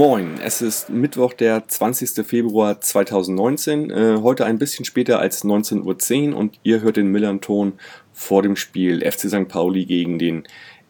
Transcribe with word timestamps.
Moin, 0.00 0.40
es 0.42 0.62
ist 0.62 0.88
Mittwoch, 0.88 1.34
der 1.34 1.68
20. 1.68 2.26
Februar 2.26 2.80
2019, 2.80 3.90
äh, 3.90 4.18
heute 4.22 4.46
ein 4.46 4.58
bisschen 4.58 4.86
später 4.86 5.18
als 5.18 5.44
19.10 5.44 6.30
Uhr 6.30 6.38
und 6.38 6.58
ihr 6.62 6.80
hört 6.80 6.96
den 6.96 7.08
Millern-Ton 7.08 7.74
vor 8.14 8.40
dem 8.40 8.56
Spiel 8.56 9.02
FC 9.02 9.28
St. 9.28 9.46
Pauli 9.46 9.84
gegen 9.84 10.18
den 10.18 10.44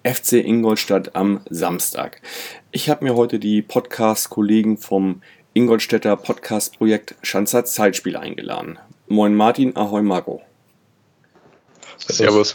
FC 0.04 0.34
Ingolstadt 0.34 1.16
am 1.16 1.40
Samstag. 1.50 2.22
Ich 2.70 2.88
habe 2.88 3.04
mir 3.04 3.16
heute 3.16 3.40
die 3.40 3.62
Podcast-Kollegen 3.62 4.78
vom 4.78 5.22
Ingolstädter 5.54 6.16
Podcast-Projekt 6.16 7.16
Schanzer 7.22 7.64
Zeitspiel 7.64 8.16
eingeladen. 8.16 8.78
Moin 9.08 9.34
Martin, 9.34 9.74
ahoi 9.74 10.02
Marco. 10.02 10.40
Servus. 11.98 12.54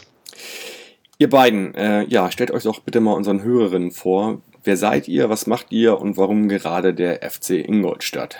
Ihr 1.18 1.28
beiden, 1.28 1.74
äh, 1.74 2.04
ja, 2.04 2.30
stellt 2.30 2.50
euch 2.50 2.62
doch 2.62 2.80
bitte 2.80 3.00
mal 3.00 3.12
unseren 3.12 3.42
Hörerinnen 3.42 3.90
vor. 3.90 4.40
Wer 4.66 4.76
seid 4.76 5.06
ihr, 5.06 5.30
was 5.30 5.46
macht 5.46 5.70
ihr 5.70 6.00
und 6.00 6.16
warum 6.16 6.48
gerade 6.48 6.92
der 6.92 7.20
FC 7.22 7.50
Ingolstadt? 7.50 8.36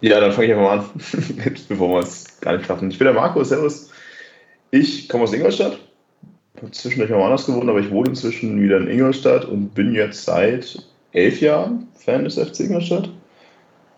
Ja, 0.00 0.18
dann 0.18 0.32
fange 0.32 0.48
ich 0.48 0.52
einfach 0.54 0.64
mal 0.64 0.78
an, 0.80 0.90
bevor 1.68 1.94
wir 1.94 1.98
es 2.00 2.40
gar 2.40 2.56
nicht 2.56 2.66
schaffen. 2.66 2.90
Ich 2.90 2.98
bin 2.98 3.04
der 3.04 3.14
Marco, 3.14 3.44
servus. 3.44 3.92
Ich 4.72 5.08
komme 5.08 5.22
aus 5.22 5.32
Ingolstadt, 5.32 5.78
habe 6.56 6.72
zwischendurch 6.72 7.12
mal 7.12 7.22
anders 7.22 7.46
gewohnt, 7.46 7.70
aber 7.70 7.78
ich 7.78 7.92
wohne 7.92 8.08
inzwischen 8.08 8.60
wieder 8.60 8.78
in 8.78 8.88
Ingolstadt 8.88 9.44
und 9.44 9.72
bin 9.74 9.94
jetzt 9.94 10.24
seit 10.24 10.84
elf 11.12 11.40
Jahren 11.40 11.86
Fan 11.94 12.24
des 12.24 12.34
FC 12.34 12.60
Ingolstadt. 12.60 13.08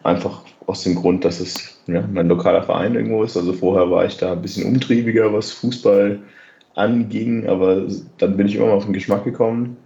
Einfach 0.02 0.42
aus 0.66 0.82
dem 0.82 0.96
Grund, 0.96 1.24
dass 1.24 1.40
es 1.40 1.82
ja, 1.86 2.06
mein 2.12 2.28
lokaler 2.28 2.62
Verein 2.62 2.94
irgendwo 2.94 3.22
ist. 3.22 3.38
Also 3.38 3.54
vorher 3.54 3.90
war 3.90 4.04
ich 4.04 4.18
da 4.18 4.32
ein 4.32 4.42
bisschen 4.42 4.66
umtriebiger, 4.66 5.32
was 5.32 5.50
Fußball 5.52 6.20
anging, 6.74 7.46
aber 7.46 7.86
dann 8.18 8.36
bin 8.36 8.46
ich 8.46 8.56
immer 8.56 8.66
mal 8.66 8.72
auf 8.72 8.84
den 8.84 8.92
Geschmack 8.92 9.24
gekommen, 9.24 9.76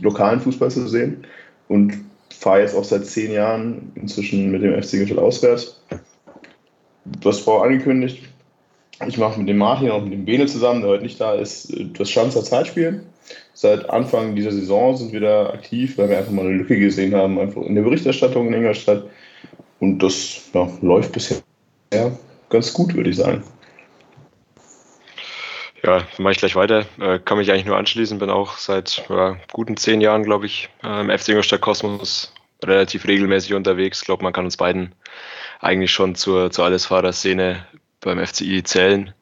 lokalen 0.00 0.40
Fußball 0.40 0.70
zu 0.70 0.86
sehen 0.88 1.24
und 1.68 1.94
fahre 2.30 2.60
jetzt 2.60 2.76
auch 2.76 2.84
seit 2.84 3.06
zehn 3.06 3.32
Jahren 3.32 3.92
inzwischen 3.94 4.50
mit 4.50 4.62
dem 4.62 4.80
FC 4.80 4.94
Ingolstadt 4.94 5.18
auswärts. 5.18 5.80
Das 7.20 7.46
war 7.46 7.62
angekündigt. 7.62 8.22
Ich 9.06 9.18
mache 9.18 9.38
mit 9.38 9.48
dem 9.48 9.58
Martin 9.58 9.90
und 9.90 10.04
mit 10.04 10.12
dem 10.14 10.24
Bene 10.24 10.46
zusammen, 10.46 10.80
der 10.80 10.90
heute 10.90 11.02
nicht 11.02 11.20
da 11.20 11.34
ist, 11.34 11.72
das 11.98 12.10
Schanzer 12.10 12.42
Zeitspiel. 12.42 13.02
Seit 13.52 13.88
Anfang 13.90 14.34
dieser 14.34 14.52
Saison 14.52 14.96
sind 14.96 15.12
wir 15.12 15.20
da 15.20 15.50
aktiv, 15.50 15.98
weil 15.98 16.08
wir 16.08 16.18
einfach 16.18 16.32
mal 16.32 16.46
eine 16.46 16.54
Lücke 16.54 16.78
gesehen 16.78 17.14
haben, 17.14 17.38
einfach 17.38 17.62
in 17.62 17.74
der 17.74 17.82
Berichterstattung 17.82 18.48
in 18.48 18.54
Ingolstadt. 18.54 19.04
Und 19.80 19.98
das 19.98 20.42
ja, 20.54 20.68
läuft 20.80 21.12
bisher 21.12 21.42
ganz 22.48 22.72
gut, 22.72 22.94
würde 22.94 23.10
ich 23.10 23.16
sagen. 23.16 23.42
Ja, 25.86 26.04
mache 26.18 26.32
ich 26.32 26.38
gleich 26.38 26.56
weiter. 26.56 26.84
Äh, 26.98 27.20
kann 27.20 27.38
mich 27.38 27.50
eigentlich 27.50 27.64
nur 27.64 27.76
anschließen. 27.76 28.18
Bin 28.18 28.28
auch 28.28 28.58
seit 28.58 29.04
ja, 29.08 29.36
guten 29.52 29.76
zehn 29.76 30.00
Jahren, 30.00 30.24
glaube 30.24 30.46
ich, 30.46 30.68
im 30.82 31.16
FC 31.16 31.28
Ingolstadt 31.28 31.60
Kosmos 31.60 32.34
relativ 32.64 33.06
regelmäßig 33.06 33.54
unterwegs. 33.54 34.00
Ich 34.00 34.06
glaube, 34.06 34.24
man 34.24 34.32
kann 34.32 34.44
uns 34.44 34.56
beiden 34.56 34.96
eigentlich 35.60 35.92
schon 35.92 36.16
zur, 36.16 36.50
zur 36.50 36.64
Allesfahrer-Szene 36.64 37.64
beim 38.00 38.24
FCI 38.24 38.64
zählen. 38.64 39.14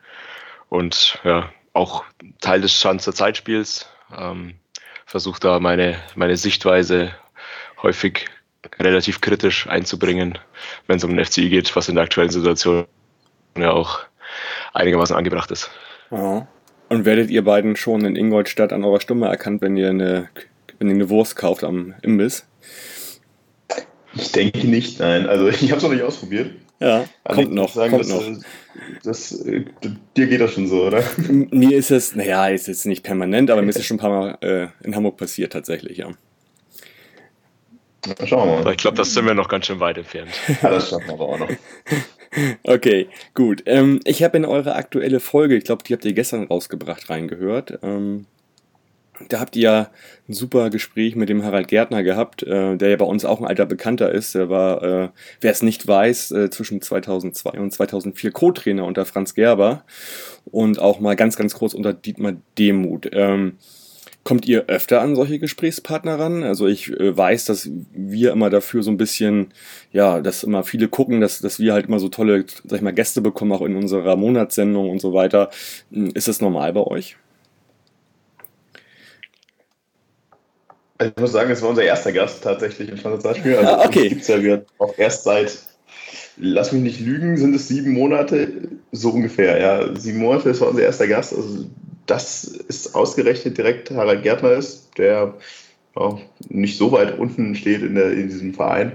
Und 0.70 1.18
ja, 1.22 1.50
auch 1.74 2.04
Teil 2.40 2.62
des 2.62 2.72
Schanzer 2.80 3.12
Zeitspiels. 3.12 3.86
Ähm, 4.16 4.54
Versuche 5.04 5.40
da 5.40 5.60
meine, 5.60 6.00
meine 6.14 6.38
Sichtweise 6.38 7.14
häufig 7.82 8.26
relativ 8.78 9.20
kritisch 9.20 9.66
einzubringen, 9.66 10.38
wenn 10.86 10.96
es 10.96 11.04
um 11.04 11.14
den 11.14 11.24
FCI 11.24 11.50
geht, 11.50 11.76
was 11.76 11.90
in 11.90 11.96
der 11.96 12.04
aktuellen 12.04 12.30
Situation 12.30 12.86
ja 13.58 13.70
auch 13.70 14.00
einigermaßen 14.72 15.14
angebracht 15.14 15.50
ist. 15.50 15.70
Ja. 16.10 16.48
Und 16.94 17.04
werdet 17.04 17.28
ihr 17.30 17.42
beiden 17.42 17.74
schon 17.74 18.04
in 18.04 18.14
Ingolstadt 18.14 18.72
an 18.72 18.84
eurer 18.84 19.00
Stimme 19.00 19.26
erkannt, 19.26 19.62
wenn 19.62 19.76
ihr 19.76 19.90
eine, 19.90 20.28
wenn 20.78 20.88
ihr 20.88 20.94
eine 20.94 21.10
Wurst 21.10 21.34
kauft 21.34 21.64
am 21.64 21.94
Imbiss? 22.02 22.46
Ich 24.14 24.30
denke 24.30 24.66
nicht, 24.68 25.00
nein. 25.00 25.26
Also 25.26 25.48
ich 25.48 25.70
habe 25.70 25.78
es 25.78 25.82
noch 25.82 25.90
nicht 25.90 26.02
ausprobiert. 26.02 26.52
Ja, 26.80 27.04
also 27.24 27.42
kommt 27.42 27.54
noch. 27.54 27.74
Sagen, 27.74 27.90
kommt 27.90 28.04
das, 28.04 28.10
noch. 28.10 28.22
Das, 29.02 29.30
das, 29.30 29.44
dir 30.16 30.26
geht 30.26 30.40
das 30.40 30.52
schon 30.52 30.68
so, 30.68 30.84
oder? 30.84 31.02
Mir 31.28 31.76
ist 31.76 31.90
es, 31.90 32.14
naja, 32.14 32.46
ist 32.48 32.68
jetzt 32.68 32.86
nicht 32.86 33.02
permanent, 33.02 33.50
aber 33.50 33.62
mir 33.62 33.70
ist 33.70 33.78
es 33.78 33.86
schon 33.86 33.96
ein 33.96 34.00
paar 34.00 34.10
Mal 34.10 34.38
äh, 34.40 34.86
in 34.86 34.94
Hamburg 34.94 35.16
passiert 35.16 35.52
tatsächlich, 35.52 35.98
ja. 35.98 36.10
Schauen 38.24 38.48
wir 38.48 38.64
mal. 38.64 38.70
Ich 38.72 38.78
glaube, 38.78 38.96
das 38.96 39.12
sind 39.14 39.26
wir 39.26 39.34
noch 39.34 39.48
ganz 39.48 39.66
schön 39.66 39.80
weit 39.80 39.98
entfernt. 39.98 40.30
Ja, 40.62 40.70
das 40.70 40.90
schaffen 40.90 41.06
wir 41.06 41.14
aber 41.14 41.28
auch 41.28 41.38
noch. 41.38 41.48
Okay, 42.64 43.08
gut. 43.34 43.62
Ähm, 43.66 44.00
ich 44.02 44.24
habe 44.24 44.36
in 44.36 44.44
eure 44.44 44.74
aktuelle 44.74 45.20
Folge, 45.20 45.54
ich 45.56 45.62
glaube, 45.62 45.84
die 45.84 45.92
habt 45.92 46.04
ihr 46.04 46.14
gestern 46.14 46.48
rausgebracht, 46.48 47.08
reingehört. 47.08 47.78
Ähm, 47.84 48.26
da 49.28 49.40
habt 49.40 49.54
ihr 49.56 49.62
ja 49.62 49.90
ein 50.28 50.32
super 50.32 50.70
Gespräch 50.70 51.14
mit 51.14 51.28
dem 51.28 51.44
Harald 51.44 51.68
Gärtner 51.68 52.02
gehabt, 52.02 52.42
äh, 52.42 52.76
der 52.76 52.90
ja 52.90 52.96
bei 52.96 53.04
uns 53.04 53.24
auch 53.24 53.40
ein 53.40 53.46
alter 53.46 53.66
Bekannter 53.66 54.10
ist. 54.10 54.34
Der 54.34 54.48
war, 54.48 54.82
äh, 54.82 55.08
wer 55.40 55.52
es 55.52 55.62
nicht 55.62 55.86
weiß, 55.86 56.32
äh, 56.32 56.50
zwischen 56.50 56.82
2002 56.82 57.50
und 57.60 57.72
2004 57.72 58.32
Co-Trainer 58.32 58.84
unter 58.84 59.04
Franz 59.04 59.34
Gerber 59.34 59.84
und 60.44 60.80
auch 60.80 61.00
mal 61.00 61.14
ganz, 61.14 61.36
ganz 61.36 61.54
kurz 61.54 61.74
unter 61.74 61.92
Dietmar 61.92 62.34
Demuth. 62.58 63.08
Ähm, 63.12 63.58
Kommt 64.24 64.46
ihr 64.48 64.64
öfter 64.68 65.02
an 65.02 65.16
solche 65.16 65.38
Gesprächspartner 65.38 66.18
ran? 66.18 66.42
Also 66.44 66.66
ich 66.66 66.90
äh, 66.90 67.14
weiß, 67.14 67.44
dass 67.44 67.68
wir 67.92 68.32
immer 68.32 68.48
dafür 68.48 68.82
so 68.82 68.90
ein 68.90 68.96
bisschen, 68.96 69.52
ja, 69.92 70.20
dass 70.20 70.42
immer 70.42 70.64
viele 70.64 70.88
gucken, 70.88 71.20
dass, 71.20 71.40
dass 71.40 71.58
wir 71.60 71.74
halt 71.74 71.86
immer 71.86 71.98
so 71.98 72.08
tolle, 72.08 72.46
sag 72.64 72.78
ich 72.78 72.82
mal, 72.82 72.94
Gäste 72.94 73.20
bekommen, 73.20 73.52
auch 73.52 73.60
in 73.60 73.76
unserer 73.76 74.16
Monatssendung 74.16 74.88
und 74.88 75.00
so 75.00 75.12
weiter. 75.12 75.50
Hm, 75.92 76.10
ist 76.14 76.26
das 76.26 76.40
normal 76.40 76.72
bei 76.72 76.80
euch? 76.80 77.16
Also 80.96 81.12
ich 81.14 81.20
muss 81.20 81.32
sagen, 81.32 81.50
es 81.50 81.60
war 81.60 81.68
unser 81.68 81.84
erster 81.84 82.12
Gast 82.12 82.42
tatsächlich 82.42 82.88
im 82.88 82.96
Fantasiespiel. 82.96 83.56
Also 83.56 83.72
ah, 83.72 83.84
okay. 83.84 84.08
gibt 84.08 84.22
es 84.22 84.28
ja 84.28 84.62
auch 84.78 84.96
erst 84.96 85.24
seit, 85.24 85.58
lass 86.38 86.72
mich 86.72 86.82
nicht 86.82 87.00
lügen, 87.00 87.36
sind 87.36 87.54
es 87.54 87.68
sieben 87.68 87.92
Monate, 87.92 88.68
so 88.92 89.10
ungefähr, 89.10 89.60
ja. 89.60 89.96
Sieben 89.98 90.20
Monate, 90.20 90.48
das 90.48 90.62
war 90.62 90.68
unser 90.68 90.82
erster 90.82 91.08
Gast. 91.08 91.34
Also 91.34 91.66
das 92.06 92.44
ist 92.44 92.94
ausgerechnet 92.94 93.56
direkt 93.58 93.90
Harald 93.90 94.22
Gärtner 94.22 94.52
ist, 94.52 94.90
der 94.98 95.34
ja, 95.96 96.18
nicht 96.48 96.76
so 96.76 96.92
weit 96.92 97.18
unten 97.18 97.54
steht 97.54 97.82
in, 97.82 97.94
der, 97.94 98.12
in 98.12 98.28
diesem 98.28 98.54
Verein. 98.54 98.92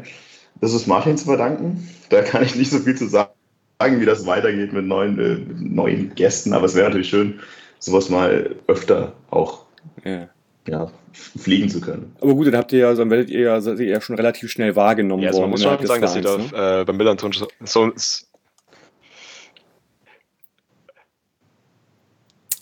Das 0.61 0.73
ist 0.73 0.87
Martin 0.87 1.17
zu 1.17 1.25
verdanken. 1.25 1.87
Da 2.09 2.21
kann 2.21 2.43
ich 2.43 2.55
nicht 2.55 2.71
so 2.71 2.79
viel 2.79 2.95
zu 2.95 3.07
sagen, 3.07 3.31
wie 3.79 4.05
das 4.05 4.25
weitergeht 4.25 4.73
mit 4.73 4.85
neuen, 4.85 5.19
äh, 5.19 5.37
neuen 5.57 6.13
Gästen, 6.15 6.53
aber 6.53 6.65
es 6.65 6.75
wäre 6.75 6.87
natürlich 6.87 7.09
schön, 7.09 7.39
sowas 7.79 8.09
mal 8.09 8.55
öfter 8.67 9.13
auch 9.29 9.65
ja. 10.03 10.29
Ja, 10.67 10.91
fliegen 11.13 11.69
zu 11.69 11.81
können. 11.81 12.13
Aber 12.21 12.35
gut, 12.35 12.47
dann 12.47 12.57
habt 12.57 12.71
ihr 12.73 12.79
ja, 12.79 12.93
dann 12.93 13.09
werdet 13.09 13.29
ihr 13.29 13.39
ja, 13.39 13.61
seid 13.61 13.79
ihr 13.79 13.87
ja 13.87 14.01
schon 14.01 14.15
relativ 14.15 14.51
schnell 14.51 14.75
wahrgenommen 14.75 15.23
ja, 15.23 15.29
also 15.29 15.39
worden. 15.39 15.51
Man 15.51 15.51
muss 15.51 15.63
schon 15.63 15.87
sagen, 15.87 16.05
Vereins, 16.05 16.13
dass 16.13 16.15
ihr 16.15 16.51
da 16.51 16.77
ne? 16.77 16.81
äh, 16.81 16.85
beim 16.85 16.97
Millanton 16.97 17.31
so, 17.63 17.91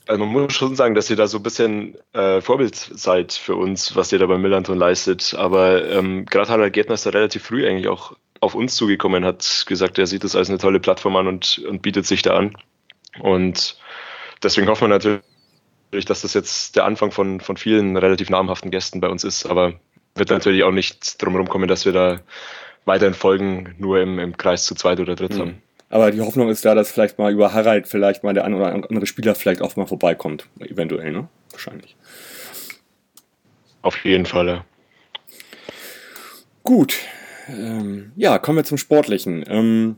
Also 0.07 0.23
man 0.23 0.31
muss 0.31 0.53
schon 0.53 0.75
sagen, 0.75 0.95
dass 0.95 1.09
ihr 1.09 1.15
da 1.15 1.27
so 1.27 1.37
ein 1.37 1.43
bisschen 1.43 1.97
äh, 2.13 2.41
Vorbild 2.41 2.75
seid 2.75 3.33
für 3.33 3.55
uns, 3.55 3.95
was 3.95 4.11
ihr 4.11 4.19
da 4.19 4.25
beim 4.25 4.41
Millanton 4.41 4.77
leistet. 4.77 5.35
Aber 5.37 5.89
ähm, 5.89 6.25
gerade 6.25 6.49
Harald 6.49 6.73
Gärtner 6.73 6.95
ist 6.95 7.05
da 7.05 7.09
relativ 7.09 7.43
früh 7.43 7.67
eigentlich 7.67 7.87
auch 7.87 8.15
auf 8.39 8.55
uns 8.55 8.75
zugekommen, 8.75 9.25
hat 9.25 9.65
gesagt, 9.67 9.97
er 9.97 10.07
sieht 10.07 10.23
das 10.23 10.35
als 10.35 10.49
eine 10.49 10.59
tolle 10.59 10.79
Plattform 10.79 11.15
an 11.15 11.27
und, 11.27 11.59
und 11.67 11.81
bietet 11.81 12.05
sich 12.05 12.21
da 12.21 12.37
an. 12.37 12.55
Und 13.19 13.77
deswegen 14.43 14.67
hoffen 14.67 14.83
wir 14.83 14.89
natürlich, 14.89 16.05
dass 16.05 16.21
das 16.21 16.33
jetzt 16.33 16.75
der 16.75 16.85
Anfang 16.85 17.11
von, 17.11 17.41
von 17.41 17.57
vielen 17.57 17.97
relativ 17.97 18.29
namhaften 18.29 18.71
Gästen 18.71 19.01
bei 19.01 19.09
uns 19.09 19.23
ist. 19.23 19.45
Aber 19.45 19.73
wird 20.15 20.29
natürlich 20.29 20.63
auch 20.63 20.71
nicht 20.71 21.21
drum 21.21 21.47
kommen, 21.47 21.67
dass 21.67 21.85
wir 21.85 21.93
da 21.93 22.19
weiterhin 22.85 23.13
Folgen 23.13 23.75
nur 23.77 23.99
im, 23.99 24.19
im 24.19 24.37
Kreis 24.37 24.65
zu 24.65 24.75
zweit 24.75 24.99
oder 24.99 25.15
dritt 25.15 25.33
mhm. 25.33 25.39
haben. 25.39 25.61
Aber 25.89 26.11
die 26.11 26.21
Hoffnung 26.21 26.49
ist 26.49 26.65
da, 26.65 26.75
dass 26.75 26.91
vielleicht 26.91 27.17
mal 27.17 27.31
über 27.31 27.53
Harald 27.53 27.87
vielleicht 27.87 28.23
mal 28.23 28.33
der 28.33 28.43
ein 28.43 28.53
oder 28.53 28.73
andere 28.73 29.05
Spieler 29.05 29.35
vielleicht 29.35 29.61
auch 29.61 29.75
mal 29.75 29.87
vorbeikommt. 29.87 30.47
Eventuell, 30.59 31.11
ne? 31.11 31.29
Wahrscheinlich. 31.51 31.95
Auf 33.81 34.03
jeden 34.03 34.25
Fall, 34.25 34.47
ja. 34.47 34.65
Gut. 36.63 36.95
Ähm, 37.47 38.11
ja, 38.17 38.37
kommen 38.37 38.57
wir 38.57 38.65
zum 38.65 38.77
Sportlichen. 38.77 39.45
Ähm, 39.47 39.95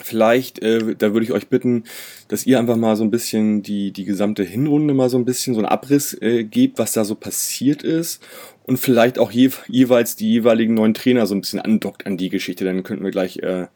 vielleicht, 0.00 0.62
äh, 0.62 0.94
da 0.96 1.12
würde 1.12 1.24
ich 1.24 1.32
euch 1.32 1.48
bitten, 1.48 1.84
dass 2.28 2.46
ihr 2.46 2.58
einfach 2.58 2.76
mal 2.76 2.96
so 2.96 3.04
ein 3.04 3.10
bisschen 3.10 3.62
die, 3.62 3.92
die 3.92 4.04
gesamte 4.06 4.42
Hinrunde 4.42 4.94
mal 4.94 5.10
so 5.10 5.18
ein 5.18 5.26
bisschen 5.26 5.52
so 5.52 5.60
einen 5.60 5.68
Abriss 5.68 6.16
äh, 6.22 6.44
gebt, 6.44 6.78
was 6.78 6.92
da 6.92 7.04
so 7.04 7.14
passiert 7.14 7.82
ist 7.82 8.22
und 8.64 8.78
vielleicht 8.78 9.18
auch 9.18 9.30
je, 9.30 9.50
jeweils 9.68 10.16
die 10.16 10.30
jeweiligen 10.30 10.72
neuen 10.72 10.94
Trainer 10.94 11.26
so 11.26 11.34
ein 11.34 11.42
bisschen 11.42 11.60
andockt 11.60 12.06
an 12.06 12.16
die 12.16 12.30
Geschichte. 12.30 12.64
Dann 12.64 12.82
könnten 12.82 13.04
wir 13.04 13.10
gleich 13.10 13.38
äh, 13.38 13.66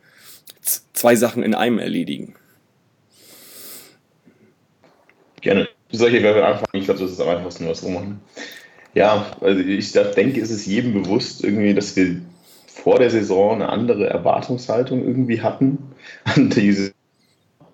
zwei 0.93 1.17
Sachen 1.17 1.43
in 1.43 1.55
einem 1.55 1.79
erledigen. 1.79 2.35
Gerne. 5.41 5.69
Soll 5.91 6.15
ich 6.15 6.23
gerne 6.23 6.45
anfangen? 6.45 6.69
Ich 6.73 6.85
glaube, 6.85 7.01
das 7.01 7.13
ist 7.13 7.21
am 7.21 7.29
einfachsten, 7.29 7.67
was 7.69 7.83
wir 7.83 7.91
machen. 7.91 8.21
Ja, 8.95 9.27
also 9.41 9.61
ich 9.61 9.93
denke, 9.93 10.41
es 10.41 10.51
ist 10.51 10.67
jedem 10.67 10.93
bewusst, 10.93 11.45
irgendwie, 11.45 11.73
dass 11.73 11.97
wir 11.97 12.21
vor 12.67 12.99
der 12.99 13.11
Saison 13.11 13.55
eine 13.55 13.69
andere 13.69 14.07
Erwartungshaltung 14.09 15.05
irgendwie 15.05 15.41
hatten 15.41 15.79
an 16.25 16.51
diese, 16.51 16.93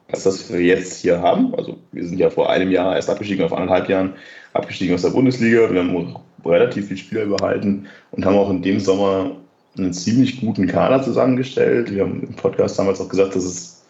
als 0.09 0.25
das 0.25 0.53
wir 0.53 0.61
jetzt 0.61 1.01
hier 1.01 1.21
haben. 1.21 1.55
Also 1.55 1.79
wir 1.93 2.07
sind 2.07 2.19
ja 2.19 2.31
vor 2.31 2.51
einem 2.51 2.71
Jahr 2.71 2.95
erst 2.95 3.11
abgestiegen, 3.11 3.45
auf 3.45 3.53
anderthalb 3.53 3.89
Jahren 3.89 4.15
abgestiegen 4.53 4.95
aus 4.95 5.03
der 5.03 5.11
Bundesliga. 5.11 5.73
Wir 5.73 5.81
haben 5.81 6.17
relativ 6.45 6.89
viele 6.89 6.99
Spieler 6.99 7.23
überhalten 7.23 7.87
und 8.13 8.25
haben 8.25 8.37
auch 8.37 8.51
in 8.51 8.63
dem 8.63 8.79
Sommer 8.81 9.37
einen 9.77 9.93
ziemlich 9.93 10.41
guten 10.41 10.67
Kader 10.67 11.03
zusammengestellt. 11.03 11.93
Wir 11.93 12.03
haben 12.03 12.23
im 12.23 12.35
Podcast 12.35 12.79
damals 12.79 13.01
auch 13.01 13.09
gesagt, 13.09 13.35
das 13.35 13.45
ist 13.45 13.85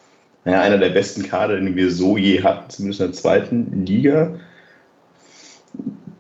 naja, 0.44 0.60
einer 0.60 0.78
der 0.78 0.90
besten 0.90 1.22
Kader, 1.22 1.56
den 1.56 1.74
wir 1.74 1.90
so 1.90 2.16
je 2.16 2.42
hatten, 2.42 2.70
zumindest 2.70 3.00
in 3.00 3.06
der 3.06 3.14
zweiten 3.14 3.86
Liga. 3.86 4.38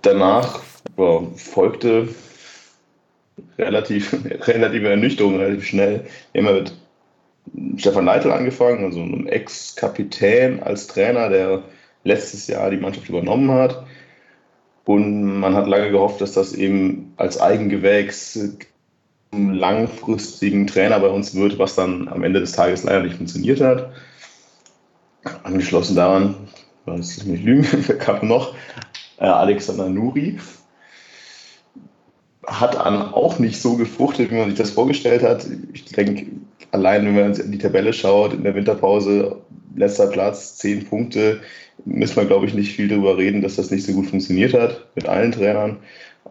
Danach 0.00 0.60
boah, 0.96 1.30
folgte 1.36 2.08
relativ, 3.58 4.16
relative 4.46 4.88
Ernüchterung, 4.88 5.36
relativ 5.36 5.66
schnell. 5.66 6.04
Haben 6.34 6.44
mit 6.44 6.74
Stefan 7.76 8.06
Leitl 8.06 8.30
angefangen, 8.30 8.84
also 8.84 9.00
einem 9.00 9.26
Ex-Kapitän 9.26 10.62
als 10.62 10.86
Trainer, 10.86 11.28
der 11.28 11.62
letztes 12.04 12.46
Jahr 12.46 12.70
die 12.70 12.78
Mannschaft 12.78 13.08
übernommen 13.08 13.50
hat. 13.50 13.84
Und 14.84 15.38
man 15.40 15.54
hat 15.54 15.66
lange 15.66 15.90
gehofft, 15.90 16.20
dass 16.20 16.32
das 16.32 16.52
eben 16.52 17.14
als 17.16 17.40
Eigengewächs 17.40 18.56
langfristigen 19.54 20.66
Trainer 20.66 21.00
bei 21.00 21.08
uns 21.08 21.34
wird, 21.34 21.58
was 21.58 21.74
dann 21.74 22.08
am 22.08 22.24
Ende 22.24 22.40
des 22.40 22.52
Tages 22.52 22.84
leider 22.84 23.02
nicht 23.02 23.16
funktioniert 23.16 23.60
hat. 23.60 23.92
Angeschlossen 25.42 25.96
daran, 25.96 26.34
ich 26.86 27.24
nicht 27.24 27.44
lügen, 27.44 27.98
kam 27.98 28.26
noch 28.28 28.54
äh, 29.18 29.24
Alexander 29.24 29.88
Nuri, 29.88 30.38
hat 32.46 32.74
dann 32.74 33.14
auch 33.14 33.38
nicht 33.38 33.60
so 33.60 33.76
gefruchtet, 33.76 34.30
wie 34.30 34.36
man 34.36 34.50
sich 34.50 34.58
das 34.58 34.70
vorgestellt 34.70 35.22
hat. 35.22 35.46
Ich 35.72 35.86
denke, 35.86 36.26
allein 36.72 37.06
wenn 37.06 37.14
man 37.14 37.34
in 37.34 37.52
die 37.52 37.58
Tabelle 37.58 37.92
schaut, 37.92 38.34
in 38.34 38.44
der 38.44 38.54
Winterpause, 38.54 39.36
letzter 39.76 40.08
Platz, 40.08 40.56
zehn 40.56 40.84
Punkte, 40.84 41.40
müssen 41.84 42.16
wir, 42.16 42.26
glaube 42.26 42.46
ich, 42.46 42.54
nicht 42.54 42.72
viel 42.74 42.88
darüber 42.88 43.16
reden, 43.16 43.42
dass 43.42 43.56
das 43.56 43.70
nicht 43.70 43.86
so 43.86 43.92
gut 43.92 44.06
funktioniert 44.06 44.54
hat 44.54 44.86
mit 44.94 45.06
allen 45.06 45.32
Trainern. 45.32 45.78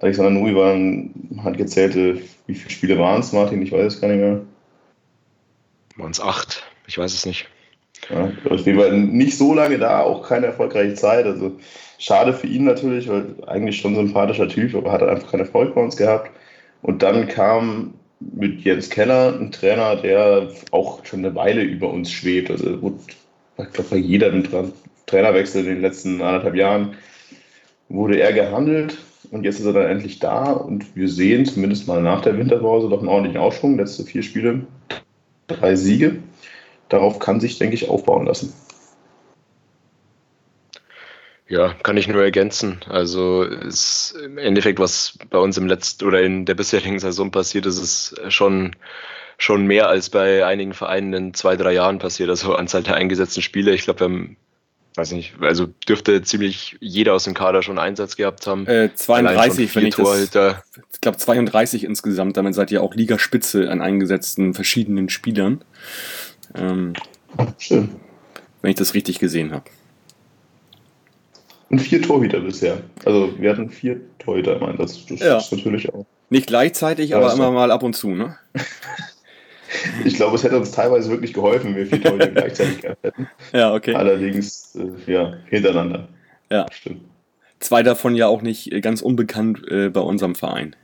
Alexander 0.01 0.31
Nuri 0.31 0.55
war 0.55 1.43
hat 1.43 1.57
gezählte, 1.57 2.21
wie 2.47 2.55
viele 2.55 2.69
Spiele 2.69 2.99
waren 2.99 3.21
es, 3.21 3.31
Martin? 3.31 3.61
Ich 3.61 3.71
weiß 3.71 3.93
es 3.93 4.01
gar 4.01 4.07
nicht 4.09 4.19
mehr. 4.19 4.41
Waren 5.97 6.11
es 6.11 6.19
acht? 6.19 6.63
Ich 6.87 6.97
weiß 6.97 7.13
es 7.13 7.25
nicht. 7.25 7.47
Ja, 8.09 8.31
auf 8.49 8.65
jeden 8.65 8.79
Fall 8.79 8.97
nicht 8.97 9.37
so 9.37 9.53
lange 9.53 9.77
da, 9.77 10.01
auch 10.01 10.27
keine 10.27 10.47
erfolgreiche 10.47 10.95
Zeit. 10.95 11.25
Also 11.25 11.53
schade 11.99 12.33
für 12.33 12.47
ihn 12.47 12.65
natürlich, 12.65 13.07
weil 13.07 13.35
eigentlich 13.47 13.77
schon 13.77 13.93
ein 13.93 14.07
sympathischer 14.07 14.49
Typ, 14.49 14.75
aber 14.75 14.91
hat 14.91 15.03
einfach 15.03 15.31
keinen 15.31 15.41
Erfolg 15.41 15.75
bei 15.75 15.81
uns 15.81 15.95
gehabt. 15.95 16.31
Und 16.81 17.01
dann 17.01 17.27
kam 17.27 17.93
mit 18.19 18.61
Jens 18.61 18.89
Keller 18.89 19.37
ein 19.39 19.51
Trainer, 19.51 19.95
der 19.95 20.49
auch 20.71 21.05
schon 21.05 21.19
eine 21.19 21.35
Weile 21.35 21.61
über 21.61 21.89
uns 21.89 22.11
schwebt. 22.11 22.51
Also 22.51 22.81
wurde, 22.81 22.99
ich 23.57 23.71
glaube, 23.71 23.89
bei 23.89 23.97
jedem 23.97 24.43
Trainerwechsel 25.05 25.61
in 25.61 25.75
den 25.75 25.81
letzten 25.81 26.21
anderthalb 26.21 26.55
Jahren 26.55 26.95
wurde 27.87 28.19
er 28.19 28.33
gehandelt 28.33 28.97
und 29.33 29.45
jetzt 29.45 29.59
ist 29.59 29.65
er 29.65 29.73
dann 29.73 29.87
endlich 29.87 30.19
da 30.19 30.51
und 30.51 30.95
wir 30.95 31.09
sehen 31.09 31.45
zumindest 31.47 31.87
mal 31.87 32.03
nach 32.03 32.21
der 32.21 32.37
Winterpause 32.37 32.87
doch 32.87 32.99
einen 32.99 33.07
ordentlichen 33.07 33.41
Aufschwung. 33.41 33.77
Letzte 33.77 34.03
vier 34.03 34.21
Spiele, 34.21 34.67
drei 35.47 35.75
Siege. 35.75 36.17
Darauf 36.87 37.17
kann 37.17 37.39
sich, 37.39 37.57
denke 37.57 37.73
ich, 37.73 37.89
aufbauen 37.89 38.27
lassen. 38.27 38.53
Ja, 41.47 41.73
kann 41.81 41.97
ich 41.97 42.07
nur 42.07 42.21
ergänzen. 42.21 42.79
Also 42.87 43.41
ist 43.41 44.15
im 44.23 44.37
Endeffekt, 44.37 44.77
was 44.77 45.17
bei 45.31 45.39
uns 45.39 45.57
im 45.57 45.65
letzten 45.65 46.05
oder 46.05 46.21
in 46.21 46.45
der 46.45 46.53
bisherigen 46.53 46.99
Saison 46.99 47.31
passiert 47.31 47.65
ist, 47.65 47.79
ist 47.79 48.31
schon, 48.31 48.75
schon 49.39 49.65
mehr 49.65 49.89
als 49.89 50.11
bei 50.11 50.45
einigen 50.45 50.73
Vereinen 50.73 51.11
in 51.13 51.33
zwei, 51.33 51.55
drei 51.55 51.73
Jahren 51.73 51.97
passiert. 51.97 52.29
Also 52.29 52.55
Anzahl 52.55 52.83
der 52.83 52.95
eingesetzten 52.95 53.41
Spiele. 53.41 53.73
Ich 53.73 53.85
glaube, 53.85 54.01
wir 54.01 54.05
haben, 54.05 54.37
weiß 54.95 55.11
nicht, 55.13 55.33
also 55.41 55.67
dürfte 55.87 56.21
ziemlich 56.21 56.77
jeder 56.79 57.13
aus 57.13 57.23
dem 57.23 57.33
Kader 57.33 57.61
schon 57.63 57.79
Einsatz 57.79 58.15
gehabt 58.15 58.45
haben. 58.47 58.67
Äh, 58.67 58.93
32, 58.93 59.75
wenn 59.75 59.85
ich 59.87 59.95
Torhüter. 59.95 60.63
das. 60.75 60.83
Ich 60.93 61.01
glaube 61.01 61.17
32 61.17 61.83
insgesamt. 61.83 62.37
Damit 62.37 62.55
seid 62.55 62.71
ihr 62.71 62.81
auch 62.81 62.93
Ligaspitze 62.93 63.69
an 63.69 63.81
eingesetzten 63.81 64.53
verschiedenen 64.53 65.09
Spielern. 65.09 65.63
Ähm, 66.55 66.93
Schön. 67.57 67.89
Wenn 68.61 68.71
ich 68.71 68.77
das 68.77 68.93
richtig 68.93 69.19
gesehen 69.19 69.51
habe. 69.51 69.65
Und 71.69 71.79
vier 71.79 72.01
Torhüter 72.01 72.39
bisher. 72.39 72.81
Also 73.03 73.33
wir 73.39 73.49
hatten 73.49 73.69
vier 73.69 73.99
Torhüter 74.19 74.57
im 74.57 74.63
Einsatz. 74.63 75.05
Das 75.07 75.19
ja. 75.19 75.37
ist 75.37 75.51
natürlich 75.51 75.91
auch. 75.91 76.05
Nicht 76.29 76.47
gleichzeitig, 76.47 77.11
ja, 77.11 77.17
aber 77.17 77.33
immer 77.33 77.51
mal 77.51 77.71
ab 77.71 77.83
und 77.83 77.95
zu, 77.95 78.09
ne? 78.09 78.37
ich 80.05 80.15
glaube, 80.15 80.35
es 80.35 80.43
hätte 80.43 80.57
uns 80.57 80.71
teilweise 80.71 81.09
wirklich 81.09 81.33
geholfen, 81.33 81.69
wenn 81.69 81.75
wir 81.75 81.85
vier 81.87 82.01
Torhüter 82.01 82.27
gleichzeitig 82.35 82.81
gehabt 82.81 83.03
hätten. 83.03 83.27
Ja, 83.51 83.73
okay. 83.73 83.95
Allerdings, 83.95 84.75
äh, 84.75 85.11
ja, 85.11 85.33
hintereinander. 85.49 86.07
Ja. 86.49 86.65
Stimmt. 86.71 87.01
Zwei 87.59 87.83
davon 87.83 88.15
ja 88.15 88.27
auch 88.27 88.41
nicht 88.41 88.69
ganz 88.81 89.01
unbekannt 89.01 89.61
äh, 89.69 89.89
bei 89.89 90.01
unserem 90.01 90.35
Verein. 90.35 90.75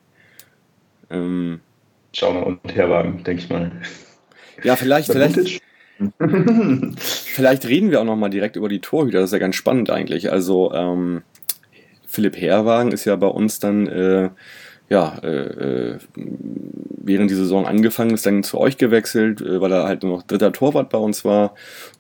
Ähm, 1.10 1.60
Schauner 2.14 2.48
und 2.48 2.60
Herwagen, 2.74 3.24
denke 3.24 3.44
ich 3.44 3.50
mal. 3.50 3.72
Ja, 4.64 4.76
vielleicht, 4.76 5.12
vielleicht, 5.12 5.62
Vielleicht 7.00 7.66
reden 7.68 7.92
wir 7.92 8.00
auch 8.00 8.06
noch 8.06 8.16
mal 8.16 8.30
direkt 8.30 8.56
über 8.56 8.70
die 8.70 8.80
Torhüter. 8.80 9.20
Das 9.20 9.30
ist 9.30 9.34
ja 9.34 9.40
ganz 9.40 9.56
spannend 9.56 9.90
eigentlich. 9.90 10.32
Also 10.32 10.74
ähm, 10.74 11.24
Philipp 12.08 12.38
Herrwagen 12.38 12.92
ist 12.92 13.06
ja 13.06 13.16
bei 13.16 13.28
uns 13.28 13.60
dann 13.60 13.88
äh, 13.88 14.30
ja 14.90 15.18
äh, 15.24 15.94
äh 15.94 15.98
während 17.02 17.32
die 17.32 17.36
Saison 17.36 17.66
angefangen 17.66 18.12
ist, 18.12 18.26
dann 18.26 18.44
zu 18.44 18.58
euch 18.60 18.78
gewechselt, 18.78 19.42
äh, 19.42 19.60
weil 19.60 19.72
er 19.72 19.84
halt 19.84 20.04
nur 20.04 20.18
noch 20.18 20.24
dritter 20.24 20.54
Torwart 20.54 20.90
bei 20.90 20.98
uns 20.98 21.26
war 21.26 21.56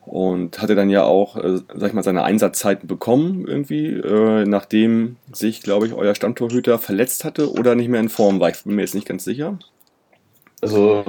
und 0.05 0.61
hatte 0.61 0.75
dann 0.75 0.89
ja 0.89 1.03
auch, 1.03 1.35
äh, 1.35 1.59
sag 1.73 1.89
ich 1.89 1.93
mal, 1.93 2.03
seine 2.03 2.23
Einsatzzeiten 2.23 2.87
bekommen 2.87 3.45
irgendwie, 3.47 3.87
äh, 3.87 4.45
nachdem 4.45 5.17
sich, 5.33 5.61
glaube 5.61 5.87
ich, 5.87 5.93
euer 5.93 6.15
Stammtorhüter 6.15 6.79
verletzt 6.79 7.25
hatte 7.25 7.51
oder 7.51 7.75
nicht 7.75 7.89
mehr 7.89 7.99
in 7.99 8.09
Form 8.09 8.39
war. 8.39 8.49
Ich 8.49 8.63
bin 8.63 8.75
mir 8.75 8.81
jetzt 8.81 8.95
nicht 8.95 9.07
ganz 9.07 9.23
sicher. 9.23 9.57
Also, 10.61 11.03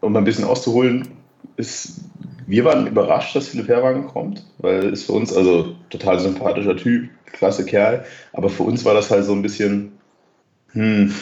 um 0.00 0.16
ein 0.16 0.24
bisschen 0.24 0.44
auszuholen, 0.44 1.08
ist, 1.56 2.00
wir 2.46 2.64
waren 2.64 2.86
überrascht, 2.86 3.34
dass 3.34 3.48
Philipp 3.48 3.68
Herrwagen 3.68 4.06
kommt, 4.06 4.44
weil 4.58 4.84
ist 4.84 5.06
für 5.06 5.12
uns, 5.12 5.34
also 5.34 5.74
total 5.88 6.20
sympathischer 6.20 6.76
Typ, 6.76 7.10
klasse 7.26 7.64
Kerl, 7.64 8.04
aber 8.32 8.48
für 8.48 8.64
uns 8.64 8.84
war 8.84 8.94
das 8.94 9.10
halt 9.10 9.24
so 9.24 9.32
ein 9.32 9.42
bisschen, 9.42 9.92
hm, 10.72 11.14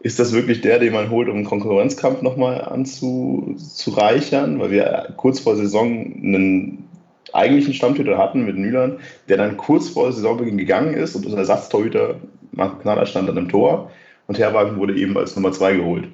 ist 0.00 0.18
das 0.18 0.32
wirklich 0.32 0.60
der, 0.60 0.78
den 0.78 0.92
man 0.92 1.10
holt, 1.10 1.28
um 1.28 1.36
einen 1.36 1.44
Konkurrenzkampf 1.44 2.22
nochmal 2.22 2.62
anzureichern? 2.62 4.60
Weil 4.60 4.70
wir 4.70 5.12
kurz 5.16 5.40
vor 5.40 5.56
Saison 5.56 5.86
einen 5.86 6.88
eigentlichen 7.32 7.74
Stammtorhüter 7.74 8.16
hatten 8.16 8.44
mit 8.44 8.56
Nüland, 8.56 9.00
der 9.28 9.36
dann 9.36 9.56
kurz 9.56 9.88
vor 9.88 10.12
Saisonbeginn 10.12 10.56
gegangen 10.56 10.94
ist 10.94 11.14
und 11.14 11.26
unser 11.26 11.38
Ersatztorhüter 11.38 12.16
Marco 12.52 12.76
Knaller 12.78 13.06
stand 13.06 13.28
dann 13.28 13.36
im 13.36 13.48
Tor 13.48 13.90
und 14.26 14.38
Herrwagen 14.38 14.78
wurde 14.78 14.96
eben 14.96 15.16
als 15.16 15.34
Nummer 15.36 15.52
zwei 15.52 15.74
geholt. 15.74 16.08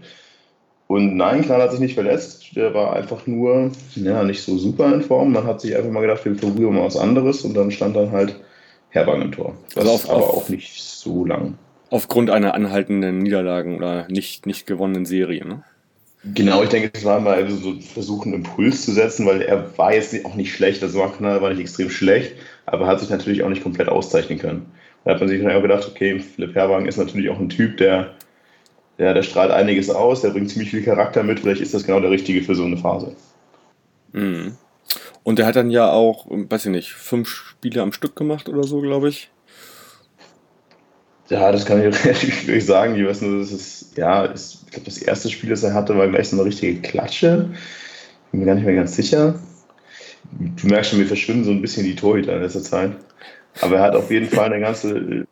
Und 0.86 1.16
nein, 1.16 1.42
Knall 1.42 1.62
hat 1.62 1.70
sich 1.70 1.80
nicht 1.80 1.94
verletzt. 1.94 2.54
Der 2.56 2.74
war 2.74 2.94
einfach 2.94 3.26
nur 3.26 3.70
ja, 3.96 4.22
nicht 4.22 4.42
so 4.42 4.58
super 4.58 4.92
in 4.92 5.02
Form. 5.02 5.32
Man 5.32 5.46
hat 5.46 5.60
sich 5.60 5.74
einfach 5.74 5.90
mal 5.90 6.02
gedacht, 6.02 6.24
wir 6.24 6.36
probieren 6.36 6.74
mal 6.74 6.84
was 6.84 6.96
anderes. 6.96 7.42
Und 7.42 7.54
dann 7.54 7.70
stand 7.70 7.96
dann 7.96 8.12
halt 8.12 8.36
Herbank 8.90 9.24
im 9.24 9.32
Tor. 9.32 9.54
Das 9.74 9.78
also 9.78 9.90
auf, 9.92 10.10
aber 10.10 10.28
auf, 10.28 10.36
auch 10.36 10.48
nicht 10.50 10.82
so 10.82 11.24
lang. 11.24 11.54
Aufgrund 11.90 12.30
einer 12.30 12.54
anhaltenden 12.54 13.18
Niederlagen 13.18 13.76
oder 13.76 14.06
nicht, 14.08 14.46
nicht 14.46 14.66
gewonnenen 14.66 15.06
Serie, 15.06 15.46
ne? 15.46 15.62
Genau, 16.32 16.62
ich 16.62 16.70
denke, 16.70 16.90
es 16.94 17.04
war 17.04 17.20
mal 17.20 17.48
so 17.50 17.78
versuchen, 17.80 18.32
einen 18.32 18.44
Impuls 18.44 18.86
zu 18.86 18.92
setzen, 18.92 19.26
weil 19.26 19.42
er 19.42 19.76
war 19.76 19.92
jetzt 19.92 20.24
auch 20.24 20.34
nicht 20.34 20.54
schlecht. 20.54 20.82
Also 20.82 21.02
Knall 21.02 21.42
war 21.42 21.50
nicht 21.50 21.60
extrem 21.60 21.90
schlecht, 21.90 22.32
aber 22.64 22.86
hat 22.86 23.00
sich 23.00 23.10
natürlich 23.10 23.42
auch 23.42 23.50
nicht 23.50 23.62
komplett 23.62 23.90
auszeichnen 23.90 24.38
können. 24.38 24.64
Da 25.04 25.12
hat 25.12 25.20
man 25.20 25.28
sich 25.28 25.42
dann 25.42 25.52
auch 25.52 25.60
gedacht, 25.60 25.86
okay, 25.86 26.18
Philipp 26.18 26.54
Herrwagen 26.54 26.86
ist 26.86 26.96
natürlich 26.96 27.28
auch 27.28 27.38
ein 27.38 27.50
Typ, 27.50 27.76
der 27.76 28.14
ja, 28.96 29.12
der 29.12 29.22
strahlt 29.22 29.50
einiges 29.50 29.90
aus, 29.90 30.22
der 30.22 30.30
bringt 30.30 30.50
ziemlich 30.50 30.70
viel 30.70 30.82
Charakter 30.82 31.22
mit. 31.22 31.40
Vielleicht 31.40 31.60
ist 31.60 31.74
das 31.74 31.84
genau 31.84 32.00
der 32.00 32.10
Richtige 32.10 32.42
für 32.42 32.54
so 32.54 32.64
eine 32.64 32.76
Phase. 32.76 33.14
Mhm. 34.12 34.56
Und 35.24 35.38
der 35.38 35.46
hat 35.46 35.56
dann 35.56 35.70
ja 35.70 35.90
auch, 35.90 36.26
weiß 36.28 36.66
ich 36.66 36.70
nicht, 36.70 36.92
fünf 36.92 37.28
Spiele 37.28 37.82
am 37.82 37.92
Stück 37.92 38.14
gemacht 38.14 38.48
oder 38.48 38.62
so, 38.62 38.80
glaube 38.80 39.08
ich. 39.08 39.30
Ja, 41.28 41.50
das 41.52 41.64
kann 41.64 41.78
ich 41.78 41.84
relativ 42.04 42.42
schwierig 42.42 42.64
sagen. 42.64 42.94
Weiß 43.06 43.22
nur, 43.22 43.40
das 43.40 43.52
ist, 43.52 43.96
ja, 43.96 44.24
ist, 44.24 44.64
ich 44.66 44.70
glaube, 44.72 44.86
das 44.86 44.98
erste 44.98 45.30
Spiel, 45.30 45.50
das 45.50 45.62
er 45.62 45.74
hatte, 45.74 45.96
war 45.96 46.08
gleich 46.08 46.28
so 46.28 46.36
eine 46.36 46.44
richtige 46.44 46.80
Klatsche. 46.80 47.50
Bin 48.30 48.40
mir 48.40 48.46
gar 48.46 48.54
nicht 48.54 48.64
mehr 48.64 48.74
ganz 48.74 48.96
sicher. 48.96 49.34
Du 50.32 50.66
merkst 50.66 50.90
schon, 50.90 50.98
wir 50.98 51.06
verschwinden 51.06 51.44
so 51.44 51.50
ein 51.50 51.62
bisschen 51.62 51.84
die 51.84 51.96
Torhüter 51.96 52.34
in 52.34 52.42
letzter 52.42 52.62
Zeit. 52.62 52.92
Aber 53.60 53.76
er 53.76 53.82
hat 53.82 53.94
auf 53.94 54.10
jeden 54.10 54.26
Fall 54.26 54.46
eine 54.46 54.60
ganze. 54.60 55.26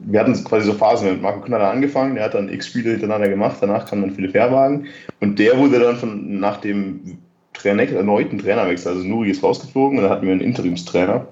Wir 0.00 0.20
hatten 0.20 0.32
quasi 0.44 0.66
so 0.66 0.72
Phasen 0.72 1.10
mit 1.10 1.20
Marco 1.20 1.40
Knaller 1.40 1.70
angefangen, 1.70 2.14
der 2.14 2.24
hat 2.24 2.34
dann 2.34 2.48
x 2.48 2.68
Spiele 2.68 2.92
hintereinander 2.92 3.28
gemacht, 3.28 3.58
danach 3.60 3.84
kam 3.84 4.00
dann 4.00 4.14
Philipp 4.14 4.32
Herrwagen 4.32 4.86
und 5.20 5.38
der 5.38 5.58
wurde 5.58 5.78
dann 5.78 5.96
von, 5.96 6.40
nach 6.40 6.58
dem 6.62 7.18
Trainer, 7.52 7.82
erneuten 7.82 8.38
Trainerwechsel, 8.38 8.92
also 8.92 9.06
Nuri 9.06 9.30
ist 9.30 9.42
rausgeflogen 9.42 9.98
und 9.98 10.04
dann 10.04 10.12
hatten 10.12 10.26
wir 10.26 10.32
einen 10.32 10.40
Interimstrainer. 10.40 11.26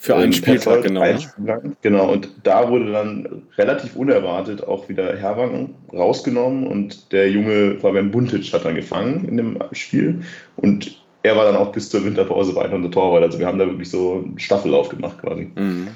Für 0.00 0.16
einen 0.16 0.32
Spieltag, 0.32 0.82
genau. 0.82 1.00
Ein 1.00 1.20
Spiel 1.20 1.74
genau, 1.82 2.12
und 2.12 2.28
da 2.44 2.70
wurde 2.70 2.92
dann 2.92 3.42
relativ 3.56 3.96
unerwartet 3.96 4.66
auch 4.66 4.88
wieder 4.88 5.16
Herwang 5.16 5.74
rausgenommen 5.92 6.66
und 6.66 7.12
der 7.12 7.30
junge 7.30 7.78
Fabian 7.80 8.10
Buntic 8.10 8.52
hat 8.52 8.64
dann 8.64 8.76
gefangen 8.76 9.26
in 9.28 9.36
dem 9.36 9.58
Spiel. 9.72 10.20
Und 10.56 11.02
er 11.22 11.36
war 11.36 11.44
dann 11.44 11.56
auch 11.56 11.72
bis 11.72 11.90
zur 11.90 12.04
Winterpause 12.04 12.54
weiter 12.54 12.74
unser 12.74 12.90
Torwart. 12.90 13.22
Also 13.22 13.38
wir 13.38 13.46
haben 13.46 13.58
da 13.58 13.66
wirklich 13.66 13.90
so 13.90 14.24
einen 14.24 14.38
Staffellauf 14.38 14.88
gemacht 14.88 15.18
quasi. 15.20 15.50
Mhm. 15.56 15.88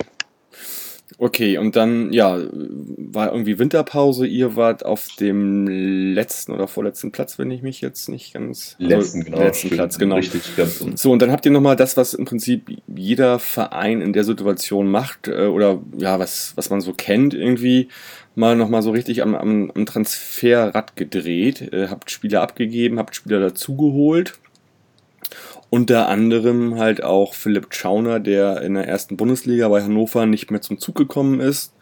Okay, 1.18 1.58
und 1.58 1.76
dann, 1.76 2.12
ja, 2.12 2.38
war 2.50 3.32
irgendwie 3.32 3.58
Winterpause. 3.58 4.26
Ihr 4.26 4.56
wart 4.56 4.84
auf 4.84 5.08
dem 5.20 5.66
letzten 5.66 6.52
oder 6.52 6.68
vorletzten 6.68 7.12
Platz, 7.12 7.38
wenn 7.38 7.50
ich 7.50 7.62
mich 7.62 7.80
jetzt 7.80 8.08
nicht 8.08 8.34
ganz. 8.34 8.76
Letzten, 8.78 9.20
also, 9.20 9.30
genau. 9.30 9.42
Letzten 9.42 9.70
Platz, 9.70 9.98
genau. 9.98 10.16
Richtig, 10.16 10.56
ganz 10.56 10.84
so, 10.94 11.12
und 11.12 11.22
dann 11.22 11.30
habt 11.30 11.44
ihr 11.46 11.52
nochmal 11.52 11.76
das, 11.76 11.96
was 11.96 12.14
im 12.14 12.24
Prinzip 12.24 12.70
jeder 12.94 13.38
Verein 13.38 14.00
in 14.00 14.12
der 14.12 14.24
Situation 14.24 14.90
macht, 14.90 15.28
äh, 15.28 15.46
oder 15.46 15.82
ja, 15.96 16.18
was, 16.18 16.52
was 16.56 16.70
man 16.70 16.80
so 16.80 16.92
kennt, 16.92 17.34
irgendwie 17.34 17.88
mal 18.34 18.56
nochmal 18.56 18.82
so 18.82 18.90
richtig 18.90 19.22
am, 19.22 19.34
am, 19.34 19.70
am 19.74 19.86
Transferrad 19.86 20.96
gedreht. 20.96 21.72
Äh, 21.72 21.88
habt 21.88 22.10
Spieler 22.10 22.42
abgegeben, 22.42 22.98
habt 22.98 23.14
Spieler 23.14 23.40
dazugeholt 23.40 24.34
unter 25.72 26.06
anderem 26.10 26.78
halt 26.78 27.02
auch 27.02 27.32
Philipp 27.32 27.72
Schauner, 27.72 28.20
der 28.20 28.60
in 28.60 28.74
der 28.74 28.86
ersten 28.86 29.16
Bundesliga 29.16 29.70
bei 29.70 29.82
Hannover 29.82 30.26
nicht 30.26 30.50
mehr 30.50 30.60
zum 30.60 30.78
Zug 30.78 30.96
gekommen 30.96 31.40
ist 31.40 31.72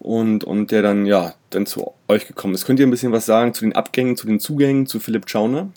und, 0.00 0.44
und 0.44 0.70
der 0.70 0.82
dann, 0.82 1.06
ja, 1.06 1.32
dann 1.48 1.64
zu 1.64 1.92
euch 2.08 2.26
gekommen 2.26 2.52
ist. 2.52 2.66
Könnt 2.66 2.78
ihr 2.78 2.86
ein 2.86 2.90
bisschen 2.90 3.10
was 3.10 3.24
sagen 3.24 3.54
zu 3.54 3.64
den 3.64 3.74
Abgängen, 3.74 4.18
zu 4.18 4.26
den 4.26 4.38
Zugängen 4.38 4.84
zu 4.84 5.00
Philipp 5.00 5.30
Schauner? 5.30 5.70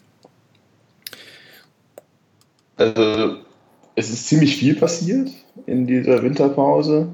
Also, 2.75 3.37
es 3.95 4.09
ist 4.09 4.27
ziemlich 4.27 4.57
viel 4.57 4.75
passiert 4.75 5.29
in 5.65 5.87
dieser 5.87 6.23
Winterpause. 6.23 7.07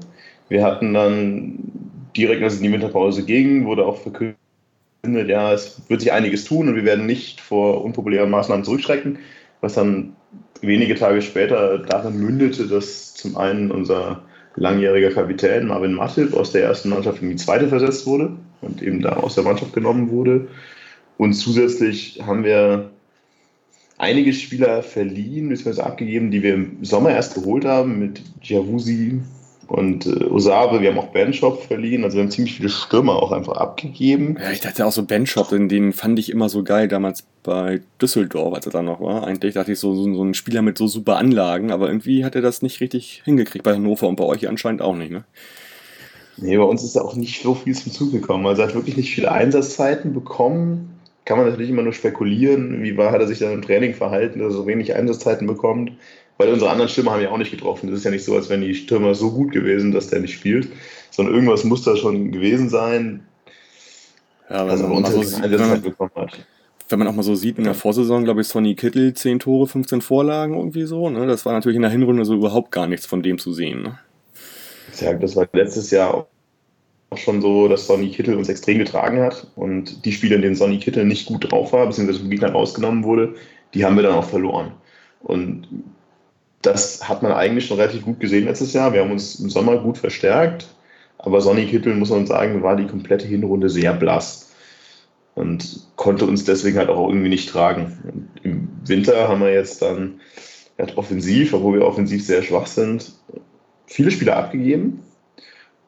Wir 0.48 0.64
hatten 0.64 0.92
dann 0.92 1.58
direkt, 2.16 2.42
als 2.42 2.54
es 2.54 2.58
in 2.58 2.64
die 2.64 2.72
Winterpause 2.72 3.24
ging, 3.24 3.64
wurde 3.64 3.86
auch 3.86 3.98
verkündet, 3.98 4.36
ja, 5.04 5.52
es 5.52 5.80
wird 5.86 6.00
sich 6.00 6.10
einiges 6.10 6.46
tun 6.46 6.68
und 6.68 6.74
wir 6.74 6.84
werden 6.84 7.06
nicht 7.06 7.40
vor 7.40 7.84
unpopulären 7.84 8.28
Maßnahmen 8.28 8.64
zurückschrecken, 8.64 9.20
was 9.60 9.74
dann 9.74 10.16
wenige 10.60 10.94
Tage 10.94 11.22
später 11.22 11.78
darin 11.78 12.18
mündete, 12.18 12.66
dass 12.66 13.14
zum 13.14 13.36
einen 13.36 13.70
unser 13.70 14.22
langjähriger 14.56 15.10
Kapitän 15.10 15.66
Marvin 15.66 15.94
Matip 15.94 16.34
aus 16.34 16.52
der 16.52 16.64
ersten 16.64 16.90
Mannschaft 16.90 17.22
in 17.22 17.30
die 17.30 17.36
zweite 17.36 17.68
versetzt 17.68 18.06
wurde 18.06 18.36
und 18.60 18.82
eben 18.82 19.00
da 19.00 19.14
aus 19.14 19.34
der 19.34 19.44
Mannschaft 19.44 19.72
genommen 19.72 20.10
wurde. 20.10 20.48
Und 21.16 21.34
zusätzlich 21.34 22.20
haben 22.24 22.44
wir 22.44 22.90
einige 23.98 24.32
Spieler 24.32 24.82
verliehen 24.82 25.48
bzw. 25.48 25.82
abgegeben, 25.82 26.30
die 26.30 26.42
wir 26.42 26.54
im 26.54 26.84
Sommer 26.84 27.10
erst 27.10 27.34
geholt 27.34 27.64
haben, 27.64 27.98
mit 27.98 28.22
Javusi, 28.42 29.20
und 29.72 30.04
äh, 30.04 30.24
Osabe, 30.26 30.82
wir 30.82 30.90
haben 30.90 30.98
auch 30.98 31.12
Benchop 31.12 31.62
verliehen, 31.62 32.04
also 32.04 32.16
wir 32.16 32.22
haben 32.22 32.30
ziemlich 32.30 32.56
viele 32.56 32.68
Stürmer 32.68 33.16
auch 33.16 33.32
einfach 33.32 33.56
abgegeben. 33.56 34.36
Ja, 34.38 34.50
ich 34.50 34.60
dachte 34.60 34.84
auch 34.84 34.92
so 34.92 35.04
Benchop, 35.04 35.48
den, 35.48 35.70
den 35.70 35.94
fand 35.94 36.18
ich 36.18 36.30
immer 36.30 36.50
so 36.50 36.62
geil 36.62 36.88
damals 36.88 37.24
bei 37.42 37.80
Düsseldorf, 38.00 38.54
als 38.54 38.66
er 38.66 38.72
da 38.72 38.82
noch 38.82 39.00
war. 39.00 39.26
Eigentlich 39.26 39.54
dachte 39.54 39.72
ich 39.72 39.78
so, 39.78 39.94
so, 39.94 40.12
so 40.14 40.22
ein 40.22 40.34
Spieler 40.34 40.60
mit 40.60 40.76
so 40.76 40.88
super 40.88 41.16
Anlagen, 41.16 41.70
aber 41.70 41.86
irgendwie 41.86 42.22
hat 42.22 42.34
er 42.34 42.42
das 42.42 42.60
nicht 42.60 42.82
richtig 42.82 43.22
hingekriegt 43.24 43.64
bei 43.64 43.72
Hannover 43.72 44.08
und 44.08 44.16
bei 44.16 44.24
euch 44.24 44.46
anscheinend 44.46 44.82
auch 44.82 44.94
nicht, 44.94 45.10
ne? 45.10 45.24
Nee, 46.36 46.58
bei 46.58 46.64
uns 46.64 46.82
ist 46.82 46.96
da 46.96 47.00
auch 47.00 47.14
nicht 47.14 47.42
so 47.42 47.54
viel 47.54 47.74
zum 47.74 47.92
Zug 47.92 48.12
gekommen. 48.12 48.46
Also 48.46 48.62
er 48.62 48.68
hat 48.68 48.74
wirklich 48.74 48.96
nicht 48.96 49.14
viele 49.14 49.32
Einsatzzeiten 49.32 50.12
bekommen. 50.12 50.98
Kann 51.24 51.38
man 51.38 51.46
natürlich 51.46 51.70
immer 51.70 51.82
nur 51.82 51.92
spekulieren, 51.92 52.82
wie 52.82 52.96
war, 52.96 53.12
hat 53.12 53.20
er 53.20 53.26
sich 53.26 53.38
dann 53.38 53.52
im 53.52 53.62
Training 53.62 53.94
verhalten, 53.94 54.40
dass 54.40 54.52
er 54.52 54.56
so 54.56 54.66
wenig 54.66 54.94
Einsatzzeiten 54.94 55.46
bekommt 55.46 55.92
weil 56.38 56.52
unsere 56.52 56.70
anderen 56.70 56.88
Stürmer 56.88 57.12
haben 57.12 57.22
ja 57.22 57.30
auch 57.30 57.38
nicht 57.38 57.50
getroffen. 57.50 57.88
Das 57.88 57.98
ist 57.98 58.04
ja 58.04 58.10
nicht 58.10 58.24
so, 58.24 58.34
als 58.34 58.48
wären 58.48 58.62
die 58.62 58.74
Stürmer 58.74 59.14
so 59.14 59.30
gut 59.30 59.52
gewesen, 59.52 59.92
dass 59.92 60.08
der 60.08 60.20
nicht 60.20 60.34
spielt, 60.34 60.68
sondern 61.10 61.34
irgendwas 61.34 61.64
muss 61.64 61.82
da 61.82 61.96
schon 61.96 62.32
gewesen 62.32 62.68
sein. 62.68 63.26
Ja, 64.50 64.66
also 64.66 64.86
bei 64.86 64.94
uns 64.94 65.10
so 65.10 65.22
sieht, 65.22 65.58
man, 65.58 65.82
bekommen 65.82 66.10
hat. 66.16 66.46
wenn 66.88 66.98
man 66.98 67.08
auch 67.08 67.14
mal 67.14 67.22
so 67.22 67.34
sieht, 67.34 67.58
in 67.58 67.64
der 67.64 67.74
Vorsaison, 67.74 68.24
glaube 68.24 68.42
ich, 68.42 68.48
Sonny 68.48 68.74
Kittel 68.74 69.14
10 69.14 69.38
Tore, 69.38 69.66
15 69.66 70.00
Vorlagen, 70.00 70.54
irgendwie 70.54 70.84
so. 70.84 71.08
Ne? 71.08 71.26
Das 71.26 71.46
war 71.46 71.52
natürlich 71.52 71.76
in 71.76 71.82
der 71.82 71.90
Hinrunde 71.90 72.24
so 72.24 72.34
überhaupt 72.34 72.70
gar 72.70 72.86
nichts 72.86 73.06
von 73.06 73.22
dem 73.22 73.38
zu 73.38 73.52
sehen. 73.52 73.82
Ne? 73.82 73.98
Ja, 75.00 75.14
das 75.14 75.36
war 75.36 75.48
letztes 75.52 75.90
Jahr 75.90 76.26
auch 77.10 77.18
schon 77.18 77.40
so, 77.40 77.68
dass 77.68 77.86
Sonny 77.86 78.10
Kittel 78.10 78.36
uns 78.36 78.48
extrem 78.48 78.78
getragen 78.78 79.20
hat. 79.20 79.46
Und 79.54 80.04
die 80.04 80.12
Spiele, 80.12 80.34
in 80.34 80.42
denen 80.42 80.54
Sonny 80.54 80.78
Kittel 80.78 81.04
nicht 81.04 81.26
gut 81.26 81.50
drauf 81.50 81.72
war, 81.72 81.86
beziehungsweise 81.86 82.20
vom 82.20 82.30
Gegner 82.30 82.52
rausgenommen 82.52 83.04
wurde, 83.04 83.34
die 83.74 83.84
haben 83.84 83.96
wir 83.96 84.02
dann 84.02 84.14
auch 84.14 84.24
verloren. 84.24 84.72
Und 85.22 85.68
das 86.62 87.08
hat 87.08 87.22
man 87.22 87.32
eigentlich 87.32 87.66
schon 87.66 87.78
relativ 87.78 88.04
gut 88.04 88.20
gesehen 88.20 88.44
letztes 88.44 88.72
Jahr. 88.72 88.92
Wir 88.92 89.00
haben 89.02 89.10
uns 89.10 89.40
im 89.40 89.50
Sommer 89.50 89.78
gut 89.78 89.98
verstärkt, 89.98 90.68
aber 91.18 91.40
Sonny 91.40 91.66
Kittel, 91.66 91.94
muss 91.94 92.10
man 92.10 92.26
sagen, 92.26 92.62
war 92.62 92.76
die 92.76 92.86
komplette 92.86 93.26
Hinrunde 93.26 93.68
sehr 93.68 93.92
blass 93.92 94.54
und 95.34 95.86
konnte 95.96 96.24
uns 96.24 96.44
deswegen 96.44 96.78
halt 96.78 96.88
auch 96.88 97.08
irgendwie 97.08 97.28
nicht 97.28 97.48
tragen. 97.48 97.98
Und 98.04 98.44
Im 98.44 98.68
Winter 98.86 99.28
haben 99.28 99.40
wir 99.40 99.52
jetzt 99.52 99.82
dann 99.82 100.20
halt 100.78 100.96
offensiv, 100.96 101.52
obwohl 101.52 101.80
wir 101.80 101.86
offensiv 101.86 102.24
sehr 102.24 102.42
schwach 102.42 102.66
sind, 102.66 103.12
viele 103.86 104.10
Spieler 104.10 104.36
abgegeben 104.36 105.00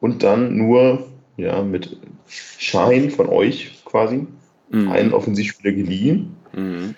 und 0.01 0.23
dann 0.23 0.57
nur 0.57 1.07
ja, 1.37 1.61
mit 1.61 1.97
Schein 2.27 3.11
von 3.11 3.27
euch 3.29 3.81
quasi 3.85 4.27
mhm. 4.69 4.89
einen 4.89 5.13
Offensivspieler 5.13 5.73
geliehen. 5.73 6.35
Mhm 6.53 6.95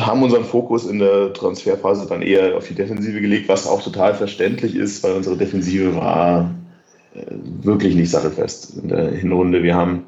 haben 0.00 0.22
unseren 0.22 0.44
Fokus 0.44 0.86
in 0.86 0.98
der 0.98 1.32
Transferphase 1.32 2.06
dann 2.06 2.22
eher 2.22 2.56
auf 2.56 2.68
die 2.68 2.74
Defensive 2.74 3.20
gelegt, 3.20 3.48
was 3.48 3.66
auch 3.66 3.82
total 3.82 4.14
verständlich 4.14 4.74
ist, 4.74 5.02
weil 5.02 5.12
unsere 5.12 5.36
Defensive 5.36 5.94
war 5.96 6.54
äh, 7.14 7.24
wirklich 7.62 7.94
nicht 7.94 8.10
sattelfest 8.10 8.78
in 8.82 8.88
der 8.88 9.10
Hinrunde. 9.10 9.62
Wir 9.62 9.74
haben 9.74 10.06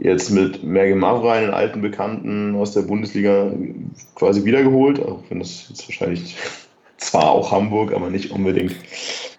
jetzt 0.00 0.30
mit 0.30 0.62
Merge 0.62 0.94
Mavra 0.94 1.32
einen 1.32 1.52
alten 1.52 1.80
Bekannten 1.80 2.54
aus 2.56 2.72
der 2.72 2.82
Bundesliga 2.82 3.52
quasi 4.14 4.44
wiedergeholt, 4.44 5.00
auch 5.00 5.22
wenn 5.28 5.38
das 5.38 5.68
jetzt 5.68 5.88
wahrscheinlich 5.88 6.36
zwar 6.96 7.30
auch 7.30 7.52
Hamburg, 7.52 7.92
aber 7.92 8.10
nicht 8.10 8.30
unbedingt 8.30 8.74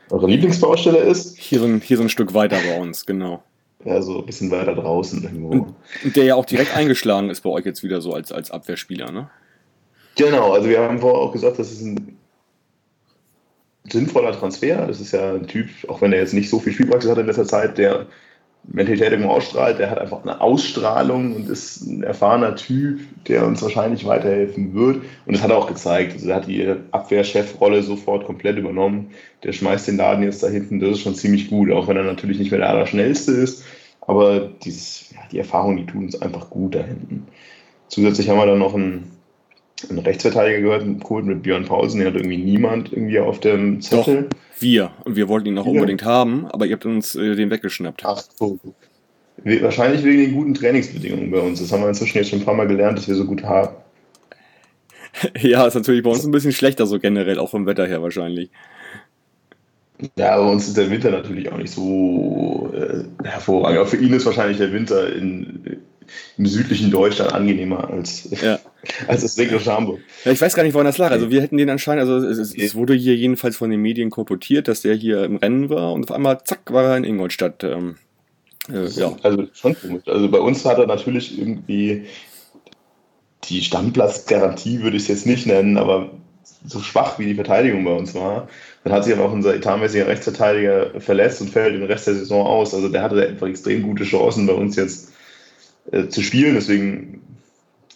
eure 0.09 0.27
Lieblingsbaustelle 0.27 0.99
ist. 0.99 1.37
Hier 1.37 1.59
so 1.59 1.67
hier 1.67 1.97
so 1.97 2.03
ein 2.03 2.09
Stück 2.09 2.33
weiter 2.33 2.57
bei 2.67 2.79
uns, 2.79 3.05
genau. 3.05 3.43
Ja, 3.85 4.01
so 4.01 4.19
ein 4.19 4.25
bisschen 4.25 4.49
weiter 4.49 4.75
draußen 4.75 5.23
irgendwo. 5.23 5.73
Und 6.03 6.15
der 6.15 6.23
ja 6.23 6.35
auch 6.35 6.45
direkt 6.45 6.75
eingeschlagen 6.75 7.29
ist 7.29 7.41
bei 7.41 7.49
euch 7.49 7.65
jetzt 7.65 7.83
wieder 7.83 7.99
so 8.01 8.13
als, 8.13 8.31
als 8.31 8.49
Abwehrspieler, 8.49 9.11
ne? 9.11 9.29
Genau, 10.15 10.53
also 10.53 10.69
wir 10.69 10.79
haben 10.79 10.99
vorher 10.99 11.19
auch 11.21 11.31
gesagt, 11.33 11.59
das 11.59 11.71
ist 11.71 11.81
ein 11.81 12.17
sinnvoller 13.89 14.31
Transfer. 14.31 14.87
Das 14.87 15.01
ist 15.01 15.11
ja 15.11 15.33
ein 15.33 15.47
Typ, 15.47 15.69
auch 15.87 16.01
wenn 16.01 16.13
er 16.13 16.19
jetzt 16.19 16.33
nicht 16.33 16.49
so 16.49 16.59
viel 16.59 16.73
Spielpraxis 16.73 17.09
hat 17.11 17.17
in 17.17 17.25
letzter 17.25 17.45
Zeit, 17.45 17.77
der 17.77 18.07
Mentalität 18.65 19.11
irgendwo 19.11 19.31
ausstrahlt, 19.31 19.79
der 19.79 19.91
hat 19.91 19.99
einfach 19.99 20.21
eine 20.23 20.39
Ausstrahlung 20.39 21.35
und 21.35 21.49
ist 21.49 21.85
ein 21.85 22.03
erfahrener 22.03 22.55
Typ, 22.55 23.01
der 23.27 23.45
uns 23.45 23.61
wahrscheinlich 23.61 24.05
weiterhelfen 24.05 24.73
wird. 24.73 24.97
Und 25.25 25.35
das 25.35 25.43
hat 25.43 25.51
er 25.51 25.57
auch 25.57 25.67
gezeigt. 25.67 26.13
Also 26.13 26.29
er 26.29 26.35
hat 26.35 26.47
die 26.47 26.73
Abwehrchefrolle 26.91 27.83
sofort 27.83 28.25
komplett 28.25 28.57
übernommen. 28.57 29.11
Der 29.43 29.51
schmeißt 29.51 29.89
den 29.89 29.97
Laden 29.97 30.23
jetzt 30.23 30.43
da 30.43 30.47
hinten, 30.47 30.79
das 30.79 30.91
ist 30.91 31.01
schon 31.01 31.15
ziemlich 31.15 31.49
gut, 31.49 31.71
auch 31.71 31.87
wenn 31.87 31.97
er 31.97 32.03
natürlich 32.03 32.39
nicht 32.39 32.51
mehr 32.51 32.61
der 32.61 32.69
Allerschnellste 32.69 33.33
ist. 33.33 33.63
Aber 34.01 34.49
dieses, 34.63 35.11
ja, 35.11 35.19
die 35.31 35.39
Erfahrung, 35.39 35.77
die 35.77 35.85
tun 35.85 36.05
uns 36.05 36.21
einfach 36.21 36.49
gut 36.49 36.75
da 36.75 36.83
hinten. 36.83 37.27
Zusätzlich 37.87 38.29
haben 38.29 38.37
wir 38.37 38.45
dann 38.45 38.59
noch 38.59 38.75
einen, 38.75 39.11
einen 39.89 39.99
Rechtsverteidiger 39.99 40.61
gehört, 40.61 41.01
geholt 41.01 41.25
mit 41.25 41.43
Björn 41.43 41.65
Paulsen, 41.65 41.99
den 41.99 42.07
hat 42.07 42.15
irgendwie 42.15 42.37
niemand 42.37 42.91
irgendwie 42.91 43.19
auf 43.19 43.39
dem 43.39 43.81
Zettel. 43.81 44.27
Doch. 44.29 44.37
Wir. 44.59 44.91
Und 45.03 45.15
wir 45.15 45.27
wollten 45.27 45.47
ihn 45.47 45.57
auch 45.57 45.65
ja. 45.65 45.71
unbedingt 45.71 46.05
haben, 46.05 46.45
aber 46.47 46.65
ihr 46.65 46.73
habt 46.73 46.85
uns 46.85 47.15
äh, 47.15 47.35
den 47.35 47.49
weggeschnappt. 47.49 48.03
Ach 48.05 48.23
so. 48.35 48.59
Wahrscheinlich 49.43 50.03
wegen 50.03 50.19
den 50.19 50.33
guten 50.33 50.53
Trainingsbedingungen 50.53 51.31
bei 51.31 51.39
uns. 51.39 51.59
Das 51.59 51.71
haben 51.71 51.81
wir 51.81 51.89
inzwischen 51.89 52.17
jetzt 52.17 52.29
schon 52.29 52.39
ein 52.39 52.45
paar 52.45 52.53
Mal 52.53 52.67
gelernt, 52.67 52.97
dass 52.97 53.07
wir 53.07 53.15
so 53.15 53.25
gut 53.25 53.43
haben. 53.43 53.75
ja, 55.39 55.65
ist 55.65 55.75
natürlich 55.75 56.03
bei 56.03 56.09
uns 56.09 56.25
ein 56.25 56.31
bisschen 56.31 56.51
schlechter, 56.51 56.85
so 56.85 56.99
generell, 56.99 57.39
auch 57.39 57.49
vom 57.49 57.65
Wetter 57.65 57.85
her 57.85 58.01
wahrscheinlich. 58.01 58.49
Ja, 60.17 60.37
bei 60.37 60.51
uns 60.51 60.67
ist 60.67 60.77
der 60.77 60.89
Winter 60.89 61.11
natürlich 61.11 61.51
auch 61.51 61.57
nicht 61.57 61.73
so 61.73 62.71
äh, 62.73 63.03
hervorragend. 63.23 63.79
Aber 63.79 63.87
für 63.87 63.97
ihn 63.97 64.13
ist 64.13 64.25
wahrscheinlich 64.25 64.57
der 64.57 64.73
Winter 64.73 65.13
in, 65.13 65.77
im 66.37 66.45
südlichen 66.45 66.91
Deutschland 66.91 67.33
angenehmer 67.33 67.89
als, 67.89 68.29
ja. 68.41 68.59
Als 69.07 69.21
das 69.21 69.37
regnerische 69.37 69.71
Hamburg. 69.71 69.99
Ja, 70.25 70.31
ich 70.31 70.41
weiß 70.41 70.55
gar 70.55 70.63
nicht, 70.63 70.73
woran 70.73 70.85
das 70.85 70.97
lag. 70.97 71.11
Also 71.11 71.31
wir 71.31 71.41
hätten 71.41 71.57
den 71.57 71.69
anscheinend, 71.69 72.01
also 72.01 72.25
es, 72.27 72.53
es, 72.53 72.75
wurde 72.75 72.93
hier 72.93 73.15
jedenfalls 73.15 73.57
von 73.57 73.69
den 73.69 73.81
Medien 73.81 74.09
kolportiert, 74.09 74.67
dass 74.67 74.81
der 74.81 74.95
hier 74.95 75.23
im 75.23 75.37
Rennen 75.37 75.69
war 75.69 75.93
und 75.93 76.03
auf 76.03 76.11
einmal 76.11 76.43
zack 76.43 76.71
war 76.71 76.83
er 76.83 76.97
in 76.97 77.03
Ingolstadt. 77.03 77.63
Ähm, 77.63 77.95
äh, 78.69 78.87
ja. 78.87 79.15
Also 79.23 79.47
schon 79.53 79.75
komisch. 79.79 80.03
Also 80.07 80.29
bei 80.29 80.39
uns 80.39 80.65
hat 80.65 80.79
er 80.79 80.87
natürlich 80.87 81.37
irgendwie 81.37 82.05
die 83.45 83.61
Stammplatzgarantie, 83.61 84.81
würde 84.81 84.97
ich 84.97 85.03
es 85.03 85.09
jetzt 85.09 85.25
nicht 85.25 85.45
nennen, 85.47 85.77
aber 85.77 86.11
so 86.65 86.79
schwach 86.79 87.19
wie 87.19 87.25
die 87.25 87.35
Verteidigung 87.35 87.83
bei 87.83 87.93
uns 87.93 88.15
war, 88.15 88.47
dann 88.83 88.93
hat 88.93 89.03
sich 89.03 89.13
aber 89.13 89.25
auch 89.25 89.31
unser 89.31 89.55
etatmäßiger 89.55 90.07
Rechtsverteidiger 90.07 90.99
verletzt 90.99 91.41
und 91.41 91.49
fällt 91.49 91.75
den 91.75 91.83
Rest 91.83 92.07
der 92.07 92.15
Saison 92.15 92.45
aus. 92.45 92.73
Also 92.73 92.89
der 92.89 93.01
hatte 93.01 93.27
einfach 93.27 93.47
extrem 93.47 93.83
gute 93.83 94.03
Chancen 94.03 94.47
bei 94.47 94.53
uns 94.53 94.75
jetzt 94.75 95.11
äh, 95.91 96.07
zu 96.07 96.21
spielen. 96.21 96.55
Deswegen 96.55 97.21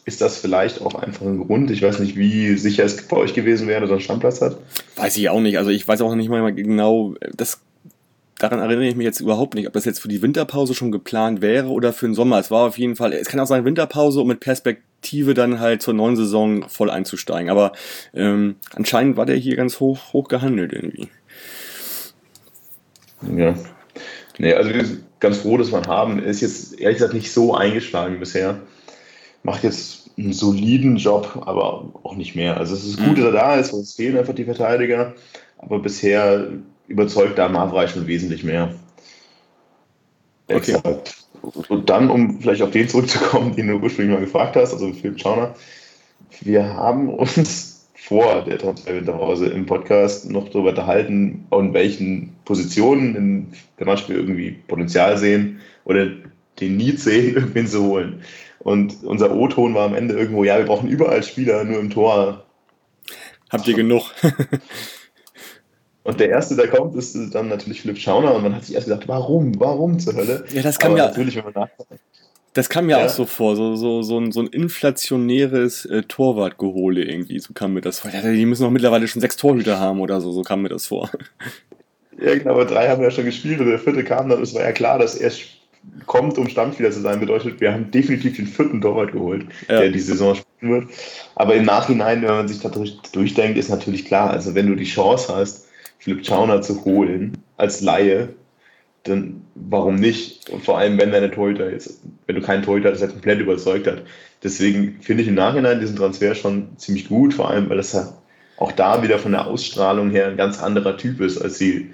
ist 0.07 0.21
das 0.21 0.37
vielleicht 0.37 0.81
auch 0.81 0.95
einfach 0.95 1.25
ein 1.25 1.45
Grund. 1.45 1.69
Ich 1.69 1.81
weiß 1.81 1.99
nicht, 1.99 2.15
wie 2.15 2.57
sicher 2.57 2.85
es 2.85 3.05
bei 3.07 3.17
euch 3.17 3.33
gewesen 3.33 3.67
wäre, 3.67 3.81
dass 3.81 3.89
er 3.89 3.95
einen 3.95 4.01
Stammplatz 4.01 4.39
hat. 4.39 4.57
Weiß 4.95 5.17
ich 5.17 5.29
auch 5.29 5.41
nicht. 5.41 5.57
Also 5.57 5.69
ich 5.69 5.85
weiß 5.85 5.99
auch 5.99 6.15
nicht 6.15 6.29
mal 6.29 6.53
genau, 6.53 7.15
das 7.35 7.59
daran 8.39 8.59
erinnere 8.59 8.87
ich 8.87 8.95
mich 8.95 9.03
jetzt 9.03 9.19
überhaupt 9.19 9.55
nicht, 9.55 9.67
ob 9.67 9.73
das 9.73 9.83
jetzt 9.83 9.99
für 9.99 10.07
die 10.07 10.21
Winterpause 10.21 10.73
schon 10.73 10.93
geplant 10.93 11.41
wäre 11.41 11.67
oder 11.67 11.91
für 11.91 12.05
den 12.05 12.13
Sommer. 12.15 12.39
Es 12.39 12.49
war 12.49 12.67
auf 12.67 12.77
jeden 12.77 12.95
Fall, 12.95 13.11
es 13.11 13.27
kann 13.27 13.41
auch 13.41 13.47
sein 13.47 13.65
Winterpause, 13.65 14.21
um 14.21 14.29
mit 14.29 14.39
Perspektive 14.39 15.33
dann 15.33 15.59
halt 15.59 15.81
zur 15.81 15.93
neuen 15.93 16.15
Saison 16.15 16.69
voll 16.69 16.89
einzusteigen. 16.89 17.49
Aber 17.49 17.73
ähm, 18.13 18.55
anscheinend 18.75 19.17
war 19.17 19.25
der 19.25 19.35
hier 19.35 19.57
ganz 19.57 19.81
hoch, 19.81 20.13
hoch 20.13 20.29
gehandelt 20.29 20.71
irgendwie. 20.71 21.09
Ja. 23.35 23.55
Nee, 24.37 24.53
also 24.53 24.73
wir 24.73 24.85
sind 24.85 25.03
ganz 25.19 25.39
froh, 25.39 25.57
dass 25.57 25.73
wir 25.73 25.79
ihn 25.79 25.87
haben. 25.87 26.23
Er 26.23 26.29
ist 26.29 26.39
jetzt 26.39 26.79
ehrlich 26.79 26.99
gesagt 26.99 27.13
nicht 27.13 27.33
so 27.33 27.55
eingeschlagen 27.55 28.21
bisher. 28.21 28.61
Macht 29.47 29.63
jetzt 29.63 30.11
einen 30.17 30.33
soliden 30.33 30.97
Job, 30.97 31.41
aber 31.45 31.89
auch 32.03 32.15
nicht 32.17 32.35
mehr. 32.35 32.57
Also 32.57 32.75
es 32.75 32.83
ist 32.83 32.97
gut, 32.97 33.11
mhm. 33.11 33.15
dass 33.15 33.25
er 33.27 33.31
da 33.31 33.55
ist, 33.55 33.71
es 33.71 33.95
fehlen 33.95 34.17
einfach 34.17 34.35
die 34.35 34.43
Verteidiger. 34.43 35.13
Aber 35.57 35.79
bisher 35.79 36.49
überzeugt 36.89 37.37
da 37.37 37.47
Mavrai 37.47 37.87
schon 37.87 38.07
wesentlich 38.07 38.43
mehr. 38.43 38.75
Okay. 40.49 40.77
Und 41.69 41.89
dann, 41.89 42.09
um 42.09 42.41
vielleicht 42.41 42.61
auf 42.61 42.71
den 42.71 42.89
zurückzukommen, 42.89 43.55
den 43.55 43.69
du 43.69 43.75
ursprünglich 43.75 44.15
mal 44.15 44.25
gefragt 44.25 44.57
hast, 44.57 44.73
also 44.73 44.91
Philipp 44.91 45.17
Schauner, 45.17 45.55
wir 46.41 46.65
haben 46.73 47.07
uns 47.07 47.87
vor 47.95 48.43
der 48.43 48.57
Transferwinterpause 48.57 49.47
im 49.47 49.65
Podcast 49.65 50.29
noch 50.29 50.49
darüber 50.49 50.71
unterhalten, 50.71 51.47
in 51.53 51.73
welchen 51.73 52.35
Positionen 52.43 53.15
in 53.15 53.47
der 53.79 53.87
Mannschaft 53.87 54.09
wir 54.09 54.17
irgendwie 54.17 54.57
Potenzial 54.67 55.17
sehen 55.17 55.61
oder 55.85 56.07
den 56.59 56.75
Need 56.75 56.99
sehen, 56.99 57.35
irgendwen 57.35 57.67
zu 57.67 57.83
holen. 57.83 58.21
Und 58.59 59.03
unser 59.03 59.35
O-Ton 59.35 59.73
war 59.73 59.85
am 59.85 59.95
Ende 59.95 60.15
irgendwo, 60.15 60.43
ja, 60.43 60.57
wir 60.57 60.65
brauchen 60.65 60.89
überall 60.89 61.23
Spieler, 61.23 61.63
nur 61.63 61.79
im 61.79 61.89
Tor. 61.89 62.45
Habt 63.49 63.67
ihr 63.67 63.75
genug? 63.75 64.11
Und 66.03 66.21
der 66.21 66.29
erste, 66.29 66.55
der 66.55 66.69
kommt, 66.69 66.95
ist 66.95 67.17
dann 67.35 67.49
natürlich 67.49 67.81
Philipp 67.81 67.97
Schauner 67.97 68.33
und 68.33 68.41
man 68.41 68.55
hat 68.55 68.63
sich 68.63 68.75
erst 68.75 68.87
gedacht, 68.87 69.09
warum, 69.09 69.59
warum 69.59 69.99
zur 69.99 70.15
Hölle? 70.15 70.45
Ja, 70.53 70.61
das 70.61 70.79
kam 70.79 70.91
Aber 70.91 70.99
ja. 70.99 71.07
Natürlich, 71.07 71.35
wenn 71.35 71.43
man 71.43 71.53
nachdenkt. 71.53 72.01
Das 72.53 72.69
kam 72.69 72.85
mir 72.85 72.97
ja. 72.97 73.05
auch 73.05 73.09
so 73.09 73.25
vor, 73.25 73.57
so, 73.57 73.75
so, 73.75 74.01
so, 74.01 74.17
ein, 74.17 74.31
so 74.31 74.39
ein 74.39 74.47
inflationäres 74.47 75.85
äh, 75.85 76.03
Torwartgehole 76.03 77.03
irgendwie, 77.03 77.37
so 77.39 77.53
kam 77.53 77.73
mir 77.73 77.81
das 77.81 77.99
vor. 77.99 78.09
Die 78.09 78.45
müssen 78.45 78.63
doch 78.63 78.71
mittlerweile 78.71 79.07
schon 79.07 79.21
sechs 79.21 79.35
Torhüter 79.35 79.79
haben 79.79 79.99
oder 79.99 80.21
so, 80.21 80.31
so 80.31 80.43
kam 80.43 80.61
mir 80.61 80.69
das 80.69 80.87
vor. 80.87 81.11
Ja, 82.19 82.33
genau, 82.35 82.51
aber 82.51 82.65
drei 82.65 82.89
haben 82.89 83.03
ja 83.03 83.11
schon 83.11 83.25
gespielt 83.25 83.59
und 83.59 83.67
der 83.67 83.77
vierte 83.77 84.03
kam 84.03 84.29
dann, 84.29 84.41
es 84.41 84.55
war 84.55 84.63
ja 84.63 84.71
klar, 84.71 84.97
dass 84.97 85.13
er 85.13 85.29
kommt, 86.05 86.37
um 86.37 86.47
Stammspieler 86.47 86.91
zu 86.91 87.01
sein, 87.01 87.19
bedeutet, 87.19 87.59
wir 87.59 87.73
haben 87.73 87.91
definitiv 87.91 88.37
den 88.37 88.47
vierten 88.47 88.81
Torwart 88.81 89.11
geholt, 89.11 89.45
ja. 89.67 89.79
der 89.79 89.89
die 89.89 89.99
Saison 89.99 90.35
spielen 90.35 90.71
wird. 90.71 90.89
Aber 91.35 91.55
im 91.55 91.65
Nachhinein, 91.65 92.21
wenn 92.21 92.29
man 92.29 92.47
sich 92.47 92.59
da 92.59 92.71
durchdenkt, 93.11 93.57
ist 93.57 93.69
natürlich 93.69 94.05
klar, 94.05 94.31
also 94.31 94.55
wenn 94.55 94.67
du 94.67 94.75
die 94.75 94.85
Chance 94.85 95.35
hast, 95.35 95.67
Philipp 95.99 96.25
Schauner 96.25 96.61
zu 96.61 96.85
holen 96.85 97.37
als 97.57 97.81
Laie, 97.81 98.29
dann 99.03 99.41
warum 99.55 99.95
nicht? 99.95 100.49
Und 100.49 100.63
vor 100.63 100.77
allem, 100.77 100.97
wenn 100.97 101.11
deine 101.11 101.31
Torhüter 101.31 101.71
jetzt, 101.71 102.01
wenn 102.25 102.35
du 102.35 102.41
keinen 102.41 102.63
Torhüter 102.63 102.91
hast, 102.91 103.01
der 103.01 103.09
komplett 103.09 103.39
überzeugt 103.39 103.87
hat. 103.87 104.03
Deswegen 104.43 104.99
finde 105.01 105.23
ich 105.23 105.29
im 105.29 105.35
Nachhinein 105.35 105.79
diesen 105.79 105.95
Transfer 105.95 106.35
schon 106.35 106.77
ziemlich 106.77 107.07
gut, 107.07 107.33
vor 107.33 107.49
allem, 107.49 107.69
weil 107.69 107.77
das 107.77 107.93
ja 107.93 108.13
auch 108.57 108.71
da 108.71 109.03
wieder 109.03 109.19
von 109.19 109.31
der 109.31 109.47
Ausstrahlung 109.47 110.09
her 110.11 110.27
ein 110.27 110.37
ganz 110.37 110.61
anderer 110.61 110.97
Typ 110.97 111.21
ist 111.21 111.37
als 111.37 111.57
die 111.57 111.91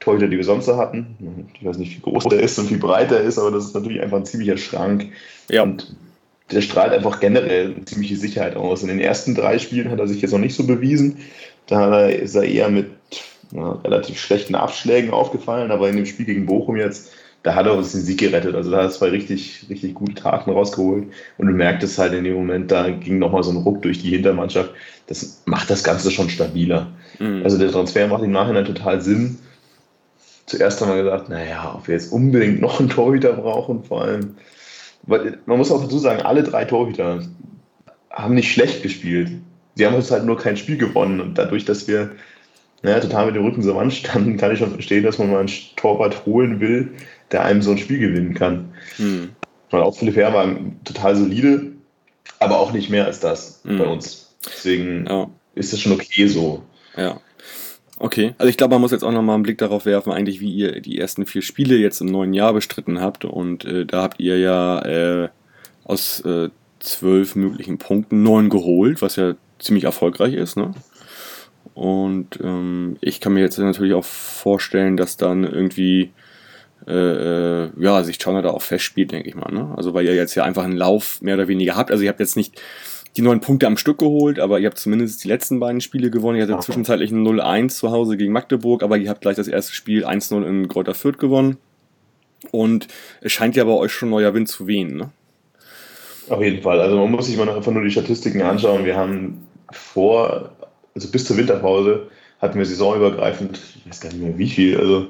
Torhüter, 0.00 0.28
die 0.28 0.36
wir 0.36 0.44
sonst 0.44 0.66
so 0.66 0.76
hatten. 0.76 1.48
Ich 1.54 1.66
weiß 1.66 1.78
nicht, 1.78 1.96
wie 1.96 2.00
groß 2.00 2.24
der 2.24 2.40
ist 2.40 2.58
und 2.58 2.70
wie 2.70 2.76
breit 2.76 3.10
er 3.10 3.20
ist, 3.20 3.38
aber 3.38 3.50
das 3.50 3.66
ist 3.66 3.74
natürlich 3.74 4.00
einfach 4.00 4.16
ein 4.16 4.24
ziemlicher 4.24 4.56
Schrank. 4.56 5.06
Ja. 5.50 5.62
Und 5.62 5.94
der 6.50 6.62
strahlt 6.62 6.92
einfach 6.92 7.20
generell 7.20 7.74
eine 7.74 7.84
ziemliche 7.84 8.16
Sicherheit 8.16 8.56
aus. 8.56 8.82
In 8.82 8.88
den 8.88 9.00
ersten 9.00 9.34
drei 9.34 9.58
Spielen 9.58 9.90
hat 9.90 9.98
er 9.98 10.08
sich 10.08 10.22
jetzt 10.22 10.32
noch 10.32 10.38
nicht 10.38 10.54
so 10.54 10.66
bewiesen. 10.66 11.18
Da 11.66 12.06
ist 12.06 12.34
er 12.34 12.44
eher 12.44 12.70
mit 12.70 12.86
ja, 13.52 13.72
relativ 13.84 14.18
schlechten 14.18 14.54
Abschlägen 14.54 15.10
aufgefallen, 15.10 15.70
aber 15.70 15.88
in 15.88 15.96
dem 15.96 16.06
Spiel 16.06 16.26
gegen 16.26 16.46
Bochum 16.46 16.76
jetzt, 16.76 17.12
da 17.42 17.54
hat 17.54 17.66
er 17.66 17.76
uns 17.76 17.92
den 17.92 18.00
Sieg 18.00 18.18
gerettet. 18.18 18.54
Also 18.54 18.70
da 18.70 18.78
hat 18.78 18.84
er 18.84 18.90
zwei 18.90 19.08
richtig, 19.08 19.66
richtig 19.68 19.94
gute 19.94 20.14
Taten 20.14 20.50
rausgeholt. 20.50 21.08
Und 21.36 21.46
du 21.46 21.52
merkt 21.52 21.82
es 21.82 21.98
halt 21.98 22.12
in 22.14 22.24
dem 22.24 22.34
Moment, 22.34 22.70
da 22.70 22.88
ging 22.90 23.18
nochmal 23.18 23.42
so 23.42 23.50
ein 23.50 23.58
Ruck 23.58 23.82
durch 23.82 24.00
die 24.00 24.10
Hintermannschaft. 24.10 24.70
Das 25.06 25.42
macht 25.44 25.70
das 25.70 25.84
Ganze 25.84 26.10
schon 26.10 26.30
stabiler. 26.30 26.88
Mhm. 27.18 27.42
Also 27.44 27.58
der 27.58 27.70
Transfer 27.70 28.06
macht 28.06 28.22
im 28.22 28.32
Nachhinein 28.32 28.64
total 28.64 29.00
Sinn. 29.00 29.38
Zuerst 30.48 30.80
haben 30.80 30.94
wir 30.94 31.02
gesagt, 31.02 31.28
naja, 31.28 31.74
ob 31.76 31.86
wir 31.86 31.94
jetzt 31.94 32.10
unbedingt 32.10 32.60
noch 32.60 32.80
einen 32.80 32.88
Torhüter 32.88 33.34
brauchen, 33.34 33.84
vor 33.84 34.02
allem. 34.02 34.36
Weil 35.02 35.38
man 35.46 35.58
muss 35.58 35.70
auch 35.70 35.82
dazu 35.82 35.98
sagen, 35.98 36.22
alle 36.22 36.42
drei 36.42 36.64
Torhüter 36.64 37.22
haben 38.10 38.34
nicht 38.34 38.52
schlecht 38.52 38.82
gespielt. 38.82 39.30
Sie 39.74 39.86
haben 39.86 39.94
uns 39.94 40.10
halt 40.10 40.24
nur 40.24 40.38
kein 40.38 40.56
Spiel 40.56 40.78
gewonnen. 40.78 41.20
Und 41.20 41.36
dadurch, 41.36 41.64
dass 41.64 41.86
wir 41.86 42.10
naja, 42.82 43.00
total 43.00 43.26
mit 43.26 43.36
dem 43.36 43.44
Rücken 43.44 43.62
zur 43.62 43.76
Wand 43.76 43.92
standen, 43.92 44.36
kann 44.36 44.52
ich 44.52 44.58
schon 44.58 44.72
verstehen, 44.72 45.04
dass 45.04 45.18
man 45.18 45.30
mal 45.30 45.40
einen 45.40 45.52
Torwart 45.76 46.24
holen 46.26 46.60
will, 46.60 46.92
der 47.30 47.44
einem 47.44 47.62
so 47.62 47.72
ein 47.72 47.78
Spiel 47.78 47.98
gewinnen 47.98 48.34
kann. 48.34 48.72
Hm. 48.96 49.30
Weil 49.70 49.82
auch 49.82 49.96
Philipp 49.96 50.16
Herr 50.16 50.32
war 50.32 50.48
total 50.84 51.16
solide, 51.16 51.72
aber 52.38 52.58
auch 52.58 52.72
nicht 52.72 52.88
mehr 52.88 53.04
als 53.04 53.20
das 53.20 53.60
hm. 53.64 53.78
bei 53.78 53.84
uns. 53.84 54.34
Deswegen 54.46 55.06
ja. 55.06 55.28
ist 55.54 55.72
das 55.72 55.80
schon 55.80 55.92
okay 55.92 56.26
so. 56.26 56.62
Ja. 56.96 57.20
Okay, 58.00 58.34
also 58.38 58.48
ich 58.48 58.56
glaube, 58.56 58.74
man 58.74 58.80
muss 58.80 58.92
jetzt 58.92 59.02
auch 59.02 59.12
nochmal 59.12 59.34
einen 59.34 59.42
Blick 59.42 59.58
darauf 59.58 59.84
werfen, 59.84 60.12
eigentlich, 60.12 60.40
wie 60.40 60.52
ihr 60.52 60.80
die 60.80 60.98
ersten 60.98 61.26
vier 61.26 61.42
Spiele 61.42 61.76
jetzt 61.76 62.00
im 62.00 62.06
neuen 62.06 62.32
Jahr 62.32 62.52
bestritten 62.52 63.00
habt. 63.00 63.24
Und 63.24 63.64
äh, 63.64 63.84
da 63.86 64.02
habt 64.02 64.20
ihr 64.20 64.38
ja 64.38 64.80
äh, 64.82 65.28
aus 65.84 66.20
äh, 66.20 66.50
zwölf 66.78 67.34
möglichen 67.34 67.78
Punkten 67.78 68.22
neun 68.22 68.50
geholt, 68.50 69.02
was 69.02 69.16
ja 69.16 69.34
ziemlich 69.58 69.84
erfolgreich 69.84 70.34
ist, 70.34 70.56
ne? 70.56 70.72
Und 71.74 72.40
ähm, 72.42 72.96
ich 73.00 73.20
kann 73.20 73.34
mir 73.34 73.40
jetzt 73.40 73.58
natürlich 73.58 73.94
auch 73.94 74.04
vorstellen, 74.04 74.96
dass 74.96 75.16
dann 75.16 75.44
irgendwie 75.44 76.10
äh, 76.88 76.92
äh 76.92 77.70
ja, 77.78 78.02
sich 78.02 78.18
Chana 78.18 78.42
da 78.42 78.50
auch 78.50 78.62
festspielt, 78.62 79.12
denke 79.12 79.28
ich 79.28 79.36
mal. 79.36 79.52
Ne? 79.52 79.74
Also 79.76 79.94
weil 79.94 80.04
ihr 80.04 80.14
jetzt 80.14 80.34
ja 80.34 80.42
einfach 80.42 80.64
einen 80.64 80.76
Lauf 80.76 81.22
mehr 81.22 81.34
oder 81.34 81.46
weniger 81.46 81.76
habt. 81.76 81.92
Also 81.92 82.02
ihr 82.02 82.08
habt 82.08 82.18
jetzt 82.18 82.36
nicht 82.36 82.60
die 83.16 83.22
neun 83.22 83.40
Punkte 83.40 83.66
am 83.66 83.76
Stück 83.76 83.98
geholt, 83.98 84.38
aber 84.38 84.60
ihr 84.60 84.66
habt 84.66 84.78
zumindest 84.78 85.24
die 85.24 85.28
letzten 85.28 85.60
beiden 85.60 85.80
Spiele 85.80 86.10
gewonnen. 86.10 86.36
Ihr 86.36 86.44
hattet 86.44 86.56
okay. 86.56 86.64
zwischenzeitlich 86.66 87.10
ein 87.10 87.26
0-1 87.26 87.68
zu 87.70 87.90
Hause 87.90 88.16
gegen 88.16 88.32
Magdeburg, 88.32 88.82
aber 88.82 88.96
ihr 88.96 89.10
habt 89.10 89.22
gleich 89.22 89.36
das 89.36 89.48
erste 89.48 89.74
Spiel 89.74 90.06
1-0 90.06 90.46
in 90.46 90.68
Kräuter 90.68 90.94
Fürth 90.94 91.18
gewonnen. 91.18 91.56
Und 92.52 92.86
es 93.20 93.32
scheint 93.32 93.56
ja 93.56 93.64
bei 93.64 93.72
euch 93.72 93.92
schon 93.92 94.10
neuer 94.10 94.34
Wind 94.34 94.48
zu 94.48 94.66
wehen, 94.66 94.96
ne? 94.96 95.10
Auf 96.28 96.42
jeden 96.42 96.62
Fall. 96.62 96.80
Also 96.80 96.98
man 96.98 97.10
muss 97.10 97.26
sich 97.26 97.36
mal 97.36 97.48
einfach 97.48 97.72
nur 97.72 97.82
die 97.82 97.90
Statistiken 97.90 98.42
anschauen. 98.42 98.84
Wir 98.84 98.96
haben 98.96 99.46
vor 99.72 100.50
also 100.98 101.12
bis 101.12 101.24
zur 101.24 101.36
Winterpause 101.36 102.08
hatten 102.40 102.58
wir 102.58 102.66
saisonübergreifend, 102.66 103.60
ich 103.76 103.88
weiß 103.88 104.00
gar 104.00 104.12
nicht 104.12 104.22
mehr 104.22 104.38
wie 104.38 104.48
viel, 104.48 104.76
also 104.76 105.06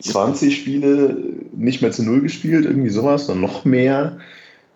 20 0.00 0.56
Spiele 0.56 1.16
nicht 1.54 1.82
mehr 1.82 1.92
zu 1.92 2.02
Null 2.02 2.22
gespielt, 2.22 2.64
irgendwie 2.64 2.90
sowas, 2.90 3.26
dann 3.26 3.40
noch 3.40 3.64
mehr. 3.64 4.18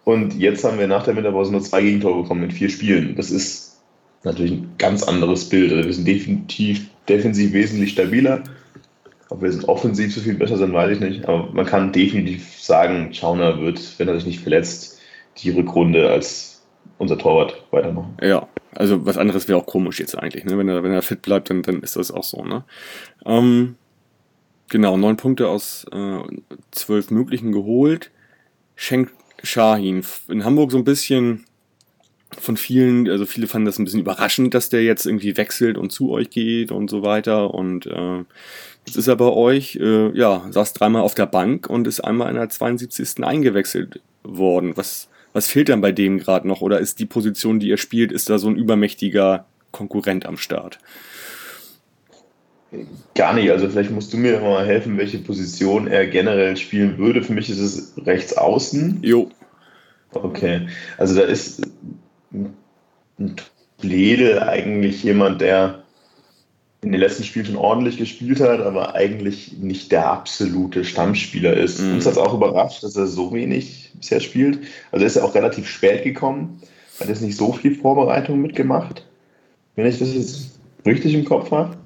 Und 0.05 0.35
jetzt 0.39 0.65
haben 0.65 0.79
wir 0.79 0.87
nach 0.87 1.05
der 1.05 1.17
Winterpause 1.17 1.53
nur 1.53 1.61
zwei 1.61 1.83
Gegentore 1.83 2.23
bekommen 2.23 2.45
in 2.45 2.51
vier 2.51 2.69
Spielen. 2.69 3.15
Das 3.17 3.31
ist 3.31 3.81
natürlich 4.25 4.53
ein 4.53 4.75
ganz 4.79 5.03
anderes 5.03 5.49
Bild. 5.49 5.73
Also 5.73 5.87
wir 5.87 5.95
sind 5.95 6.07
definitiv 6.09 6.89
defensiv 7.09 7.53
wesentlich 7.53 7.93
stabiler. 7.93 8.43
Ob 9.29 9.43
wir 9.43 9.53
sind 9.53 9.69
offensiv 9.69 10.15
so 10.15 10.21
viel 10.21 10.35
besser 10.35 10.57
sind, 10.57 10.73
weiß 10.73 10.93
ich 10.93 11.01
nicht. 11.01 11.29
Aber 11.29 11.51
man 11.53 11.67
kann 11.67 11.93
definitiv 11.93 12.61
sagen, 12.61 13.13
Schauner 13.15 13.61
wird, 13.61 13.99
wenn 13.99 14.09
er 14.09 14.17
sich 14.17 14.27
nicht 14.27 14.41
verletzt, 14.41 14.99
die 15.39 15.51
Rückrunde 15.51 16.11
als 16.11 16.63
unser 16.99 17.17
Torwart 17.17 17.63
weitermachen. 17.71 18.17
Ja, 18.21 18.49
also 18.75 19.07
was 19.07 19.17
anderes 19.17 19.49
wäre 19.49 19.59
auch 19.59 19.67
komisch 19.67 20.01
jetzt 20.01 20.17
eigentlich, 20.19 20.45
ne? 20.45 20.59
Wenn 20.59 20.69
er, 20.69 20.83
wenn 20.83 20.93
er 20.93 21.03
fit 21.03 21.23
bleibt, 21.23 21.51
dann, 21.51 21.63
dann 21.63 21.83
ist 21.83 21.97
das 21.97 22.11
auch 22.11 22.25
so, 22.25 22.45
ne? 22.45 22.65
Ähm, 23.25 23.77
genau, 24.69 24.97
neun 24.97 25.17
Punkte 25.17 25.49
aus 25.49 25.87
äh, 25.93 26.21
zwölf 26.71 27.11
möglichen 27.11 27.53
geholt. 27.53 28.11
Schenk 28.75 29.13
Shahin. 29.43 30.05
In 30.29 30.45
Hamburg 30.45 30.73
so 30.73 30.79
ein 30.79 30.85
bisschen 30.85 31.45
von 32.39 32.57
vielen, 32.57 33.09
also 33.09 33.27
viele 33.27 33.47
fanden 33.47 33.67
das 33.67 33.79
ein 33.79 33.85
bisschen 33.85 34.01
überraschend, 34.01 34.55
dass 34.55 34.69
der 34.69 34.85
jetzt 34.85 35.07
irgendwie 35.07 35.37
wechselt 35.37 35.77
und 35.77 35.91
zu 35.91 36.11
euch 36.11 36.31
geht 36.31 36.71
und 36.71 36.89
so 36.89 37.03
weiter. 37.03 37.53
Und 37.53 37.87
äh, 37.87 38.19
jetzt 38.87 38.97
ist 38.97 39.09
er 39.09 39.17
bei 39.17 39.27
euch, 39.27 39.77
äh, 39.77 40.17
ja, 40.17 40.47
saß 40.51 40.73
dreimal 40.75 41.03
auf 41.03 41.15
der 41.15 41.27
Bank 41.27 41.69
und 41.69 41.87
ist 41.87 42.01
einmal 42.01 42.31
in 42.31 42.37
der 42.37 42.49
72. 42.49 43.25
eingewechselt 43.25 44.01
worden. 44.23 44.77
Was 44.77 45.11
was 45.33 45.49
fehlt 45.49 45.69
dann 45.69 45.81
bei 45.81 45.93
dem 45.93 46.19
gerade 46.19 46.47
noch? 46.49 46.61
Oder 46.61 46.81
ist 46.81 46.99
die 46.99 47.07
Position, 47.07 47.61
die 47.61 47.69
ihr 47.69 47.77
spielt, 47.77 48.13
ist 48.13 48.29
da 48.31 48.39
so 48.39 48.49
ein 48.49 48.57
übermächtiger 48.57 49.47
Konkurrent 49.71 50.27
am 50.27 50.37
Start? 50.37 50.79
Gar 53.15 53.35
nicht. 53.35 53.51
Also 53.51 53.69
vielleicht 53.69 53.91
musst 53.91 54.13
du 54.13 54.17
mir 54.17 54.41
mal 54.41 54.65
helfen, 54.65 54.97
welche 54.97 55.19
Position 55.19 55.89
er 55.89 56.07
generell 56.07 56.57
spielen 56.57 56.99
würde. 56.99 57.23
Für 57.23 57.33
mich 57.33 57.51
ist 57.51 57.59
es 57.59 57.95
rechts 58.07 58.37
außen. 58.37 59.01
Jo. 59.03 59.29
Okay. 60.13 60.69
Also 60.97 61.17
da 61.17 61.23
ist 61.23 61.63
ein 62.33 63.37
Blede 63.81 64.47
eigentlich 64.47 65.03
jemand, 65.03 65.41
der 65.41 65.83
in 66.83 66.93
den 66.93 67.01
letzten 67.01 67.25
Spielen 67.25 67.45
schon 67.45 67.57
ordentlich 67.57 67.99
gespielt 67.99 68.41
hat, 68.41 68.61
aber 68.61 68.95
eigentlich 68.95 69.59
nicht 69.59 69.93
der 69.93 70.11
absolute 70.11 70.85
Stammspieler 70.85 71.55
ist. 71.55 71.81
Mhm. 71.81 71.95
Uns 71.95 72.07
hat 72.07 72.13
es 72.13 72.19
auch 72.19 72.33
überrascht, 72.33 72.83
dass 72.83 72.97
er 72.97 73.07
so 73.07 73.35
wenig 73.35 73.93
bisher 73.95 74.21
spielt. 74.21 74.61
Also 74.91 75.05
er 75.05 75.07
ist 75.09 75.17
ja 75.17 75.25
auch 75.25 75.35
relativ 75.35 75.69
spät 75.69 76.05
gekommen. 76.05 76.63
hat 76.99 77.09
jetzt 77.09 77.23
nicht 77.23 77.37
so 77.37 77.53
viel 77.53 77.75
Vorbereitung 77.75 78.41
mitgemacht, 78.41 79.07
wenn 79.77 79.87
ich 79.87 79.99
das 79.99 80.15
jetzt 80.15 80.59
richtig 80.87 81.15
im 81.15 81.25
Kopf 81.27 81.51
habe. 81.51 81.77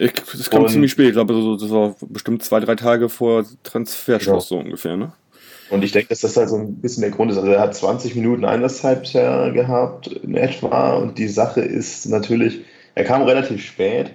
Ich, 0.00 0.12
das 0.12 0.48
kam 0.48 0.62
Und- 0.62 0.70
ziemlich 0.70 0.92
spät, 0.92 1.08
ich 1.08 1.12
glaube, 1.12 1.34
so, 1.34 1.56
das 1.56 1.70
war 1.70 1.94
bestimmt 2.08 2.42
zwei, 2.42 2.58
drei 2.60 2.74
Tage 2.74 3.10
vor 3.10 3.44
Transferschluss 3.62 4.48
so 4.48 4.56
ungefähr, 4.58 4.96
ne? 4.96 5.12
Und 5.68 5.84
ich 5.84 5.92
denke, 5.92 6.08
dass 6.08 6.20
das 6.20 6.36
halt 6.36 6.48
so 6.48 6.56
ein 6.56 6.76
bisschen 6.76 7.02
der 7.02 7.10
Grund 7.10 7.30
ist. 7.30 7.36
Also 7.36 7.50
er 7.52 7.60
hat 7.60 7.74
20 7.76 8.16
Minuten 8.16 8.44
Einsatzzeit 8.44 9.12
gehabt 9.12 10.08
in 10.08 10.36
etwa. 10.36 10.96
Und 10.96 11.18
die 11.18 11.28
Sache 11.28 11.60
ist 11.60 12.06
natürlich, 12.08 12.62
er 12.96 13.04
kam 13.04 13.22
relativ 13.22 13.62
spät 13.62 14.10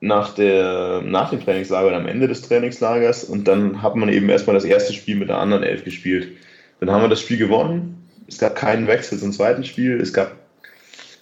nach, 0.00 0.34
der, 0.34 1.02
nach 1.04 1.30
dem 1.30 1.40
Trainingslager 1.40 1.86
oder 1.88 1.96
am 1.98 2.08
Ende 2.08 2.26
des 2.26 2.42
Trainingslagers. 2.42 3.24
Und 3.24 3.46
dann 3.46 3.80
hat 3.82 3.94
man 3.94 4.08
eben 4.08 4.28
erstmal 4.28 4.54
das 4.54 4.64
erste 4.64 4.92
Spiel 4.92 5.16
mit 5.16 5.28
der 5.28 5.38
anderen 5.38 5.62
Elf 5.62 5.84
gespielt. 5.84 6.28
Dann 6.80 6.90
haben 6.90 7.02
wir 7.02 7.08
das 7.08 7.20
Spiel 7.20 7.36
gewonnen. 7.36 8.08
Es 8.26 8.38
gab 8.38 8.56
keinen 8.56 8.88
Wechsel 8.88 9.18
zum 9.18 9.32
zweiten 9.32 9.62
Spiel. 9.62 10.00
Es 10.00 10.12
gab 10.12 10.32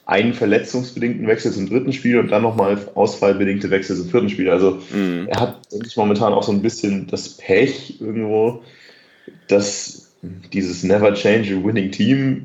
einen 0.07 0.35
verletzungsbedingten 0.35 1.27
Wechsel 1.27 1.53
zum 1.53 1.69
dritten 1.69 1.93
Spiel 1.93 2.19
und 2.19 2.31
dann 2.31 2.43
nochmal 2.43 2.79
ausfallbedingte 2.95 3.71
Wechsel 3.71 3.97
zum 3.97 4.09
vierten 4.09 4.31
Spiel. 4.31 4.49
Also 4.49 4.79
Mhm. 4.93 5.27
er 5.29 5.41
hat, 5.41 5.73
denke 5.73 5.89
ich, 5.89 5.97
momentan 5.97 6.33
auch 6.33 6.45
so 6.45 6.53
ein 6.53 6.63
bisschen 6.63 7.09
das 7.09 7.29
Pech 7.31 8.01
irgendwo, 8.01 8.63
dass 9.49 10.13
dieses 10.53 10.85
Never 10.85 11.13
Change 11.15 11.57
a 11.57 11.65
Winning 11.65 11.91
Team 11.91 12.45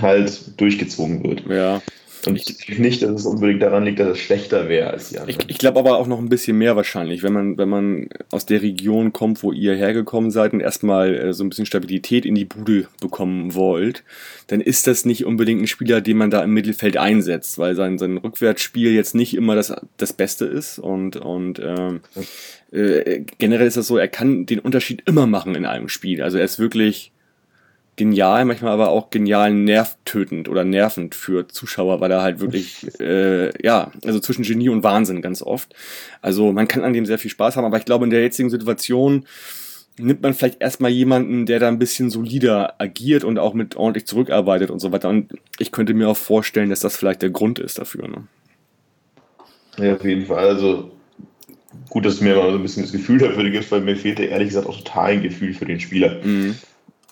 halt 0.00 0.58
durchgezogen 0.58 1.22
wird. 1.22 1.42
Ja. 1.48 1.82
Und 2.26 2.36
ich 2.36 2.44
denke 2.44 2.82
nicht, 2.82 3.02
dass 3.02 3.10
es 3.10 3.26
unbedingt 3.26 3.62
daran 3.62 3.84
liegt, 3.84 4.00
dass 4.00 4.08
es 4.08 4.18
schlechter 4.18 4.68
wäre 4.68 4.90
als 4.90 5.08
die 5.08 5.14
Ich, 5.14 5.20
anderen. 5.20 5.44
ich 5.48 5.58
glaube 5.58 5.78
aber 5.78 5.96
auch 5.98 6.06
noch 6.06 6.18
ein 6.18 6.28
bisschen 6.28 6.58
mehr 6.58 6.76
wahrscheinlich, 6.76 7.22
wenn 7.22 7.32
man, 7.32 7.58
wenn 7.58 7.68
man 7.68 8.08
aus 8.30 8.46
der 8.46 8.62
Region 8.62 9.12
kommt, 9.12 9.42
wo 9.42 9.52
ihr 9.52 9.74
hergekommen 9.74 10.30
seid 10.30 10.52
und 10.52 10.60
erstmal 10.60 11.14
äh, 11.14 11.32
so 11.32 11.44
ein 11.44 11.48
bisschen 11.48 11.66
Stabilität 11.66 12.24
in 12.24 12.34
die 12.34 12.44
Bude 12.44 12.88
bekommen 13.00 13.54
wollt, 13.54 14.04
dann 14.48 14.60
ist 14.60 14.86
das 14.86 15.04
nicht 15.04 15.24
unbedingt 15.24 15.62
ein 15.62 15.66
Spieler, 15.66 16.00
den 16.00 16.16
man 16.16 16.30
da 16.30 16.42
im 16.42 16.52
Mittelfeld 16.52 16.96
einsetzt, 16.96 17.58
weil 17.58 17.74
sein, 17.74 17.98
sein 17.98 18.16
Rückwärtsspiel 18.18 18.92
jetzt 18.92 19.14
nicht 19.14 19.34
immer 19.34 19.54
das, 19.54 19.72
das 19.96 20.12
Beste 20.12 20.44
ist 20.44 20.78
und, 20.78 21.16
und 21.16 21.60
ähm, 21.60 22.00
äh, 22.72 23.22
generell 23.38 23.66
ist 23.66 23.76
das 23.76 23.86
so, 23.86 23.96
er 23.96 24.08
kann 24.08 24.46
den 24.46 24.58
Unterschied 24.58 25.02
immer 25.06 25.26
machen 25.26 25.54
in 25.54 25.66
einem 25.66 25.88
Spiel. 25.88 26.22
Also 26.22 26.38
er 26.38 26.44
ist 26.44 26.58
wirklich 26.58 27.12
genial, 28.00 28.46
manchmal 28.46 28.72
aber 28.72 28.88
auch 28.88 29.10
genial 29.10 29.52
nervtötend 29.52 30.48
oder 30.48 30.64
nervend 30.64 31.14
für 31.14 31.46
Zuschauer, 31.48 32.00
weil 32.00 32.10
er 32.10 32.22
halt 32.22 32.40
wirklich, 32.40 32.86
äh, 32.98 33.50
ja, 33.62 33.92
also 34.06 34.20
zwischen 34.20 34.42
Genie 34.42 34.70
und 34.70 34.82
Wahnsinn 34.82 35.20
ganz 35.20 35.42
oft. 35.42 35.74
Also 36.22 36.50
man 36.50 36.66
kann 36.66 36.82
an 36.82 36.94
dem 36.94 37.04
sehr 37.04 37.18
viel 37.18 37.30
Spaß 37.30 37.56
haben, 37.58 37.66
aber 37.66 37.76
ich 37.76 37.84
glaube, 37.84 38.06
in 38.06 38.10
der 38.10 38.22
jetzigen 38.22 38.48
Situation 38.48 39.26
nimmt 39.98 40.22
man 40.22 40.32
vielleicht 40.32 40.62
erstmal 40.62 40.90
jemanden, 40.90 41.44
der 41.44 41.58
da 41.58 41.68
ein 41.68 41.78
bisschen 41.78 42.08
solider 42.08 42.80
agiert 42.80 43.22
und 43.22 43.38
auch 43.38 43.52
mit 43.52 43.76
ordentlich 43.76 44.06
zurückarbeitet 44.06 44.70
und 44.70 44.78
so 44.78 44.92
weiter. 44.92 45.10
Und 45.10 45.34
ich 45.58 45.70
könnte 45.70 45.92
mir 45.92 46.08
auch 46.08 46.16
vorstellen, 46.16 46.70
dass 46.70 46.80
das 46.80 46.96
vielleicht 46.96 47.20
der 47.20 47.28
Grund 47.28 47.58
ist 47.58 47.78
dafür. 47.78 48.08
Ne? 48.08 48.24
Ja, 49.76 49.96
auf 49.96 50.04
jeden 50.06 50.24
Fall. 50.24 50.48
Also 50.48 50.90
gut, 51.90 52.06
dass 52.06 52.16
du 52.16 52.24
mir 52.24 52.34
mal 52.34 52.50
so 52.50 52.56
ein 52.56 52.62
bisschen 52.62 52.82
das 52.82 52.92
Gefühl 52.92 53.18
dafür 53.18 53.50
gibst, 53.50 53.70
weil 53.70 53.82
mir 53.82 53.94
fehlte 53.94 54.24
ehrlich 54.24 54.48
gesagt 54.48 54.66
auch 54.66 54.78
total 54.78 55.10
ein 55.10 55.22
Gefühl 55.22 55.52
für 55.52 55.66
den 55.66 55.80
Spieler. 55.80 56.24
Mhm. 56.24 56.54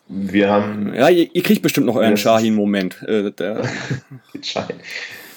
Wir 0.08 0.50
haben 0.50 0.94
Ja, 0.94 1.08
ihr, 1.08 1.28
ihr 1.32 1.42
kriegt 1.42 1.62
bestimmt 1.62 1.86
noch 1.86 1.96
euren 1.96 2.16
Shahin-Moment. 2.16 3.02
Äh. 3.06 3.32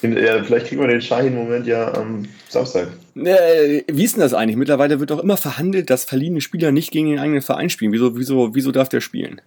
Ja, 0.02 0.42
vielleicht 0.42 0.66
kriegen 0.66 0.80
wir 0.80 0.88
den 0.88 1.00
Schein-Moment 1.00 1.64
ja 1.64 1.94
am 1.94 2.24
Samstag. 2.48 2.88
Äh, 3.14 3.82
wie 3.86 4.02
ist 4.02 4.16
denn 4.16 4.22
das 4.22 4.34
eigentlich? 4.34 4.56
Mittlerweile 4.56 4.98
wird 4.98 5.10
doch 5.10 5.22
immer 5.22 5.36
verhandelt, 5.36 5.90
dass 5.90 6.04
verliehene 6.04 6.40
Spieler 6.40 6.72
nicht 6.72 6.90
gegen 6.90 7.08
den 7.08 7.20
eigenen 7.20 7.40
Verein 7.40 7.70
spielen. 7.70 7.92
Wieso, 7.92 8.16
wieso, 8.18 8.52
wieso 8.52 8.72
darf 8.72 8.88
der 8.88 9.00
spielen? 9.00 9.40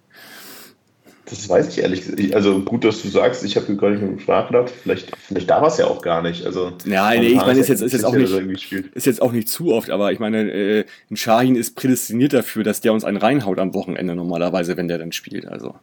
Das 1.28 1.48
weiß 1.48 1.68
ich 1.68 1.82
ehrlich 1.82 2.02
gesagt. 2.02 2.34
Also 2.34 2.60
gut, 2.60 2.84
dass 2.84 3.02
du 3.02 3.08
sagst, 3.08 3.44
ich 3.44 3.56
habe 3.56 3.74
gar 3.76 3.90
nicht 3.90 4.00
mehr 4.00 4.16
nachgedacht. 4.26 4.70
Vielleicht, 4.70 5.10
vielleicht 5.26 5.50
darf 5.50 5.62
er 5.62 5.68
es 5.68 5.78
ja 5.78 5.86
auch 5.86 6.00
gar 6.00 6.22
nicht. 6.22 6.46
Also, 6.46 6.72
Ja, 6.84 7.10
nee, 7.10 7.26
ich 7.26 7.36
meine, 7.36 7.58
ist 7.58 7.68
jetzt, 7.68 7.82
ist 7.82 7.92
jetzt 7.92 8.04
auch 8.04 8.14
nicht, 8.14 8.72
ist 8.94 9.06
jetzt 9.06 9.20
auch 9.20 9.32
nicht 9.32 9.48
zu 9.48 9.72
oft, 9.72 9.90
aber 9.90 10.12
ich 10.12 10.20
meine, 10.20 10.50
äh, 10.50 10.84
ein 11.10 11.16
Shahin 11.16 11.56
ist 11.56 11.74
prädestiniert 11.74 12.32
dafür, 12.32 12.62
dass 12.62 12.80
der 12.80 12.92
uns 12.92 13.04
einen 13.04 13.16
reinhaut 13.16 13.58
am 13.58 13.74
Wochenende 13.74 14.14
normalerweise, 14.14 14.76
wenn 14.76 14.86
der 14.86 14.98
dann 14.98 15.10
spielt, 15.10 15.48
also 15.48 15.74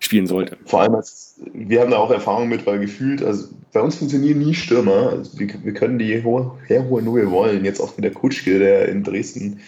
spielen 0.00 0.26
sollte. 0.26 0.56
Vor 0.66 0.80
allem, 0.80 0.96
als, 0.96 1.36
wir 1.54 1.80
haben 1.80 1.92
da 1.92 1.98
auch 1.98 2.10
Erfahrung 2.10 2.48
mit, 2.48 2.66
weil 2.66 2.80
gefühlt, 2.80 3.22
also 3.22 3.48
bei 3.72 3.80
uns 3.80 3.94
funktionieren 3.94 4.40
nie 4.40 4.54
Stürmer. 4.54 5.10
Also 5.10 5.38
wir, 5.38 5.48
wir 5.62 5.74
können 5.74 6.00
die 6.00 6.24
hohe, 6.24 6.50
herholen, 6.66 7.04
nur 7.04 7.16
wir 7.16 7.30
wollen. 7.30 7.64
Jetzt 7.64 7.80
auch 7.80 7.96
mit 7.96 8.04
der 8.04 8.12
Kutschke, 8.12 8.58
der 8.58 8.88
in 8.88 9.04
Dresden 9.04 9.60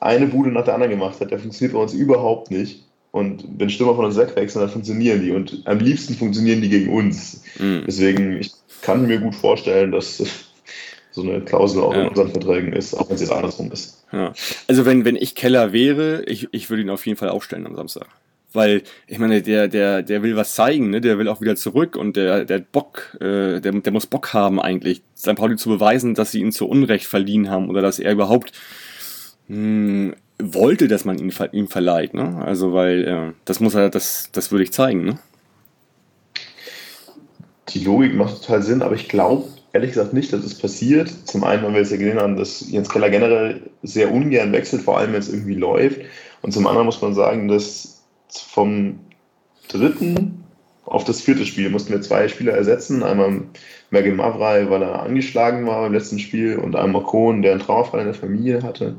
eine 0.00 0.26
Bude 0.26 0.50
nach 0.50 0.64
der 0.64 0.74
anderen 0.74 0.90
gemacht 0.90 1.20
hat, 1.20 1.30
der 1.30 1.38
funktioniert 1.38 1.74
bei 1.74 1.82
uns 1.82 1.92
überhaupt 1.92 2.50
nicht. 2.50 2.86
Und 3.12 3.44
wenn 3.58 3.70
Stürmer 3.70 3.96
von 3.96 4.04
uns 4.04 4.16
wegwechseln, 4.16 4.62
dann 4.62 4.70
funktionieren 4.70 5.22
die. 5.22 5.32
Und 5.32 5.62
am 5.64 5.78
liebsten 5.80 6.14
funktionieren 6.14 6.60
die 6.62 6.68
gegen 6.68 6.92
uns. 6.92 7.42
Mhm. 7.58 7.82
Deswegen, 7.86 8.38
ich 8.38 8.52
kann 8.82 9.06
mir 9.06 9.18
gut 9.18 9.34
vorstellen, 9.34 9.90
dass 9.92 10.18
so 11.10 11.22
eine 11.22 11.40
Klausel 11.40 11.82
auch 11.82 11.92
Ja. 11.94 12.02
in 12.02 12.08
unseren 12.08 12.30
Verträgen 12.30 12.72
ist, 12.72 12.94
auch 12.94 13.08
wenn 13.08 13.16
es 13.16 13.20
jetzt 13.22 13.32
andersrum 13.32 13.72
ist. 13.72 14.04
Ja. 14.12 14.32
Also 14.68 14.86
wenn, 14.86 15.04
wenn 15.04 15.16
ich 15.16 15.34
Keller 15.34 15.72
wäre, 15.72 16.22
ich, 16.24 16.48
ich 16.52 16.70
würde 16.70 16.82
ihn 16.82 16.90
auf 16.90 17.04
jeden 17.06 17.18
Fall 17.18 17.30
aufstellen 17.30 17.66
am 17.66 17.74
Samstag. 17.74 18.06
Weil, 18.52 18.82
ich 19.06 19.18
meine, 19.20 19.42
der, 19.42 19.68
der, 19.68 20.02
der 20.02 20.22
will 20.24 20.34
was 20.34 20.54
zeigen, 20.54 20.90
ne? 20.90 21.00
der 21.00 21.18
will 21.18 21.28
auch 21.28 21.40
wieder 21.40 21.54
zurück 21.54 21.94
und 21.96 22.16
der, 22.16 22.44
der 22.44 22.58
hat 22.58 22.72
Bock, 22.72 23.16
äh, 23.20 23.60
der, 23.60 23.72
der 23.72 23.92
muss 23.92 24.06
Bock 24.06 24.32
haben 24.34 24.60
eigentlich, 24.60 25.02
St. 25.16 25.36
Pauli 25.36 25.54
zu 25.56 25.68
beweisen, 25.68 26.14
dass 26.14 26.32
sie 26.32 26.40
ihn 26.40 26.50
zu 26.50 26.66
Unrecht 26.68 27.06
verliehen 27.06 27.48
haben 27.48 27.68
oder 27.70 27.80
dass 27.80 28.00
er 28.00 28.10
überhaupt 28.10 28.50
mh, 29.46 30.14
wollte, 30.42 30.88
dass 30.88 31.04
man 31.04 31.18
ihn, 31.18 31.32
ihm 31.52 31.68
verleiht. 31.68 32.14
Ne? 32.14 32.42
Also, 32.44 32.72
weil 32.72 33.04
äh, 33.06 33.32
das 33.44 33.60
muss 33.60 33.74
er, 33.74 33.90
das, 33.90 34.30
das 34.32 34.50
würde 34.50 34.64
ich 34.64 34.72
zeigen. 34.72 35.04
Ne? 35.04 35.18
Die 37.68 37.84
Logik 37.84 38.14
macht 38.14 38.42
total 38.42 38.62
Sinn, 38.62 38.82
aber 38.82 38.94
ich 38.94 39.08
glaube 39.08 39.44
ehrlich 39.72 39.90
gesagt 39.90 40.12
nicht, 40.12 40.32
dass 40.32 40.44
es 40.44 40.58
passiert. 40.58 41.08
Zum 41.26 41.44
einen, 41.44 41.62
weil 41.62 41.72
wir 41.72 41.80
jetzt 41.80 41.92
ja 41.92 41.96
gesehen 41.96 42.18
haben, 42.18 42.36
dass 42.36 42.68
Jens 42.70 42.88
Keller 42.88 43.10
generell 43.10 43.60
sehr 43.82 44.12
ungern 44.12 44.52
wechselt, 44.52 44.82
vor 44.82 44.98
allem 44.98 45.12
wenn 45.12 45.20
es 45.20 45.32
irgendwie 45.32 45.54
läuft. 45.54 46.00
Und 46.42 46.52
zum 46.52 46.66
anderen 46.66 46.86
muss 46.86 47.00
man 47.02 47.14
sagen, 47.14 47.48
dass 47.48 48.02
vom 48.28 48.98
dritten 49.68 50.44
auf 50.84 51.04
das 51.04 51.20
vierte 51.20 51.46
Spiel 51.46 51.70
mussten 51.70 51.92
wir 51.92 52.02
zwei 52.02 52.26
Spieler 52.26 52.52
ersetzen. 52.52 53.04
Einmal 53.04 53.42
Mergin 53.90 54.16
Mavrai, 54.16 54.68
weil 54.70 54.82
er 54.82 55.02
angeschlagen 55.02 55.66
war 55.66 55.82
beim 55.82 55.92
letzten 55.92 56.18
Spiel, 56.18 56.56
und 56.56 56.74
einmal 56.74 57.04
Kohn, 57.04 57.42
der 57.42 57.52
einen 57.52 57.60
Trauerfall 57.60 58.00
in 58.00 58.06
der 58.06 58.14
Familie 58.14 58.62
hatte. 58.62 58.96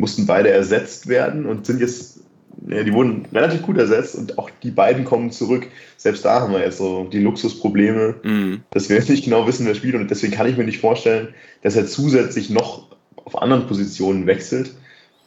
Mussten 0.00 0.26
beide 0.26 0.50
ersetzt 0.50 1.06
werden 1.08 1.46
und 1.46 1.66
sind 1.66 1.80
jetzt, 1.80 2.20
ja, 2.66 2.82
die 2.82 2.92
wurden 2.92 3.26
relativ 3.32 3.62
gut 3.62 3.78
ersetzt 3.78 4.16
und 4.16 4.38
auch 4.38 4.50
die 4.62 4.70
beiden 4.70 5.04
kommen 5.04 5.30
zurück. 5.30 5.66
Selbst 5.96 6.24
da 6.24 6.40
haben 6.40 6.52
wir 6.52 6.60
jetzt 6.60 6.78
so 6.78 7.04
die 7.04 7.20
Luxusprobleme, 7.20 8.14
Mhm. 8.22 8.62
dass 8.70 8.88
wir 8.88 8.96
jetzt 8.96 9.08
nicht 9.10 9.24
genau 9.24 9.46
wissen, 9.46 9.66
wer 9.66 9.74
spielt. 9.74 9.94
Und 9.94 10.10
deswegen 10.10 10.32
kann 10.32 10.48
ich 10.48 10.56
mir 10.56 10.64
nicht 10.64 10.80
vorstellen, 10.80 11.28
dass 11.62 11.76
er 11.76 11.86
zusätzlich 11.86 12.50
noch 12.50 12.88
auf 13.16 13.40
anderen 13.40 13.66
Positionen 13.66 14.26
wechselt, 14.26 14.74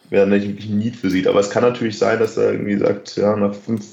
wer 0.10 0.26
nicht 0.26 0.48
wirklich 0.48 0.70
ein 0.70 0.80
Need 0.80 0.96
für 0.96 1.10
sieht. 1.10 1.28
Aber 1.28 1.40
es 1.40 1.50
kann 1.50 1.64
natürlich 1.64 1.98
sein, 1.98 2.20
dass 2.20 2.38
er 2.38 2.52
irgendwie 2.52 2.78
sagt, 2.78 3.16
ja, 3.16 3.36
nach 3.36 3.56
fünf, 3.56 3.86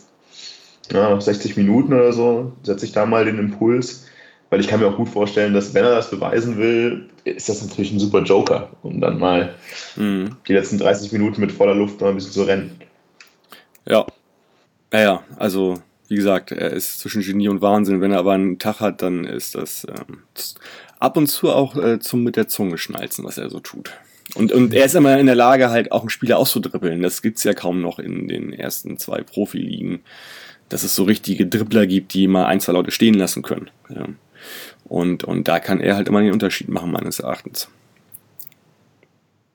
ja, 0.90 1.10
nach 1.10 1.20
60 1.20 1.56
Minuten 1.56 1.92
oder 1.92 2.12
so, 2.12 2.52
setze 2.62 2.86
ich 2.86 2.92
da 2.92 3.06
mal 3.06 3.24
den 3.24 3.38
Impuls. 3.38 4.06
Weil 4.50 4.60
ich 4.60 4.66
kann 4.68 4.80
mir 4.80 4.88
auch 4.88 4.96
gut 4.96 5.08
vorstellen, 5.08 5.54
dass 5.54 5.74
wenn 5.74 5.84
er 5.84 5.94
das 5.94 6.10
beweisen 6.10 6.58
will, 6.58 7.08
ist 7.24 7.48
das 7.48 7.64
natürlich 7.64 7.92
ein 7.92 8.00
super 8.00 8.22
Joker, 8.22 8.70
um 8.82 9.00
dann 9.00 9.18
mal 9.18 9.54
Mhm. 9.96 10.36
die 10.48 10.52
letzten 10.52 10.78
30 10.78 11.12
Minuten 11.12 11.40
mit 11.40 11.52
voller 11.52 11.74
Luft 11.74 12.00
mal 12.00 12.08
ein 12.08 12.16
bisschen 12.16 12.32
zu 12.32 12.42
rennen. 12.42 12.72
Ja. 13.86 14.06
Naja, 14.92 15.22
also 15.36 15.80
wie 16.08 16.16
gesagt, 16.16 16.50
er 16.50 16.72
ist 16.72 16.98
zwischen 16.98 17.22
Genie 17.22 17.48
und 17.48 17.62
Wahnsinn. 17.62 18.00
Wenn 18.00 18.10
er 18.10 18.18
aber 18.18 18.32
einen 18.32 18.58
Tag 18.58 18.80
hat, 18.80 19.02
dann 19.02 19.24
ist 19.24 19.54
das 19.54 19.86
ähm, 19.88 20.24
ab 20.98 21.16
und 21.16 21.28
zu 21.28 21.50
auch 21.50 21.76
äh, 21.76 22.00
zum 22.00 22.24
mit 22.24 22.34
der 22.36 22.48
Zunge 22.48 22.78
schnalzen, 22.78 23.24
was 23.24 23.38
er 23.38 23.48
so 23.50 23.60
tut. 23.60 23.92
Und, 24.34 24.50
und 24.52 24.74
er 24.74 24.84
ist 24.84 24.94
immer 24.96 25.18
in 25.18 25.26
der 25.26 25.34
Lage, 25.36 25.70
halt 25.70 25.92
auch 25.92 26.00
einen 26.00 26.10
Spieler 26.10 26.38
auszudribbeln. 26.38 27.02
Das 27.02 27.22
gibt's 27.22 27.44
ja 27.44 27.52
kaum 27.54 27.80
noch 27.80 27.98
in 28.00 28.26
den 28.26 28.52
ersten 28.52 28.96
zwei 28.98 29.22
Profiligen, 29.22 30.00
dass 30.68 30.82
es 30.82 30.94
so 30.96 31.04
richtige 31.04 31.46
Dribbler 31.46 31.86
gibt, 31.86 32.14
die 32.14 32.26
mal 32.26 32.46
ein, 32.46 32.60
zwei 32.60 32.72
Leute 32.72 32.90
stehen 32.90 33.14
lassen 33.14 33.42
können. 33.42 33.70
Ja. 33.88 34.06
Und, 34.90 35.22
und 35.22 35.46
da 35.46 35.60
kann 35.60 35.80
er 35.80 35.94
halt 35.94 36.08
immer 36.08 36.20
den 36.20 36.32
Unterschied 36.32 36.68
machen, 36.68 36.90
meines 36.90 37.20
Erachtens. 37.20 37.68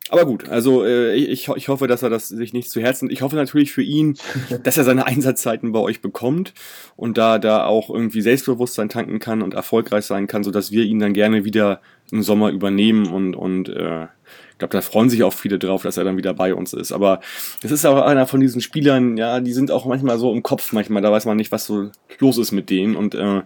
Aber 0.10 0.26
gut, 0.26 0.48
also 0.48 0.86
äh, 0.86 1.14
ich, 1.14 1.50
ich 1.50 1.68
hoffe, 1.68 1.88
dass 1.88 2.04
er 2.04 2.10
das 2.10 2.30
sich 2.30 2.54
nicht 2.54 2.70
zu 2.72 2.80
Herzen. 2.80 3.10
Ich 3.10 3.22
hoffe 3.22 3.36
natürlich 3.36 3.74
für 3.74 3.82
ihn, 3.82 4.18
dass 4.64 4.78
er 4.78 4.86
seine 4.86 5.06
Einsatzzeiten 5.06 5.74
bei 5.74 5.80
euch 5.80 6.02
bekommt 6.02 6.54
und 6.96 7.18
da 7.18 7.38
da 7.38 7.66
auch 7.66 7.90
irgendwie 7.90 8.22
Selbstbewusstsein 8.22 8.88
tanken 8.88 9.20
kann 9.20 9.42
und 9.42 9.56
erfolgreich 9.56 10.06
sein 10.06 10.28
kann, 10.28 10.46
so 10.46 10.52
dass 10.52 10.72
wir 10.72 10.86
ihn 10.86 11.00
dann 11.00 11.12
gerne 11.12 11.44
wieder 11.44 11.82
im 12.12 12.24
Sommer 12.24 12.52
übernehmen 12.52 13.08
und 13.08 13.36
und 13.36 13.68
äh, 13.68 14.04
ich 14.52 14.60
glaube, 14.60 14.72
da 14.72 14.82
freuen 14.82 15.10
sich 15.10 15.22
auch 15.24 15.34
viele 15.34 15.60
drauf, 15.60 15.84
dass 15.84 15.98
er 15.98 16.06
dann 16.06 16.16
wieder 16.16 16.34
bei 16.34 16.54
uns 16.56 16.72
ist. 16.72 16.94
Aber 16.94 17.20
es 17.62 17.72
ist 17.72 17.86
auch 17.86 18.02
einer 18.02 18.26
von 18.26 18.40
diesen 18.40 18.62
Spielern, 18.62 19.18
ja, 19.18 19.42
die 19.42 19.52
sind 19.52 19.70
auch 19.70 19.86
manchmal 19.86 20.18
so 20.18 20.32
im 20.32 20.44
Kopf, 20.44 20.72
manchmal, 20.72 21.02
da 21.02 21.12
weiß 21.12 21.26
man 21.26 21.36
nicht, 21.36 21.52
was 21.52 21.66
so 21.66 21.92
los 22.20 22.38
ist 22.38 22.54
mit 22.54 22.70
denen 22.70 22.96
und 22.96 23.16
äh, 23.16 23.42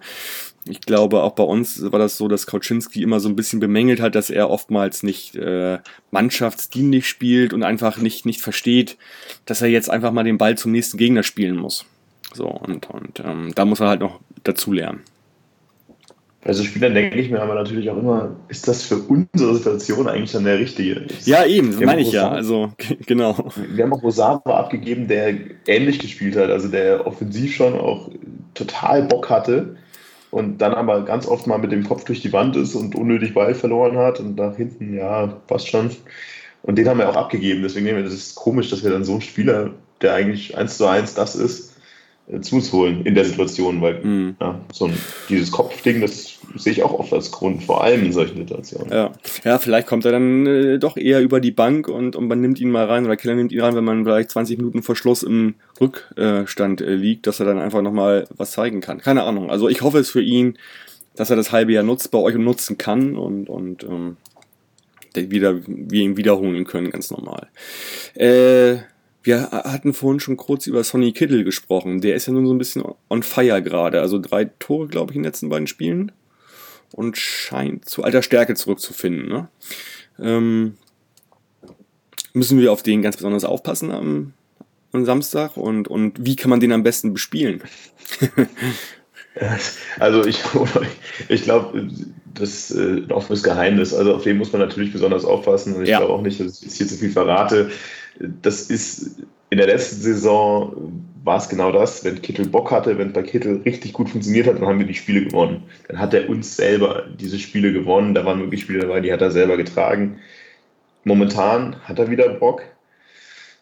ich 0.70 0.82
glaube, 0.82 1.24
auch 1.24 1.34
bei 1.34 1.44
uns 1.44 1.92
war 1.92 2.00
das 2.00 2.18
so, 2.18 2.28
dass 2.28 2.48
Kauczynski 2.48 3.02
immer 3.02 3.20
so 3.20 3.28
ein 3.30 3.36
bisschen 3.36 3.60
bemängelt 3.60 4.00
hat, 4.00 4.16
dass 4.16 4.30
er 4.30 4.50
oftmals 4.50 5.04
nicht 5.04 5.36
äh, 5.36 5.80
mannschaftsdienlich 6.12 7.08
spielt 7.08 7.54
und 7.54 7.64
einfach 7.64 7.98
nicht, 7.98 8.26
nicht 8.26 8.42
versteht, 8.42 8.98
dass 9.46 9.62
er 9.62 9.70
jetzt 9.70 9.90
einfach 9.90 10.12
mal 10.12 10.24
den 10.24 10.38
Ball 10.38 10.58
zum 10.58 10.72
nächsten 10.72 10.98
Gegner 10.98 11.24
spielen 11.24 11.58
muss. 11.58 11.86
So, 12.34 12.46
und, 12.46 12.90
und 12.90 13.20
ähm, 13.26 13.52
da 13.56 13.66
muss 13.66 13.80
er 13.80 13.88
halt 13.88 14.02
noch 14.02 14.20
dazu 14.44 14.72
lernen. 14.72 15.02
Also 16.46 16.64
Spielern 16.64 16.94
denke 16.94 17.20
ich 17.20 17.30
mir 17.30 17.42
aber 17.42 17.54
natürlich 17.54 17.90
auch 17.90 17.98
immer, 17.98 18.36
ist 18.48 18.66
das 18.68 18.84
für 18.84 18.98
unsere 18.98 19.56
Situation 19.56 20.08
eigentlich 20.08 20.32
dann 20.32 20.46
der 20.46 20.58
richtige? 20.58 21.06
Ja, 21.26 21.46
eben, 21.46 21.72
das 21.72 21.82
meine 21.82 22.02
ich 22.02 22.14
ja. 22.14 22.30
Also, 22.30 22.72
genau. 23.06 23.52
Wir 23.74 23.84
haben 23.84 23.92
auch 23.92 24.04
Rosawa 24.04 24.58
abgegeben, 24.58 25.08
der 25.10 25.36
ähnlich 25.68 26.00
gespielt 26.00 26.38
hat, 26.38 26.50
also 26.50 26.70
der 26.70 27.06
offensiv 27.06 27.56
schon 27.56 27.74
auch 27.74 28.10
total 28.54 29.04
Bock 29.04 29.30
hatte 29.30 29.76
und 30.32 30.60
dann 30.60 30.74
aber 30.74 31.04
ganz 31.06 31.28
oft 31.28 31.48
mal 31.48 31.58
mit 31.58 31.72
dem 31.72 31.88
Kopf 31.88 32.04
durch 32.04 32.22
die 32.22 32.34
Wand 32.34 32.56
ist 32.56 32.76
und 32.76 32.96
unnötig 32.96 33.34
Ball 33.34 33.56
verloren 33.56 33.98
hat 33.98 34.20
und 34.20 34.36
nach 34.36 34.56
hinten, 34.56 34.96
ja, 34.96 35.28
passt 35.48 35.70
schon. 35.70 35.90
Und 36.62 36.76
den 36.78 36.88
haben 36.88 37.00
wir 37.00 37.10
auch 37.10 37.16
abgegeben. 37.16 37.64
Deswegen 37.64 37.86
nehmen 37.86 38.00
wir 38.00 38.04
das 38.04 38.14
ist 38.14 38.36
komisch, 38.36 38.70
dass 38.70 38.84
wir 38.84 38.92
dann 38.92 39.06
so 39.06 39.14
einen 39.14 39.22
Spieler, 39.22 39.72
der 40.02 40.14
eigentlich 40.14 40.58
eins 40.58 40.78
zu 40.78 40.86
eins 40.86 41.14
das 41.14 41.36
ist, 41.36 41.69
zu 42.42 42.56
uns 42.56 42.72
holen 42.72 43.06
in 43.06 43.16
der 43.16 43.26
Situation, 43.26 43.82
weil 43.82 44.04
mhm. 44.04 44.36
ja, 44.40 44.60
so 44.72 44.86
ein, 44.86 44.94
dieses 45.30 45.52
Kopfding, 45.52 46.02
das 46.02 46.38
sehe 46.56 46.74
ich 46.74 46.84
auch 46.84 46.94
oft 46.94 47.12
als 47.12 47.32
Grund, 47.32 47.64
vor 47.64 47.84
allem 47.84 48.06
in 48.06 48.14
solchen 48.14 48.38
Situationen. 48.38 48.92
Ja, 48.92 49.12
ja 49.44 49.58
vielleicht 49.58 49.88
kommt 49.88 50.06
er 50.06 50.12
dann 50.12 50.46
äh, 50.46 50.80
doch 50.80 50.96
eher 50.96 51.22
über 51.22 51.40
die 51.40 51.52
Bank 51.52 51.88
und, 51.88 52.16
und 52.16 52.28
man 52.28 52.40
nimmt 52.40 52.60
ihn 52.62 52.70
mal 52.70 52.86
rein 52.86 53.06
oder 53.06 53.18
Killer 53.18 53.36
nimmt 53.36 53.52
ihn 53.52 53.62
rein, 53.62 53.76
wenn 53.76 53.84
man 53.84 54.04
vielleicht 54.04 54.30
20 54.30 54.58
Minuten 54.58 54.84
Verschluss 54.84 55.24
im 55.24 55.56
Rückstand 55.82 56.82
äh, 56.82 56.94
liegt, 56.94 57.26
dass 57.26 57.40
er 57.40 57.48
dann 57.48 57.60
einfach 57.60 57.82
nochmal 57.82 58.28
was 58.36 58.52
zeigen 58.52 58.82
kann. 58.82 59.00
Keine 59.00 59.24
Ahnung. 59.24 59.50
Also 59.50 59.68
ich 59.68 59.82
hoffe 59.82 59.98
es 59.98 60.12
für 60.12 60.22
ihn, 60.22 60.58
dass 61.16 61.32
er 61.32 61.36
das 61.36 61.52
halbe 61.52 61.74
Jahr 61.74 61.84
nutzt, 61.84 62.12
bei 62.12 62.20
euch 62.20 62.36
nutzen 62.36 62.78
kann 62.78 63.16
und, 63.16 63.50
und 63.50 63.84
ähm, 63.84 64.18
wieder, 65.16 65.56
wir 65.66 66.02
ihn 66.02 66.16
wiederholen 66.16 66.64
können, 66.66 66.92
ganz 66.92 67.10
normal. 67.10 67.48
Äh, 68.14 68.78
wir 69.24 69.52
hatten 69.52 69.94
vorhin 69.94 70.20
schon 70.20 70.38
kurz 70.38 70.68
über 70.68 70.84
Sonny 70.84 71.12
Kittle 71.12 71.44
gesprochen. 71.44 72.02
Der 72.02 72.16
ist 72.16 72.28
ja 72.28 72.34
nun 72.34 72.46
so 72.46 72.54
ein 72.54 72.58
bisschen 72.58 72.84
on 73.10 73.24
fire 73.24 73.62
gerade. 73.62 74.02
Also 74.02 74.20
drei 74.20 74.46
Tore, 74.46 74.88
glaube 74.88 75.12
ich, 75.12 75.18
in 75.18 75.24
den 75.24 75.28
letzten 75.30 75.50
beiden 75.50 75.68
Spielen. 75.68 76.12
Und 76.92 77.18
scheint 77.18 77.88
zu 77.88 78.04
alter 78.04 78.24
Stärke 78.24 78.56
zurückzufinden. 78.56 79.28
Ne? 79.28 79.50
Ähm, 80.20 80.78
müssen 82.34 82.60
wir 82.60 82.72
auf 82.72 82.82
den 82.82 83.02
ganz 83.02 83.18
besonders 83.18 83.44
aufpassen 83.44 83.92
am, 83.92 84.34
am 84.92 85.06
Samstag? 85.06 85.58
Und, 85.58 85.88
und 85.88 86.26
wie 86.26 86.36
kann 86.36 86.50
man 86.50 86.60
den 86.60 86.72
am 86.72 86.84
besten 86.84 87.14
bespielen? 87.14 87.62
Also 90.00 90.26
ich, 90.26 90.42
ich 91.30 91.44
glaube, 91.44 91.88
das 92.34 92.72
ist 92.72 92.78
äh, 92.78 92.98
ein 93.04 93.12
offenes 93.12 93.44
Geheimnis. 93.44 93.94
Also 93.94 94.16
auf 94.16 94.24
den 94.24 94.38
muss 94.38 94.52
man 94.52 94.62
natürlich 94.62 94.92
besonders 94.92 95.26
aufpassen. 95.26 95.76
Und 95.76 95.84
ich 95.84 95.90
ja. 95.90 96.00
glaube 96.00 96.14
auch 96.14 96.22
nicht, 96.22 96.40
dass 96.40 96.62
ich 96.62 96.74
hier 96.74 96.88
zu 96.88 96.96
viel 96.96 97.12
verrate. 97.12 97.70
Das 98.42 98.64
ist 98.64 99.18
in 99.50 99.58
der 99.58 99.68
letzten 99.68 100.02
Saison 100.02 101.04
war 101.24 101.38
es 101.38 101.50
genau 101.50 101.72
das. 101.72 102.04
Wenn 102.04 102.22
Kittel 102.22 102.48
Bock 102.48 102.72
hatte, 102.72 102.98
wenn 102.98 103.14
bei 103.14 103.24
Kittel 103.24 103.62
richtig 103.66 103.94
gut 103.94 104.10
funktioniert 104.10 104.48
hat, 104.48 104.58
dann 104.58 104.68
haben 104.68 104.80
wir 104.80 104.86
die 104.86 104.94
Spiele 104.94 105.26
gewonnen. 105.26 105.64
Dann 105.88 106.00
hat 106.00 106.14
er 106.14 106.30
uns 106.30 106.56
selber 106.56 107.06
diese 107.20 107.40
Spiele 107.40 107.74
gewonnen. 107.74 108.14
Da 108.14 108.26
waren 108.26 108.40
wirklich 108.40 108.62
Spiele 108.62 108.80
dabei, 108.80 109.02
die 109.02 109.12
hat 109.12 109.22
er 109.22 109.32
selber 109.32 109.58
getragen. 109.58 110.20
Momentan 111.04 111.76
hat 111.84 112.00
er 112.00 112.10
wieder 112.10 112.30
Bock. 112.30 112.62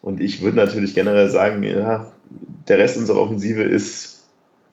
Und 0.02 0.20
ich 0.20 0.42
würde 0.42 0.56
natürlich 0.56 0.94
generell 0.94 1.28
sagen, 1.30 1.62
ja, 1.62 2.12
der 2.68 2.78
Rest 2.78 2.96
unserer 2.96 3.20
Offensive 3.20 3.62
ist 3.62 4.26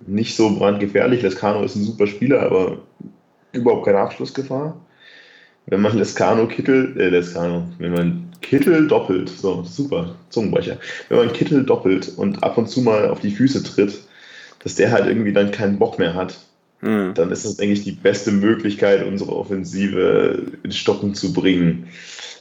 nicht 0.05 0.35
so 0.35 0.55
brandgefährlich. 0.57 1.21
Lescano 1.21 1.63
ist 1.63 1.75
ein 1.75 1.83
super 1.83 2.07
Spieler, 2.07 2.41
aber 2.41 2.79
überhaupt 3.55 3.85
keine 3.85 3.99
Abschlussgefahr. 3.99 4.79
Wenn 5.67 5.81
man 5.81 5.97
Lescano 5.97 6.47
Kittel, 6.47 6.95
äh, 6.97 7.09
Lescano, 7.09 7.67
wenn 7.79 7.93
man 7.93 8.31
Kittel 8.41 8.87
doppelt, 8.87 9.29
so 9.29 9.63
super, 9.63 10.15
Zungenbrecher, 10.29 10.77
wenn 11.09 11.17
man 11.17 11.33
Kittel 11.33 11.63
doppelt 11.63 12.11
und 12.15 12.43
ab 12.43 12.57
und 12.57 12.69
zu 12.69 12.81
mal 12.81 13.09
auf 13.09 13.19
die 13.19 13.31
Füße 13.31 13.63
tritt, 13.63 13.99
dass 14.59 14.75
der 14.75 14.91
halt 14.91 15.07
irgendwie 15.07 15.33
dann 15.33 15.51
keinen 15.51 15.79
Bock 15.79 15.97
mehr 15.97 16.13
hat, 16.13 16.37
mhm. 16.81 17.13
dann 17.15 17.31
ist 17.31 17.45
das, 17.45 17.57
denke 17.57 17.73
ich, 17.73 17.83
die 17.83 17.91
beste 17.91 18.31
Möglichkeit, 18.31 19.05
unsere 19.05 19.35
Offensive 19.35 20.51
ins 20.63 20.77
Stocken 20.77 21.15
zu 21.15 21.33
bringen. 21.33 21.87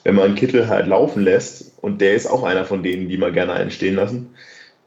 Wenn 0.05 0.17
man 0.17 0.35
Kittel 0.35 0.69
halt 0.69 0.87
laufen 0.87 1.23
lässt, 1.23 1.73
und 1.81 2.01
der 2.01 2.15
ist 2.15 2.27
auch 2.27 2.43
einer 2.43 2.65
von 2.65 2.83
denen, 2.83 3.09
die 3.09 3.19
mal 3.19 3.33
gerne 3.33 3.53
einstehen 3.53 3.97
lassen, 3.97 4.31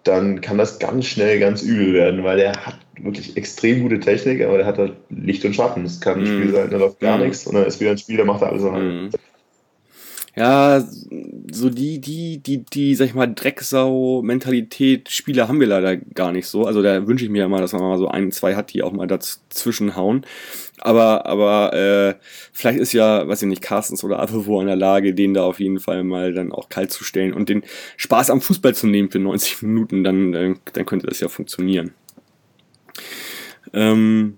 dann 0.04 0.42
kann 0.42 0.58
das 0.58 0.80
ganz 0.80 1.06
schnell 1.06 1.40
ganz 1.40 1.62
übel 1.62 1.94
werden, 1.94 2.24
weil 2.24 2.38
der 2.38 2.54
hat 2.66 2.78
wirklich 3.00 3.38
extrem 3.38 3.84
gute 3.84 4.00
Technik, 4.00 4.42
aber 4.44 4.58
der 4.58 4.66
hat 4.66 4.78
halt 4.78 4.94
Licht 5.10 5.44
und 5.46 5.56
Schatten. 5.56 5.86
Es 5.86 6.00
kann 6.00 6.20
ein 6.20 6.24
mm. 6.24 6.26
Spiel 6.26 6.52
sein, 6.52 6.70
da 6.70 6.78
läuft 6.78 7.00
gar 7.00 7.18
mm. 7.18 7.22
nichts 7.22 7.48
und 7.48 7.56
dann 7.56 7.66
ist 7.66 7.80
wieder 7.80 7.92
ein 7.92 7.98
Spiel, 7.98 8.18
der 8.18 8.26
macht 8.26 8.42
da 8.42 8.48
alles 8.48 8.64
mm. 8.64 9.16
Ja, 10.38 10.84
so 11.52 11.72
die, 11.72 12.00
die, 12.00 12.38
die, 12.38 12.64
die, 12.64 12.94
sag 12.94 13.06
ich 13.06 13.16
mal, 13.16 13.26
Drecksau-Mentalität 13.26 15.10
Spieler 15.10 15.48
haben 15.48 15.60
wir 15.60 15.66
leider 15.66 15.98
gar 15.98 16.32
nicht 16.32 16.46
so. 16.46 16.66
Also 16.66 16.84
da 16.84 17.08
wünsche 17.08 17.26
ich 17.26 17.32
mir 17.32 17.40
ja 17.40 17.48
mal, 17.48 17.60
dass 17.60 17.74
man 17.74 17.82
mal 17.82 17.98
so 17.98 18.08
ein, 18.08 18.32
zwei 18.32 18.54
hat, 18.56 18.72
die 18.72 18.84
auch 18.84 18.92
mal 18.92 19.08
dazwischen 19.08 19.96
hauen. 19.96 20.28
Aber, 20.80 21.26
aber 21.26 21.74
äh, 21.74 22.16
vielleicht 22.54 22.78
ist 22.78 22.94
ja, 22.94 23.28
weiß 23.28 23.42
ich 23.42 23.48
nicht, 23.48 23.64
Carstens 23.64 24.04
oder 24.04 24.20
Avevo 24.20 24.62
in 24.62 24.68
der 24.68 24.76
Lage, 24.76 25.16
den 25.16 25.34
da 25.34 25.44
auf 25.44 25.60
jeden 25.60 25.80
Fall 25.80 26.04
mal 26.04 26.36
dann 26.36 26.52
auch 26.52 26.70
kalt 26.70 26.92
zu 26.92 27.04
stellen 27.04 27.34
und 27.34 27.50
den 27.50 27.64
Spaß 27.96 28.30
am 28.30 28.40
Fußball 28.40 28.76
zu 28.76 28.86
nehmen 28.86 29.10
für 29.10 29.18
90 29.18 29.64
Minuten, 29.64 30.04
dann, 30.04 30.32
dann, 30.34 30.60
dann 30.72 30.86
könnte 30.86 31.08
das 31.08 31.20
ja 31.20 31.30
funktionieren. 31.30 31.94
Ähm, 33.74 34.38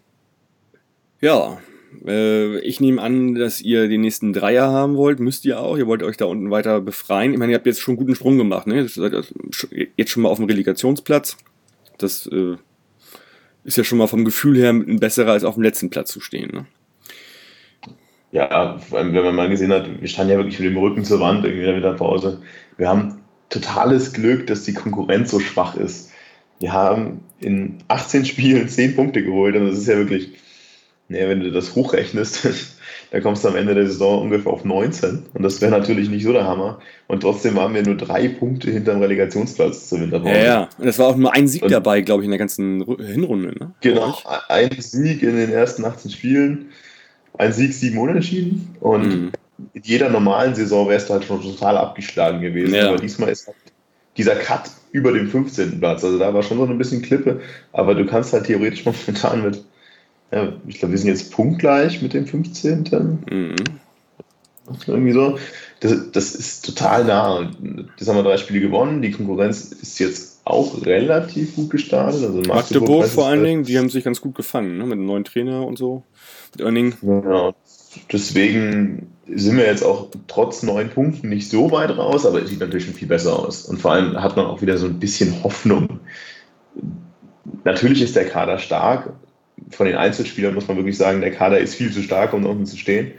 ja, 1.21 1.57
äh, 2.05 2.59
ich 2.59 2.79
nehme 2.79 3.01
an, 3.01 3.35
dass 3.35 3.61
ihr 3.61 3.87
den 3.87 4.01
nächsten 4.01 4.33
Dreier 4.33 4.69
haben 4.69 4.95
wollt. 4.95 5.19
Müsst 5.19 5.45
ihr 5.45 5.59
auch. 5.59 5.77
Ihr 5.77 5.87
wollt 5.87 6.03
euch 6.03 6.17
da 6.17 6.25
unten 6.25 6.51
weiter 6.51 6.81
befreien. 6.81 7.33
Ich 7.33 7.39
meine, 7.39 7.51
ihr 7.51 7.57
habt 7.57 7.65
jetzt 7.65 7.81
schon 7.81 7.93
einen 7.93 7.99
guten 7.99 8.15
Sprung 8.15 8.37
gemacht. 8.37 8.67
Ne? 8.67 8.87
Seid 8.87 9.13
jetzt 9.97 10.11
schon 10.11 10.23
mal 10.23 10.29
auf 10.29 10.37
dem 10.37 10.47
Relegationsplatz. 10.47 11.37
Das 11.97 12.27
äh, 12.27 12.55
ist 13.63 13.77
ja 13.77 13.83
schon 13.83 13.97
mal 13.97 14.07
vom 14.07 14.25
Gefühl 14.25 14.57
her 14.57 14.69
ein 14.69 14.99
besserer, 14.99 15.33
als 15.33 15.43
auf 15.43 15.55
dem 15.55 15.63
letzten 15.63 15.89
Platz 15.89 16.11
zu 16.11 16.21
stehen. 16.21 16.51
Ne? 16.51 16.65
Ja, 18.31 18.79
wenn 18.91 19.11
man 19.13 19.35
mal 19.35 19.49
gesehen 19.49 19.71
hat, 19.71 19.89
wir 19.99 20.07
standen 20.07 20.33
ja 20.33 20.37
wirklich 20.37 20.59
mit 20.59 20.69
dem 20.69 20.77
Rücken 20.77 21.03
zur 21.03 21.19
Wand 21.19 21.43
irgendwie 21.45 21.65
in 21.65 21.95
Pause. 21.95 22.41
Wir 22.77 22.87
haben 22.87 23.19
totales 23.49 24.13
Glück, 24.13 24.45
dass 24.47 24.63
die 24.63 24.73
Konkurrenz 24.73 25.31
so 25.31 25.39
schwach 25.39 25.75
ist. 25.75 26.11
Wir 26.59 26.71
haben 26.71 27.21
in 27.41 27.77
18 27.87 28.25
Spielen 28.25 28.67
10 28.67 28.95
Punkte 28.95 29.23
geholt 29.23 29.55
und 29.55 29.67
das 29.67 29.77
ist 29.77 29.87
ja 29.87 29.97
wirklich 29.97 30.31
Nee, 31.09 31.27
wenn 31.27 31.39
du 31.39 31.51
das 31.51 31.75
hochrechnest, 31.75 32.47
dann 33.11 33.23
kommst 33.23 33.43
du 33.43 33.47
am 33.47 33.55
Ende 33.55 33.73
der 33.73 33.87
Saison 33.87 34.21
ungefähr 34.21 34.53
auf 34.53 34.63
19. 34.63 35.25
Und 35.33 35.41
das 35.41 35.59
wäre 35.59 35.71
natürlich 35.71 36.07
nicht 36.07 36.23
so 36.23 36.31
der 36.31 36.45
Hammer. 36.45 36.79
Und 37.07 37.21
trotzdem 37.21 37.55
waren 37.55 37.73
wir 37.73 37.81
nur 37.81 37.97
drei 37.97 38.27
Punkte 38.29 38.69
hinter 38.69 38.93
dem 38.93 39.01
Relegationsplatz 39.01 39.89
zur 39.89 40.01
Winterpause. 40.01 40.35
Ja, 40.35 40.43
ja. 40.43 40.69
Und 40.77 40.87
es 40.87 40.99
war 40.99 41.07
auch 41.07 41.17
nur 41.17 41.33
ein 41.33 41.47
Sieg 41.47 41.63
und, 41.63 41.71
dabei, 41.71 42.01
glaube 42.01 42.21
ich, 42.21 42.25
in 42.25 42.31
der 42.31 42.37
ganzen 42.37 42.85
Hinrunde. 42.99 43.57
Ne? 43.59 43.71
Genau, 43.81 44.15
ein 44.49 44.69
Sieg 44.79 45.23
in 45.23 45.35
den 45.35 45.51
ersten 45.51 45.83
18 45.83 46.11
Spielen. 46.11 46.69
Ein 47.35 47.53
Sieg, 47.53 47.73
sieben 47.73 47.97
Unentschieden. 47.97 48.75
Und 48.79 49.07
mhm. 49.07 49.31
in 49.73 49.81
jeder 49.83 50.11
normalen 50.11 50.53
Saison 50.53 50.87
wärst 50.89 51.09
du 51.09 51.13
halt 51.13 51.23
schon 51.23 51.41
total 51.41 51.75
abgeschlagen 51.75 52.41
gewesen. 52.41 52.75
Ja. 52.75 52.89
Aber 52.89 52.97
diesmal 52.97 53.29
ist 53.29 53.47
halt 53.47 53.57
dieser 54.15 54.35
Cut 54.35 54.69
über 54.91 55.11
dem 55.11 55.27
15. 55.27 55.79
Platz. 55.79 56.03
Also 56.03 56.17
da 56.17 56.33
war 56.33 56.43
schon 56.43 56.57
so 56.57 56.65
ein 56.65 56.77
bisschen 56.77 57.01
Klippe. 57.01 57.41
Aber 57.71 57.95
du 57.95 58.05
kannst 58.05 58.33
halt 58.33 58.45
theoretisch 58.45 58.85
momentan 59.07 59.43
mit 59.43 59.63
ja, 60.31 60.53
ich 60.67 60.79
glaube, 60.79 60.91
wir 60.91 60.99
sind 60.99 61.07
jetzt 61.07 61.31
punktgleich 61.31 62.01
mit 62.01 62.13
dem 62.13 62.25
15. 62.25 62.83
Mhm. 63.29 63.55
Irgendwie 64.85 65.11
so. 65.13 65.39
Das, 65.79 66.11
das, 66.11 66.35
ist 66.35 66.65
total 66.65 67.05
nah. 67.05 67.51
Das 67.97 68.07
haben 68.07 68.17
wir 68.17 68.23
drei 68.23 68.37
Spiele 68.37 68.59
gewonnen. 68.59 69.01
Die 69.01 69.11
Konkurrenz 69.11 69.71
ist 69.71 69.97
jetzt 69.99 70.41
auch 70.45 70.85
relativ 70.85 71.55
gut 71.55 71.71
gestartet. 71.71 72.21
Also 72.21 72.37
Magdeburg, 72.37 72.55
Magdeburg 72.55 73.07
vor 73.07 73.27
allen 73.27 73.43
Dingen, 73.43 73.63
die 73.63 73.77
haben 73.77 73.89
sich 73.89 74.03
ganz 74.03 74.21
gut 74.21 74.35
gefangen, 74.35 74.77
ne? 74.77 74.83
mit 74.83 74.93
einem 74.93 75.05
neuen 75.05 75.23
Trainer 75.23 75.65
und 75.65 75.77
so. 75.77 76.03
Mit 76.53 76.61
Earning. 76.65 76.93
Genau. 77.01 77.55
Deswegen 78.11 79.07
sind 79.33 79.57
wir 79.57 79.65
jetzt 79.65 79.83
auch 79.83 80.07
trotz 80.27 80.63
neun 80.63 80.89
Punkten 80.89 81.29
nicht 81.29 81.49
so 81.49 81.71
weit 81.71 81.95
raus, 81.97 82.25
aber 82.25 82.41
es 82.41 82.49
sieht 82.49 82.59
natürlich 82.59 82.85
schon 82.85 82.93
viel 82.93 83.07
besser 83.07 83.37
aus. 83.37 83.65
Und 83.65 83.79
vor 83.79 83.91
allem 83.91 84.21
hat 84.21 84.35
man 84.35 84.45
auch 84.45 84.61
wieder 84.61 84.77
so 84.77 84.87
ein 84.87 84.99
bisschen 84.99 85.43
Hoffnung. 85.43 85.99
Natürlich 87.63 88.01
ist 88.01 88.15
der 88.15 88.27
Kader 88.27 88.57
stark, 88.57 89.13
von 89.69 89.85
den 89.85 89.95
Einzelspielern 89.95 90.53
muss 90.53 90.67
man 90.67 90.77
wirklich 90.77 90.97
sagen, 90.97 91.21
der 91.21 91.31
Kader 91.31 91.59
ist 91.59 91.75
viel 91.75 91.91
zu 91.91 92.01
stark, 92.01 92.33
um 92.33 92.45
unten 92.45 92.65
zu 92.65 92.77
stehen. 92.77 93.11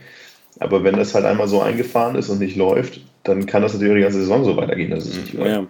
Aber 0.58 0.84
wenn 0.84 0.96
das 0.96 1.14
halt 1.14 1.24
einmal 1.24 1.48
so 1.48 1.60
eingefahren 1.60 2.16
ist 2.16 2.28
und 2.28 2.40
nicht 2.40 2.56
läuft, 2.56 3.00
dann 3.22 3.46
kann 3.46 3.62
das 3.62 3.72
natürlich 3.74 3.96
die 3.96 4.02
ganze 4.02 4.20
Saison 4.20 4.44
so 4.44 4.56
weitergehen, 4.56 4.90
dass 4.90 5.06
es 5.06 5.16
nicht 5.16 5.32
läuft. 5.34 5.50
Ja. 5.50 5.66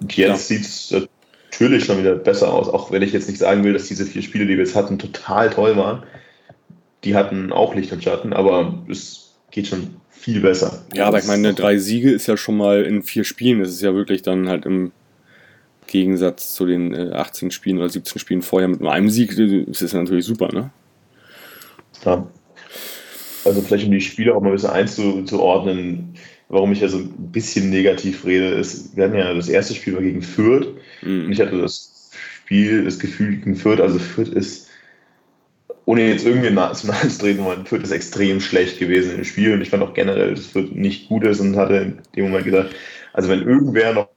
Und 0.00 0.16
jetzt 0.16 0.50
ja. 0.50 0.56
sieht 0.56 0.62
es 0.62 1.08
natürlich 1.50 1.84
schon 1.84 1.98
wieder 1.98 2.14
besser 2.14 2.52
aus, 2.52 2.68
auch 2.68 2.90
wenn 2.92 3.02
ich 3.02 3.12
jetzt 3.12 3.28
nicht 3.28 3.38
sagen 3.38 3.64
will, 3.64 3.72
dass 3.72 3.88
diese 3.88 4.06
vier 4.06 4.22
Spiele, 4.22 4.46
die 4.46 4.56
wir 4.56 4.64
jetzt 4.64 4.76
hatten, 4.76 4.98
total 4.98 5.50
toll 5.50 5.76
waren. 5.76 6.04
Die 7.04 7.16
hatten 7.16 7.52
auch 7.52 7.74
Licht 7.74 7.92
und 7.92 8.04
Schatten, 8.04 8.32
aber 8.32 8.84
es 8.88 9.21
geht 9.52 9.68
schon 9.68 9.96
viel 10.10 10.40
besser. 10.40 10.82
Ja, 10.94 11.06
aber 11.06 11.18
ich 11.18 11.26
meine, 11.26 11.54
drei 11.54 11.78
Siege 11.78 12.10
ist 12.10 12.26
ja 12.26 12.36
schon 12.36 12.56
mal 12.56 12.82
in 12.82 13.02
vier 13.02 13.24
Spielen. 13.24 13.60
Das 13.60 13.70
ist 13.70 13.82
ja 13.82 13.94
wirklich 13.94 14.22
dann 14.22 14.48
halt 14.48 14.66
im 14.66 14.92
Gegensatz 15.86 16.54
zu 16.54 16.66
den 16.66 16.94
äh, 16.94 17.12
18 17.12 17.50
Spielen 17.50 17.78
oder 17.78 17.88
17 17.88 18.18
Spielen 18.18 18.42
vorher 18.42 18.68
mit 18.68 18.80
nur 18.80 18.92
einem 18.92 19.10
Sieg, 19.10 19.38
ist 19.38 19.82
das 19.82 19.92
natürlich 19.92 20.24
super, 20.24 20.48
ne? 20.52 20.70
Ja. 22.04 22.26
Also 23.44 23.60
vielleicht 23.60 23.86
um 23.86 23.92
die 23.92 24.00
Spiele 24.00 24.34
auch 24.34 24.40
mal 24.40 24.48
ein 24.48 24.54
bisschen 24.54 24.70
einzuordnen, 24.70 26.14
warum 26.48 26.72
ich 26.72 26.80
ja 26.80 26.88
so 26.88 26.98
ein 26.98 27.32
bisschen 27.32 27.70
negativ 27.70 28.24
rede, 28.24 28.48
ist, 28.48 28.96
wir 28.96 29.04
hatten 29.04 29.16
ja 29.16 29.34
das 29.34 29.48
erste 29.48 29.74
Spiel 29.74 29.94
war 29.94 30.02
gegen 30.02 30.22
Fürth 30.22 30.68
mhm. 31.02 31.26
und 31.26 31.32
ich 31.32 31.40
hatte 31.40 31.60
das 31.60 32.10
Spiel 32.44 32.84
das 32.84 32.98
Gefühl 32.98 33.36
gegen 33.36 33.56
Fürth, 33.56 33.80
also 33.80 33.98
Fürth 33.98 34.28
ist, 34.28 34.61
ohne 35.84 36.08
jetzt 36.08 36.24
irgendwie 36.24 36.50
nah, 36.50 36.72
zu 36.72 36.86
nahe 36.86 37.08
zu 37.08 37.18
treten 37.18 37.44
wollen, 37.44 37.66
Fürth 37.66 37.82
ist 37.82 37.90
extrem 37.90 38.40
schlecht 38.40 38.78
gewesen 38.78 39.16
im 39.16 39.24
Spiel 39.24 39.52
und 39.52 39.62
ich 39.62 39.70
fand 39.70 39.82
auch 39.82 39.94
generell, 39.94 40.34
dass 40.34 40.46
Fürth 40.46 40.72
nicht 40.72 41.08
gut 41.08 41.24
ist 41.24 41.40
und 41.40 41.56
hatte 41.56 41.74
in 41.74 41.98
dem 42.14 42.24
Moment 42.24 42.44
gesagt, 42.44 42.74
also 43.12 43.28
wenn 43.28 43.42
irgendwer 43.42 43.92
noch 43.92 44.08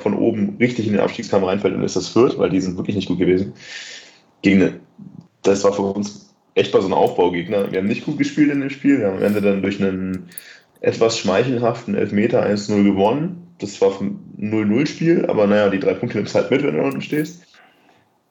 von 0.00 0.14
oben 0.14 0.56
richtig 0.58 0.86
in 0.86 0.92
den 0.92 1.02
Abstiegskampf 1.02 1.46
reinfällt, 1.46 1.74
dann 1.74 1.84
ist 1.84 1.96
das 1.96 2.08
Fürth, 2.08 2.38
weil 2.38 2.50
die 2.50 2.60
sind 2.60 2.76
wirklich 2.76 2.96
nicht 2.96 3.08
gut 3.08 3.18
gewesen. 3.18 3.54
Gegen, 4.42 4.80
das 5.42 5.64
war 5.64 5.72
für 5.72 5.82
uns 5.82 6.34
echt 6.54 6.72
mal 6.72 6.82
so 6.82 6.88
ein 6.88 6.92
Aufbaugegner. 6.92 7.70
Wir 7.72 7.78
haben 7.78 7.88
nicht 7.88 8.04
gut 8.04 8.18
gespielt 8.18 8.50
in 8.50 8.60
dem 8.60 8.70
Spiel, 8.70 8.98
wir 8.98 9.08
haben 9.08 9.18
am 9.18 9.22
Ende 9.22 9.40
dann 9.40 9.62
durch 9.62 9.82
einen 9.82 10.28
etwas 10.80 11.18
schmeichelhaften 11.18 11.94
Elfmeter 11.94 12.46
1-0 12.46 12.84
gewonnen. 12.84 13.48
Das 13.58 13.80
war 13.80 14.00
ein 14.00 14.18
0-0-Spiel, 14.38 15.26
aber 15.26 15.46
naja, 15.46 15.68
die 15.68 15.80
drei 15.80 15.94
Punkte 15.94 16.18
nimmst 16.18 16.34
halt 16.34 16.50
mit, 16.50 16.62
wenn 16.62 16.76
du 16.76 16.82
unten 16.82 17.02
stehst. 17.02 17.42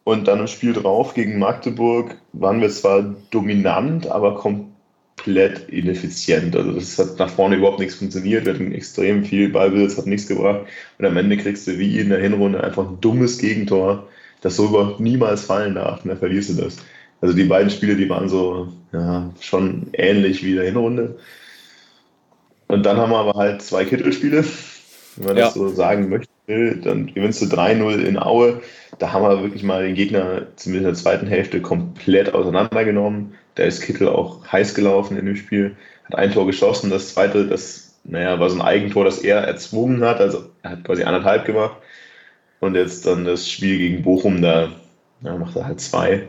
Und 0.09 0.27
dann 0.27 0.39
im 0.39 0.47
Spiel 0.47 0.73
drauf 0.73 1.13
gegen 1.13 1.37
Magdeburg 1.37 2.15
waren 2.33 2.61
wir 2.61 2.69
zwar 2.71 3.13
dominant, 3.29 4.07
aber 4.07 4.33
komplett 4.33 5.69
ineffizient. 5.69 6.55
Also 6.55 6.71
das 6.71 6.97
hat 6.97 7.19
nach 7.19 7.29
vorne 7.29 7.57
überhaupt 7.57 7.77
nichts 7.77 7.93
funktioniert. 7.93 8.45
Wir 8.45 8.55
hatten 8.55 8.71
extrem 8.71 9.23
viel 9.23 9.49
Ballbesitz, 9.49 9.99
hat 9.99 10.07
nichts 10.07 10.27
gebracht. 10.27 10.61
Und 10.97 11.05
am 11.05 11.15
Ende 11.15 11.37
kriegst 11.37 11.67
du 11.67 11.77
wie 11.77 11.99
in 11.99 12.09
der 12.09 12.19
Hinrunde 12.19 12.63
einfach 12.63 12.89
ein 12.89 12.99
dummes 12.99 13.37
Gegentor, 13.37 14.07
das 14.41 14.55
so 14.55 14.69
überhaupt 14.69 14.99
niemals 14.99 15.45
fallen 15.45 15.75
darf. 15.75 16.03
Und 16.03 16.09
dann 16.09 16.17
verlierst 16.17 16.49
du 16.49 16.63
das. 16.63 16.77
Also 17.21 17.35
die 17.35 17.43
beiden 17.43 17.69
Spiele, 17.69 17.95
die 17.95 18.09
waren 18.09 18.29
so 18.29 18.69
ja, 18.91 19.31
schon 19.39 19.91
ähnlich 19.93 20.43
wie 20.43 20.51
in 20.51 20.55
der 20.55 20.65
Hinrunde. 20.65 21.19
Und 22.67 22.83
dann 22.83 22.97
haben 22.97 23.11
wir 23.11 23.19
aber 23.19 23.37
halt 23.37 23.61
zwei 23.61 23.85
Kittelspiele, 23.85 24.43
wenn 25.17 25.27
man 25.27 25.37
ja. 25.37 25.45
das 25.45 25.53
so 25.53 25.69
sagen 25.69 26.09
möchte. 26.09 26.29
Dann 26.47 27.13
gewinnst 27.13 27.43
du 27.43 27.45
3-0 27.45 27.99
in 27.99 28.17
Aue. 28.17 28.59
Da 28.99 29.13
haben 29.13 29.23
wir 29.23 29.41
wirklich 29.41 29.63
mal 29.63 29.83
den 29.83 29.95
Gegner 29.95 30.47
zumindest 30.55 30.65
in 30.65 30.83
der 30.83 30.93
zweiten 30.93 31.27
Hälfte 31.27 31.61
komplett 31.61 32.33
auseinandergenommen. 32.33 33.33
Da 33.55 33.63
ist 33.63 33.81
Kittel 33.81 34.07
auch 34.07 34.45
heiß 34.51 34.75
gelaufen 34.75 35.17
in 35.17 35.25
dem 35.25 35.35
Spiel, 35.35 35.75
hat 36.05 36.15
ein 36.15 36.31
Tor 36.31 36.45
geschossen. 36.45 36.89
Das 36.89 37.13
zweite, 37.13 37.47
das 37.47 37.89
naja, 38.03 38.39
war 38.39 38.49
so 38.49 38.55
ein 38.55 38.61
Eigentor, 38.61 39.05
das 39.05 39.19
er 39.19 39.39
erzwungen 39.39 40.03
hat. 40.03 40.19
Also 40.19 40.49
er 40.63 40.71
hat 40.71 40.83
quasi 40.83 41.03
anderthalb 41.03 41.45
gemacht. 41.45 41.77
Und 42.59 42.75
jetzt 42.75 43.05
dann 43.05 43.25
das 43.25 43.49
Spiel 43.49 43.77
gegen 43.77 44.03
Bochum, 44.03 44.41
da 44.41 44.69
ja, 45.21 45.35
macht 45.37 45.55
er 45.55 45.65
halt 45.65 45.79
zwei. 45.79 46.27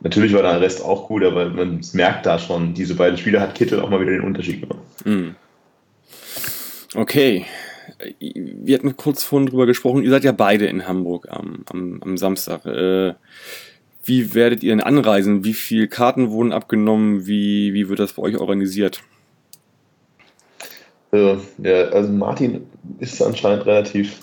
Natürlich 0.00 0.32
war 0.32 0.42
der 0.42 0.60
Rest 0.60 0.84
auch 0.84 1.08
gut, 1.08 1.24
aber 1.24 1.46
man 1.46 1.80
merkt 1.92 2.26
da 2.26 2.38
schon, 2.38 2.74
diese 2.74 2.94
beiden 2.94 3.18
Spiele 3.18 3.40
hat 3.40 3.54
Kittel 3.54 3.80
auch 3.80 3.90
mal 3.90 4.00
wieder 4.00 4.12
den 4.12 4.20
Unterschied 4.20 4.60
gemacht. 4.60 4.84
Mhm. 5.04 5.34
Okay. 6.94 7.46
Wir 8.18 8.78
hatten 8.78 8.96
kurz 8.96 9.22
vorhin 9.24 9.48
drüber 9.48 9.66
gesprochen, 9.66 10.02
ihr 10.02 10.10
seid 10.10 10.24
ja 10.24 10.32
beide 10.32 10.66
in 10.66 10.86
Hamburg 10.86 11.28
am, 11.30 11.64
am, 11.70 12.02
am 12.02 12.16
Samstag. 12.16 12.66
Äh, 12.66 13.14
wie 14.04 14.34
werdet 14.34 14.62
ihr 14.62 14.70
denn 14.70 14.80
anreisen? 14.80 15.44
Wie 15.44 15.54
viele 15.54 15.88
Karten 15.88 16.30
wurden 16.30 16.52
abgenommen? 16.52 17.26
Wie, 17.26 17.74
wie 17.74 17.88
wird 17.88 17.98
das 17.98 18.12
bei 18.12 18.22
euch 18.22 18.38
organisiert? 18.38 19.02
Also, 21.10 21.40
ja, 21.58 21.88
also 21.88 22.12
Martin 22.12 22.66
ist 23.00 23.20
anscheinend 23.22 23.66
relativ 23.66 24.16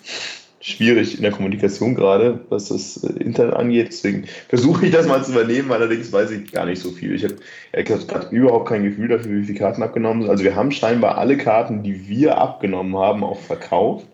schwierig 0.63 1.17
in 1.17 1.23
der 1.23 1.31
Kommunikation 1.31 1.93
gerade, 1.93 2.39
was 2.49 2.69
das 2.69 3.03
äh, 3.03 3.21
Internet 3.21 3.53
angeht. 3.53 3.87
Deswegen 3.89 4.25
versuche 4.47 4.85
ich 4.85 4.91
das 4.93 5.07
mal 5.07 5.23
zu 5.23 5.33
übernehmen. 5.33 5.71
Allerdings 5.71 6.11
weiß 6.11 6.31
ich 6.31 6.51
gar 6.51 6.65
nicht 6.65 6.81
so 6.81 6.91
viel. 6.91 7.13
Ich 7.13 7.23
habe 7.25 7.35
gerade 7.73 8.33
überhaupt 8.33 8.69
kein 8.69 8.83
Gefühl 8.83 9.09
dafür, 9.09 9.41
wie 9.41 9.43
viele 9.43 9.59
Karten 9.59 9.83
abgenommen 9.83 10.23
sind. 10.23 10.31
Also 10.31 10.45
wir 10.45 10.55
haben 10.55 10.71
scheinbar 10.71 11.17
alle 11.17 11.37
Karten, 11.37 11.83
die 11.83 12.07
wir 12.07 12.37
abgenommen 12.37 12.95
haben, 12.97 13.23
auch 13.23 13.39
verkauft. 13.41 14.07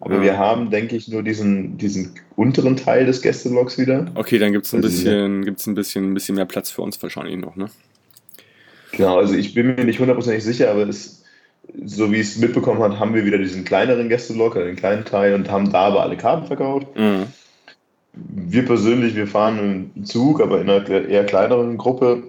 Aber 0.00 0.20
wir 0.20 0.36
haben, 0.36 0.70
denke 0.70 0.96
ich, 0.96 1.08
nur 1.08 1.22
diesen, 1.22 1.78
diesen 1.78 2.16
unteren 2.36 2.76
Teil 2.76 3.06
des 3.06 3.22
Gästelogs 3.22 3.78
wieder. 3.78 4.10
Okay, 4.16 4.38
dann 4.38 4.52
gibt 4.52 4.66
es 4.66 4.74
ein, 4.74 4.84
also, 4.84 4.88
bisschen, 4.88 5.44
gibt's 5.46 5.66
ein, 5.66 5.74
bisschen, 5.74 6.10
ein 6.10 6.14
bisschen 6.14 6.34
mehr 6.34 6.44
Platz 6.44 6.70
für 6.70 6.82
uns 6.82 7.02
wahrscheinlich 7.02 7.38
noch, 7.38 7.56
ne? 7.56 7.70
Genau, 8.92 9.16
also 9.16 9.34
ich 9.34 9.54
bin 9.54 9.74
mir 9.74 9.84
nicht 9.84 10.00
hundertprozentig 10.00 10.44
sicher, 10.44 10.70
aber 10.70 10.86
es 10.86 11.23
so 11.84 12.10
wie 12.12 12.16
ich 12.16 12.28
es 12.28 12.38
mitbekommen 12.38 12.82
habe, 12.82 12.98
haben 12.98 13.14
wir 13.14 13.24
wieder 13.24 13.38
diesen 13.38 13.64
kleineren 13.64 14.08
Gästelog, 14.08 14.54
den 14.54 14.76
kleinen 14.76 15.04
Teil 15.04 15.34
und 15.34 15.50
haben 15.50 15.72
da 15.72 15.86
aber 15.86 16.02
alle 16.02 16.16
Karten 16.16 16.46
verkauft. 16.46 16.86
Mhm. 16.96 17.26
Wir 18.12 18.64
persönlich, 18.64 19.16
wir 19.16 19.26
fahren 19.26 19.90
im 19.96 20.04
Zug, 20.04 20.40
aber 20.40 20.60
in 20.60 20.70
einer 20.70 20.88
eher 20.88 21.26
kleineren 21.26 21.76
Gruppe. 21.76 22.22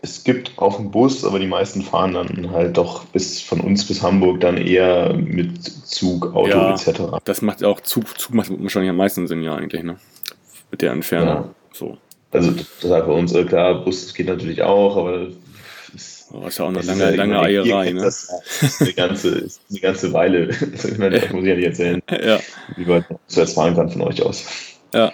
Es 0.00 0.22
gibt 0.22 0.52
auch 0.58 0.78
einen 0.78 0.90
Bus, 0.90 1.24
aber 1.24 1.38
die 1.38 1.46
meisten 1.46 1.82
fahren 1.82 2.12
dann 2.12 2.50
halt 2.52 2.76
doch 2.76 3.04
bis 3.06 3.40
von 3.40 3.60
uns 3.60 3.86
bis 3.86 4.02
Hamburg 4.02 4.40
dann 4.40 4.56
eher 4.56 5.14
mit 5.14 5.64
Zug, 5.64 6.34
Auto 6.34 6.50
ja, 6.50 6.74
etc. 6.74 7.00
Das 7.24 7.42
macht 7.42 7.64
auch 7.64 7.80
Zug, 7.80 8.16
Zug 8.18 8.34
macht 8.34 8.50
wahrscheinlich 8.62 8.90
am 8.90 8.96
meisten 8.96 9.26
Sinn, 9.26 9.42
ja, 9.42 9.56
eigentlich, 9.56 9.82
ne? 9.82 9.96
Mit 10.70 10.82
der 10.82 10.92
Entfernung. 10.92 11.28
Ja. 11.28 11.48
So. 11.72 11.96
Also 12.30 12.52
das 12.52 12.90
hat 12.90 13.06
bei 13.06 13.12
uns, 13.12 13.34
äh, 13.34 13.44
klar, 13.44 13.84
Bus 13.84 14.14
geht 14.14 14.28
natürlich 14.28 14.62
auch, 14.62 14.96
aber 14.96 15.28
Oh, 16.32 16.46
ist 16.46 16.58
ja 16.58 16.64
auch 16.64 16.70
eine 16.70 16.80
lange, 16.80 17.02
ja 17.02 17.10
lange 17.10 17.40
Eierei, 17.40 17.92
ne? 17.92 18.02
Das, 18.02 18.32
ist 18.62 18.80
eine 18.80 18.92
ganze, 18.94 19.48
eine 19.70 19.80
ganze 19.80 20.12
Weile. 20.12 20.48
Das 20.72 20.84
muss 21.32 21.42
ich 21.42 21.48
ja 21.48 21.54
nicht 21.54 21.66
erzählen. 21.66 22.02
Ja. 22.10 22.40
Wie 22.76 22.88
weit 22.88 23.10
man 23.10 23.18
zuerst 23.26 23.54
fahren 23.54 23.74
kann 23.74 23.90
von 23.90 24.02
euch 24.02 24.22
aus. 24.22 24.46
Ja. 24.94 25.12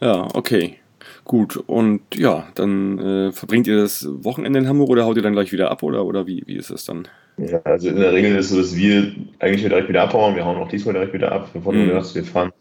Ja, 0.00 0.28
okay. 0.34 0.76
Gut, 1.24 1.56
und 1.56 2.02
ja, 2.14 2.48
dann 2.54 2.98
äh, 2.98 3.32
verbringt 3.32 3.66
ihr 3.66 3.76
das 3.76 4.06
Wochenende 4.08 4.58
in 4.58 4.68
Hamburg 4.68 4.90
oder 4.90 5.04
haut 5.04 5.16
ihr 5.16 5.22
dann 5.22 5.32
gleich 5.32 5.52
wieder 5.52 5.70
ab 5.70 5.82
oder, 5.82 6.04
oder 6.04 6.26
wie, 6.26 6.42
wie 6.46 6.56
ist 6.56 6.70
das 6.70 6.84
dann? 6.84 7.08
Ja, 7.38 7.60
also 7.64 7.88
in 7.88 7.96
der 7.96 8.12
Regel 8.12 8.36
ist 8.36 8.46
es 8.46 8.52
so, 8.52 8.58
dass 8.58 8.76
wir 8.76 9.12
eigentlich 9.38 9.62
direkt 9.62 9.88
wieder 9.88 10.02
abhauen. 10.02 10.36
Wir 10.36 10.44
hauen 10.44 10.56
auch 10.56 10.68
diesmal 10.68 10.94
direkt 10.94 11.12
wieder 11.12 11.32
ab. 11.32 11.50
Wir, 11.52 11.60
mhm. 11.72 11.88
wir 11.88 12.24
fahren 12.24 12.52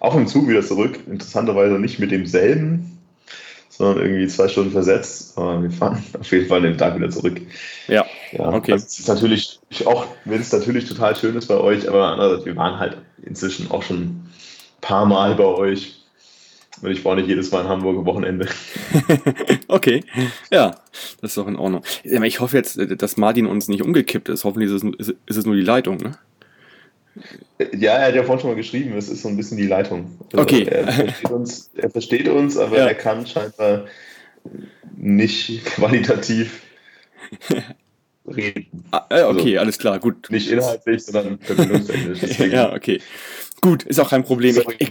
auch 0.00 0.16
im 0.16 0.26
Zug 0.26 0.48
wieder 0.48 0.62
zurück. 0.62 0.98
Interessanterweise 1.06 1.78
nicht 1.78 1.98
mit 1.98 2.10
demselben 2.10 2.97
sondern 3.78 4.04
irgendwie 4.04 4.26
zwei 4.26 4.48
Stunden 4.48 4.72
versetzt. 4.72 5.38
Aber 5.38 5.62
wir 5.62 5.70
fahren 5.70 6.02
auf 6.20 6.30
jeden 6.30 6.48
Fall 6.48 6.62
den 6.62 6.76
Tag 6.76 6.96
wieder 6.96 7.08
zurück. 7.08 7.40
Ja, 7.86 8.04
ja 8.32 8.48
okay. 8.52 8.72
Also 8.72 8.84
es 8.84 8.98
ist 8.98 9.08
natürlich, 9.08 9.60
auch 9.86 10.06
wenn 10.24 10.40
es 10.40 10.52
natürlich 10.52 10.86
total 10.86 11.16
schön 11.16 11.36
ist 11.36 11.46
bei 11.46 11.56
euch, 11.56 11.88
aber 11.88 12.08
andererseits, 12.08 12.44
wir 12.44 12.56
waren 12.56 12.78
halt 12.78 12.98
inzwischen 13.22 13.70
auch 13.70 13.82
schon 13.82 14.00
ein 14.00 14.32
paar 14.80 15.06
Mal 15.06 15.36
bei 15.36 15.44
euch. 15.44 15.94
Und 16.82 16.90
ich 16.90 17.04
war 17.04 17.16
nicht 17.16 17.28
jedes 17.28 17.50
Mal 17.50 17.62
in 17.62 17.68
Hamburg 17.68 17.98
am 17.98 18.06
Wochenende. 18.06 18.48
okay, 19.68 20.04
ja, 20.50 20.76
das 21.20 21.30
ist 21.30 21.36
doch 21.36 21.48
in 21.48 21.56
Ordnung. 21.56 21.82
Ich 22.04 22.40
hoffe 22.40 22.56
jetzt, 22.56 22.78
dass 22.98 23.16
Martin 23.16 23.46
uns 23.46 23.66
nicht 23.66 23.82
umgekippt 23.82 24.28
ist. 24.28 24.44
Hoffentlich 24.44 24.70
ist 24.70 24.84
es, 24.84 25.08
ist 25.26 25.36
es 25.36 25.46
nur 25.46 25.56
die 25.56 25.62
Leitung, 25.62 25.96
ne? 25.96 26.18
Ja, 27.76 27.94
er 27.94 28.08
hat 28.08 28.14
ja 28.14 28.22
vorhin 28.22 28.40
schon 28.40 28.50
mal 28.50 28.56
geschrieben, 28.56 28.96
es 28.96 29.08
ist 29.08 29.22
so 29.22 29.28
ein 29.28 29.36
bisschen 29.36 29.56
die 29.56 29.66
Leitung. 29.66 30.18
Also 30.32 30.42
okay. 30.42 30.64
Er 30.64 30.92
versteht, 30.92 31.30
uns, 31.30 31.70
er 31.74 31.90
versteht 31.90 32.28
uns, 32.28 32.56
aber 32.56 32.78
ja. 32.78 32.86
er 32.86 32.94
kann 32.94 33.26
scheinbar 33.26 33.86
nicht 34.96 35.64
qualitativ 35.64 36.62
reden. 38.26 38.84
Ah, 38.90 39.06
äh, 39.10 39.22
okay, 39.22 39.56
also, 39.56 39.60
alles 39.60 39.78
klar, 39.78 39.98
gut. 39.98 40.30
Nicht 40.30 40.50
inhaltlich, 40.50 41.04
sondern 41.04 41.38
verbindungstechnisch. 41.38 42.38
ja, 42.52 42.72
okay. 42.72 43.00
Gut, 43.60 43.82
ist 43.84 43.98
auch 43.98 44.10
kein 44.10 44.24
Problem. 44.24 44.54
Sorry, 44.54 44.76
ich, 44.78 44.90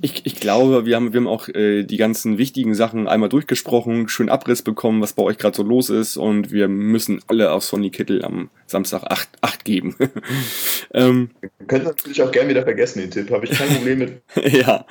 ich, 0.00 0.26
ich, 0.26 0.36
glaube, 0.36 0.86
wir 0.86 0.96
haben, 0.96 1.12
wir 1.12 1.20
haben 1.20 1.26
auch 1.26 1.48
äh, 1.48 1.82
die 1.82 1.96
ganzen 1.96 2.38
wichtigen 2.38 2.74
Sachen 2.74 3.08
einmal 3.08 3.28
durchgesprochen, 3.28 4.08
schön 4.08 4.28
Abriss 4.28 4.62
bekommen, 4.62 5.00
was 5.00 5.12
bei 5.12 5.22
euch 5.22 5.38
gerade 5.38 5.56
so 5.56 5.62
los 5.62 5.90
ist 5.90 6.16
und 6.16 6.52
wir 6.52 6.68
müssen 6.68 7.20
alle 7.26 7.52
auf 7.52 7.64
Sonny 7.64 7.90
Kittel 7.90 8.24
am 8.24 8.50
Samstag 8.66 9.04
8, 9.04 9.28
8 9.40 9.64
geben. 9.64 9.96
ähm, 10.94 11.30
wir 11.40 11.66
können 11.66 11.84
natürlich 11.84 12.22
auch 12.22 12.30
gerne 12.30 12.50
wieder 12.50 12.62
vergessen, 12.62 13.00
den 13.00 13.10
Tipp. 13.10 13.30
Habe 13.30 13.46
ich 13.46 13.52
kein 13.52 13.68
Problem 13.68 13.98
mit. 13.98 14.22
ja. 14.52 14.86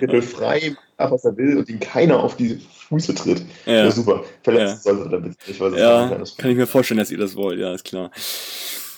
Kittel 0.00 0.22
frei, 0.22 0.76
macht, 0.98 1.12
was 1.12 1.24
er 1.24 1.36
will 1.36 1.56
und 1.56 1.68
ihn 1.68 1.80
keiner 1.80 2.22
auf 2.22 2.36
die 2.36 2.60
Füße 2.88 3.14
tritt. 3.14 3.42
Ja, 3.66 3.84
ja 3.84 3.90
super. 3.90 4.24
Verletzt 4.42 4.84
ja. 4.84 4.94
sollte 4.94 5.14
er 5.14 5.20
bitte 5.20 5.36
nicht, 5.46 5.60
weil 5.60 5.78
ja, 5.78 6.08
kann 6.36 6.50
ich 6.50 6.56
mir 6.56 6.66
vorstellen, 6.66 6.98
dass 6.98 7.10
ihr 7.10 7.18
das 7.18 7.36
wollt, 7.36 7.58
ja, 7.58 7.72
ist 7.72 7.84
klar. 7.84 8.10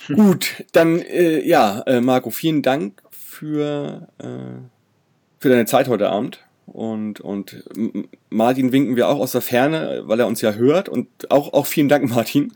Gut, 0.14 0.64
dann 0.72 1.00
äh, 1.00 1.46
ja, 1.46 1.82
äh, 1.86 2.00
Marco, 2.00 2.30
vielen 2.30 2.62
Dank 2.62 3.00
für, 3.40 4.06
äh, 4.18 4.26
für 5.38 5.48
deine 5.48 5.64
Zeit 5.64 5.88
heute 5.88 6.10
Abend. 6.10 6.40
Und, 6.66 7.20
und 7.20 7.64
Martin 8.28 8.70
winken 8.70 8.96
wir 8.96 9.08
auch 9.08 9.18
aus 9.18 9.32
der 9.32 9.40
Ferne, 9.40 10.02
weil 10.04 10.20
er 10.20 10.26
uns 10.26 10.42
ja 10.42 10.52
hört. 10.52 10.88
Und 10.88 11.08
auch, 11.30 11.52
auch 11.54 11.66
vielen 11.66 11.88
Dank, 11.88 12.08
Martin. 12.10 12.52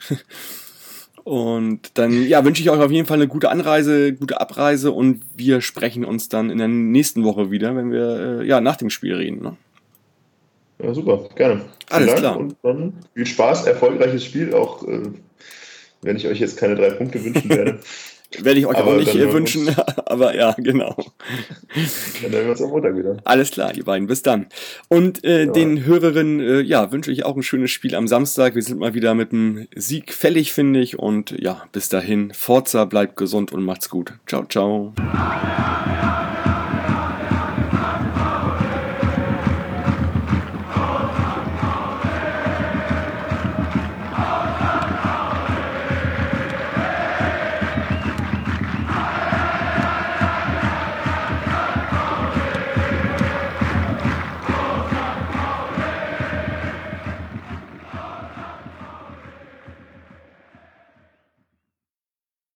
Und 1.25 1.93
dann 1.95 2.27
ja, 2.27 2.45
wünsche 2.45 2.61
ich 2.61 2.69
euch 2.69 2.81
auf 2.81 2.91
jeden 2.91 3.07
Fall 3.07 3.17
eine 3.17 3.29
gute 3.29 3.49
Anreise, 3.49 4.13
gute 4.13 4.43
Abreise 4.43 4.93
und 4.93 5.23
wir 5.35 5.63
sprechen 5.63 6.05
uns 6.05 6.29
dann 6.29 6.51
in 6.51 6.59
der 6.59 6.69
nächsten 6.69 7.25
Woche 7.25 7.51
wieder, 7.51 7.75
wenn 7.75 7.91
wir 7.91 8.41
äh, 8.43 8.47
ja 8.47 8.61
nach 8.61 8.77
dem 8.77 8.91
Spiel 8.91 9.15
reden. 9.15 9.43
Ne? 9.43 9.57
Ja, 10.83 10.93
super, 10.93 11.31
gerne. 11.35 11.63
Alles 11.89 12.09
Dank 12.09 12.19
klar. 12.19 12.37
Und 12.37 12.57
dann 12.63 12.93
viel 13.15 13.25
Spaß, 13.25 13.67
erfolgreiches 13.67 14.23
Spiel, 14.23 14.53
auch 14.53 14.87
äh, 14.87 15.01
wenn 16.03 16.17
ich 16.17 16.27
euch 16.27 16.41
jetzt 16.41 16.59
keine 16.59 16.75
drei 16.75 16.91
Punkte 16.91 17.25
wünschen 17.25 17.49
werde. 17.49 17.79
Werde 18.41 18.61
ich 18.61 18.67
euch 18.67 18.77
aber 18.77 18.93
auch 18.93 18.99
nicht 18.99 19.15
wünschen, 19.15 19.75
aber 20.07 20.35
ja, 20.35 20.55
genau. 20.59 20.97
Dann 22.23 22.33
hören 22.33 22.45
wir 22.45 22.51
uns 22.51 22.63
am 22.63 22.71
Montag 22.71 22.97
wieder. 22.97 23.17
Alles 23.25 23.51
klar, 23.51 23.75
ihr 23.75 23.85
beiden, 23.85 24.07
bis 24.07 24.23
dann. 24.23 24.47
Und 24.89 25.25
äh, 25.25 25.45
ja. 25.45 25.53
den 25.53 25.85
Hörerinnen, 25.85 26.41
äh, 26.41 26.61
ja, 26.61 26.93
wünsche 26.93 27.13
ich 27.13 27.25
auch 27.25 27.37
ein 27.37 27.43
schönes 27.43 27.71
Spiel 27.71 27.95
am 27.95 28.09
Samstag. 28.09 28.55
Wir 28.55 28.63
sind 28.63 28.79
mal 28.79 28.95
wieder 28.95 29.15
mit 29.15 29.33
einem 29.33 29.67
Sieg 29.75 30.13
fällig, 30.13 30.53
finde 30.53 30.81
ich. 30.81 30.99
Und 30.99 31.31
ja, 31.41 31.65
bis 31.73 31.89
dahin, 31.89 32.33
Forza, 32.33 32.85
bleibt 32.85 33.17
gesund 33.17 33.53
und 33.53 33.63
macht's 33.63 33.89
gut. 33.89 34.15
Ciao, 34.27 34.45
ciao. 34.47 34.93